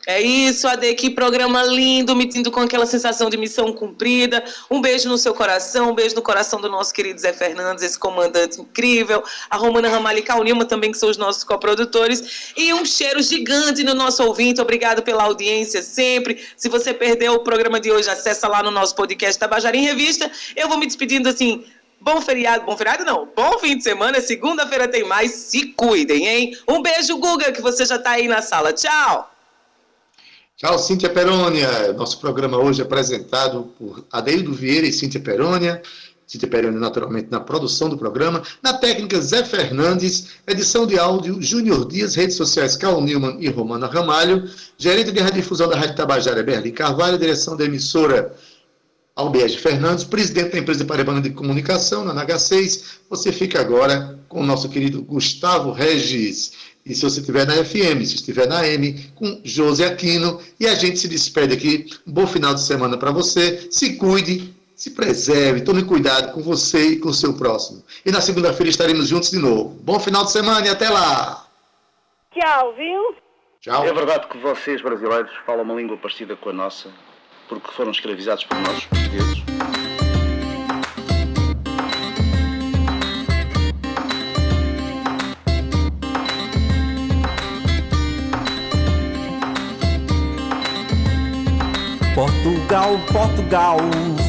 É 0.08 0.22
isso, 0.22 0.66
Ade, 0.66 0.94
que 0.94 1.10
programa 1.10 1.62
lindo, 1.64 2.16
me 2.16 2.26
tendo 2.26 2.50
com 2.50 2.60
aquela 2.60 2.86
sensação 2.86 3.28
de 3.28 3.36
missão 3.36 3.74
cumprida. 3.74 4.42
Um 4.70 4.80
beijo 4.80 5.06
no 5.06 5.18
seu 5.18 5.34
coração, 5.34 5.90
um 5.90 5.94
beijo 5.94 6.14
no 6.14 6.22
coração 6.22 6.58
do 6.58 6.70
nosso 6.70 6.94
querido 6.94 7.20
Zé 7.20 7.30
Fernandes, 7.30 7.84
esse 7.84 7.98
comandante 7.98 8.58
incrível, 8.58 9.22
a 9.50 9.58
Romana 9.58 9.90
Ramalho 9.90 10.20
e 10.20 10.64
também, 10.64 10.92
que 10.92 10.96
são 10.96 11.10
os 11.10 11.18
nossos 11.18 11.44
coprodutores, 11.44 12.54
e 12.56 12.72
um 12.72 12.86
cheiro 12.86 13.20
gigante 13.20 13.84
no 13.84 13.92
nosso 13.92 14.24
ouvinte. 14.24 14.62
Obrigado 14.62 15.02
pela 15.02 15.24
audiência 15.24 15.82
sempre. 15.82 16.42
Se 16.56 16.70
você 16.70 16.94
perdeu 16.94 17.34
o 17.34 17.40
programa 17.40 17.78
de 17.78 17.92
hoje, 17.92 18.08
acessa 18.08 18.48
lá 18.48 18.62
no 18.62 18.70
nosso 18.70 18.94
podcast 18.94 19.38
Tabajara 19.38 19.76
em 19.76 19.84
Revista. 19.84 20.30
Eu 20.56 20.70
vou 20.70 20.78
me 20.78 20.86
despedindo 20.86 21.28
assim, 21.28 21.66
Bom 22.00 22.20
feriado, 22.20 22.64
bom 22.64 22.76
feriado 22.76 23.04
não, 23.04 23.28
bom 23.34 23.58
fim 23.58 23.76
de 23.76 23.82
semana, 23.82 24.20
segunda-feira 24.20 24.86
tem 24.86 25.04
mais, 25.04 25.32
se 25.32 25.66
cuidem, 25.72 26.26
hein? 26.26 26.56
Um 26.68 26.80
beijo, 26.80 27.18
Guga, 27.18 27.50
que 27.52 27.60
você 27.60 27.84
já 27.84 27.96
está 27.96 28.12
aí 28.12 28.28
na 28.28 28.40
sala. 28.40 28.72
Tchau! 28.72 29.30
Tchau, 30.56 30.76
Cíntia 30.76 31.08
Perônia. 31.08 31.92
Nosso 31.92 32.18
programa 32.18 32.58
hoje 32.58 32.82
é 32.82 32.84
apresentado 32.84 33.72
por 33.78 34.04
Adeildo 34.12 34.52
Vieira 34.52 34.88
e 34.88 34.92
Cíntia 34.92 35.20
Perônia. 35.20 35.80
Cíntia 36.26 36.48
Perônia, 36.48 36.80
naturalmente, 36.80 37.28
na 37.30 37.38
produção 37.38 37.88
do 37.88 37.96
programa. 37.96 38.42
Na 38.60 38.74
técnica, 38.74 39.20
Zé 39.20 39.44
Fernandes. 39.44 40.30
Edição 40.48 40.84
de 40.84 40.98
áudio, 40.98 41.40
Júnior 41.40 41.86
Dias. 41.86 42.16
Redes 42.16 42.36
sociais, 42.36 42.76
Carl 42.76 43.00
Newman 43.00 43.36
e 43.38 43.48
Romana 43.48 43.86
Ramalho. 43.86 44.50
Gerente 44.76 45.12
de 45.12 45.20
radiodifusão 45.20 45.68
da 45.68 45.76
Rádio 45.76 45.94
Tabajara, 45.94 46.42
Berlim 46.42 46.72
Carvalho. 46.72 47.16
Direção 47.16 47.56
da 47.56 47.64
emissora, 47.64 48.34
Albiege 49.18 49.58
Fernandes. 49.58 50.04
Presidente 50.04 50.52
da 50.52 50.58
empresa 50.58 50.84
Paraibana 50.84 51.20
de 51.20 51.30
Comunicação, 51.30 52.04
na 52.04 52.14
NH6. 52.24 53.00
Você 53.10 53.32
fica 53.32 53.60
agora 53.60 54.16
com 54.28 54.40
o 54.40 54.46
nosso 54.46 54.68
querido 54.68 55.02
Gustavo 55.02 55.72
Regis. 55.72 56.52
E 56.86 56.94
se 56.94 57.02
você 57.02 57.18
estiver 57.18 57.44
na 57.44 57.54
FM, 57.54 58.06
se 58.06 58.14
estiver 58.14 58.46
na 58.46 58.66
M, 58.66 58.94
com 59.16 59.40
José 59.42 59.86
Aquino. 59.86 60.40
E 60.60 60.68
a 60.68 60.74
gente 60.76 61.00
se 61.00 61.08
despede 61.08 61.52
aqui. 61.52 61.86
Um 62.06 62.12
bom 62.12 62.28
final 62.28 62.54
de 62.54 62.62
semana 62.62 62.96
para 62.96 63.10
você. 63.10 63.66
Se 63.72 63.96
cuide, 63.96 64.54
se 64.76 64.92
preserve, 64.92 65.62
tome 65.62 65.82
cuidado 65.84 66.32
com 66.32 66.40
você 66.40 66.90
e 66.90 66.96
com 67.00 67.08
o 67.08 67.14
seu 67.14 67.34
próximo. 67.34 67.82
E 68.06 68.12
na 68.12 68.20
segunda-feira 68.20 68.70
estaremos 68.70 69.08
juntos 69.08 69.32
de 69.32 69.38
novo. 69.38 69.70
Bom 69.82 69.98
final 69.98 70.24
de 70.24 70.30
semana 70.30 70.64
e 70.64 70.70
até 70.70 70.88
lá! 70.88 71.44
Tchau, 72.32 72.74
viu? 72.76 73.16
Tchau. 73.60 73.84
É 73.84 73.92
verdade 73.92 74.28
que 74.28 74.38
vocês, 74.38 74.80
brasileiros, 74.80 75.32
falam 75.44 75.64
uma 75.64 75.74
língua 75.74 75.96
parecida 75.96 76.36
com 76.36 76.50
a 76.50 76.52
nossa, 76.52 76.88
porque 77.48 77.70
foram 77.72 77.90
escravizados 77.90 78.44
por 78.44 78.58
nós, 78.58 78.78
os 78.78 78.86
portugueses. 78.86 79.42
Portugal, 92.14 92.98
Portugal, 93.12 93.76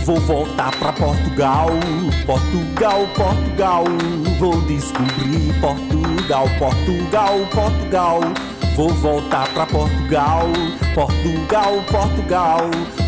vou 0.06 0.20
voltar 0.20 0.72
pra 0.78 0.94
Portugal. 0.94 1.70
Portugal, 2.26 3.08
Portugal, 3.16 3.84
vou 4.38 4.62
descobrir 4.62 5.60
Portugal, 5.60 6.46
Portugal, 6.60 7.40
Portugal. 7.52 8.22
Vou 8.80 8.94
voltar 8.94 9.46
pra 9.54 9.66
Portugal, 9.66 10.48
Portugal, 10.96 11.84
Portugal, 11.92 12.62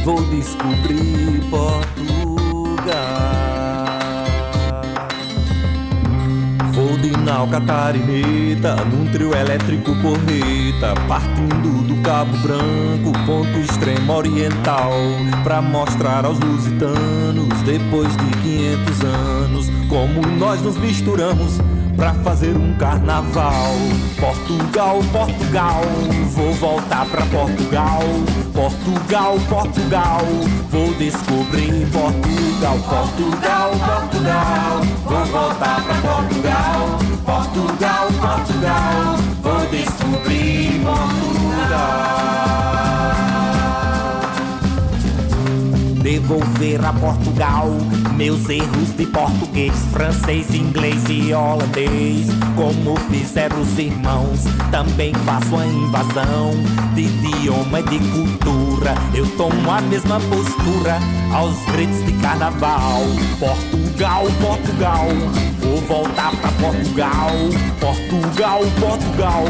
vou 0.03 0.21
descobrir 0.25 1.41
Portugal. 1.49 2.91
Vou 6.73 6.97
de 6.97 7.20
nau 7.25 7.47
catarineta, 7.47 8.75
num 8.85 9.05
trio 9.11 9.33
elétrico 9.33 9.95
porreta, 10.01 10.93
partindo 11.07 11.87
do 11.87 12.01
Cabo 12.01 12.35
Branco, 12.37 13.11
ponto 13.25 13.57
extremo 13.59 14.13
oriental, 14.13 14.91
pra 15.43 15.61
mostrar 15.61 16.25
aos 16.25 16.39
lusitanos, 16.39 17.61
depois 17.65 18.15
de 18.17 18.25
500 18.41 19.03
anos, 19.03 19.69
como 19.87 20.21
nós 20.37 20.61
nos 20.61 20.77
misturamos 20.77 21.59
pra 21.95 22.13
fazer 22.15 22.57
um 22.57 22.73
carnaval. 22.77 23.75
Portugal, 24.19 24.99
Portugal, 25.11 25.81
vou 26.31 26.53
voltar 26.53 27.05
pra 27.05 27.25
Portugal. 27.27 28.01
Portugal, 28.53 29.37
Portugal, 29.47 30.21
vou 30.69 30.93
descobrir 30.95 31.87
Portugal. 31.91 32.79
Portugal, 32.89 33.71
Portugal, 33.71 34.81
vou 35.05 35.25
voltar 35.25 35.83
pra 35.83 35.95
Portugal. 35.95 37.20
Portugal, 37.25 38.07
Portugal, 38.19 39.17
vou 39.41 39.65
descobrir 39.69 40.81
Portugal. 40.83 41.21
Devolver 46.03 46.85
a 46.85 46.93
Portugal 46.93 47.69
meus 48.21 48.47
erros 48.49 48.95
de 48.95 49.07
português, 49.07 49.73
francês, 49.91 50.53
inglês 50.53 51.03
e 51.09 51.33
holandês. 51.33 52.27
Como 52.55 52.95
fizeram 53.09 53.59
os 53.59 53.79
irmãos, 53.79 54.41
também 54.69 55.11
faço 55.25 55.57
a 55.57 55.65
invasão 55.65 56.51
de 56.93 57.01
idioma 57.01 57.79
e 57.79 57.83
de 57.83 57.99
cultura. 58.11 58.93
Eu 59.15 59.25
tomo 59.37 59.71
a 59.71 59.81
mesma 59.81 60.19
postura 60.19 60.99
aos 61.33 61.55
gritos 61.71 62.05
de 62.05 62.13
carnaval. 62.21 63.01
Portugal, 63.39 64.25
Portugal, 64.39 65.07
voltar 65.87 66.31
pra 66.37 66.51
Portugal. 66.51 67.31
Portugal, 67.79 68.61
Portugal, 68.79 69.45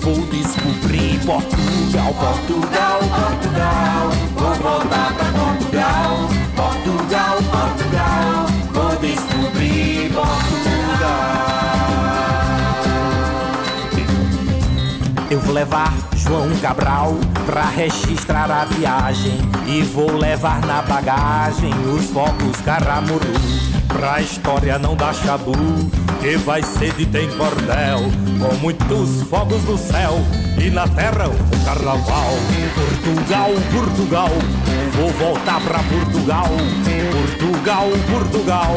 vou 0.00 0.26
descobrir 0.26 1.18
Portugal. 1.24 2.14
Portugal, 2.14 3.00
Portugal, 3.00 4.10
vou 4.34 4.54
voltar 4.54 5.12
pra 5.14 5.26
Portugal. 5.32 6.28
Portugal, 6.56 7.36
Portugal, 7.50 8.46
vou 8.72 8.96
descobrir 9.00 10.12
Portugal. 10.12 10.64
Eu 15.30 15.40
vou 15.40 15.54
levar 15.54 15.92
João 16.14 16.48
Cabral 16.60 17.14
pra 17.44 17.64
registrar 17.64 18.50
a 18.50 18.64
viagem 18.64 19.38
e 19.66 19.82
vou 19.82 20.16
levar 20.16 20.64
na 20.64 20.80
bagagem 20.82 21.72
os 21.94 22.04
fogos 22.10 22.60
Caramuru. 22.64 23.73
Pra 23.94 24.20
história 24.20 24.76
não 24.76 24.96
dar 24.96 25.14
chabu, 25.14 25.52
que 26.20 26.36
vai 26.38 26.60
ser 26.64 26.92
de 26.94 27.06
tem 27.06 27.28
cordel, 27.36 28.00
com 28.40 28.54
muitos 28.56 29.22
fogos 29.30 29.62
no 29.62 29.78
céu 29.78 30.18
e 30.60 30.68
na 30.68 30.88
terra 30.88 31.28
o 31.28 31.64
carnaval. 31.64 32.34
Portugal, 32.74 33.50
Portugal, 33.72 34.30
vou 34.94 35.10
voltar 35.12 35.60
pra 35.60 35.78
Portugal. 35.78 36.48
Portugal, 37.12 37.86
Portugal, 38.10 38.74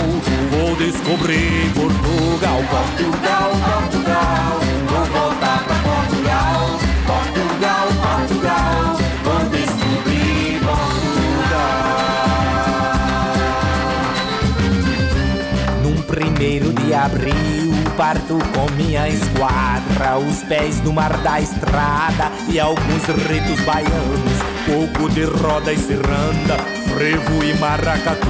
vou 0.51 0.75
descobrir 0.75 1.73
Portugal. 1.73 2.61
Portugal, 2.69 3.51
Portugal, 3.65 4.76
Abriu 16.97 17.71
o 17.71 17.91
parto 17.95 18.39
com 18.55 18.71
minha 18.73 19.07
esquadra, 19.07 20.17
os 20.17 20.41
pés 20.43 20.81
no 20.81 20.91
mar 20.91 21.15
da 21.17 21.39
estrada 21.39 22.31
e 22.49 22.59
alguns 22.59 23.05
ritos 23.05 23.63
baianos, 23.65 24.41
pouco 24.65 25.07
de 25.11 25.23
roda 25.25 25.71
e 25.71 25.77
ciranda, 25.77 26.57
frevo 26.87 27.43
e 27.43 27.53
maracatu, 27.59 28.27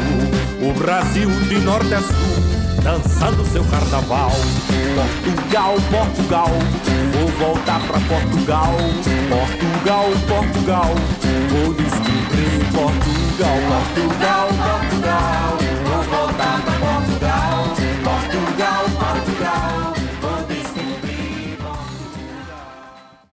o 0.61 0.73
Brasil 0.77 1.29
de 1.47 1.59
norte 1.59 1.93
a 1.93 2.01
sul, 2.01 2.83
dançando 2.83 3.45
seu 3.45 3.63
carnaval. 3.65 4.31
Portugal, 5.23 5.75
Portugal, 5.89 6.49
vou 7.13 7.27
voltar 7.39 7.79
pra 7.87 7.99
Portugal. 8.01 8.73
Portugal, 9.29 10.05
Portugal, 10.27 10.91
vou 11.51 11.73
descobrir 11.73 12.65
Portugal, 12.73 13.57
Portugal. 13.95 14.47
Portugal. 14.49 15.56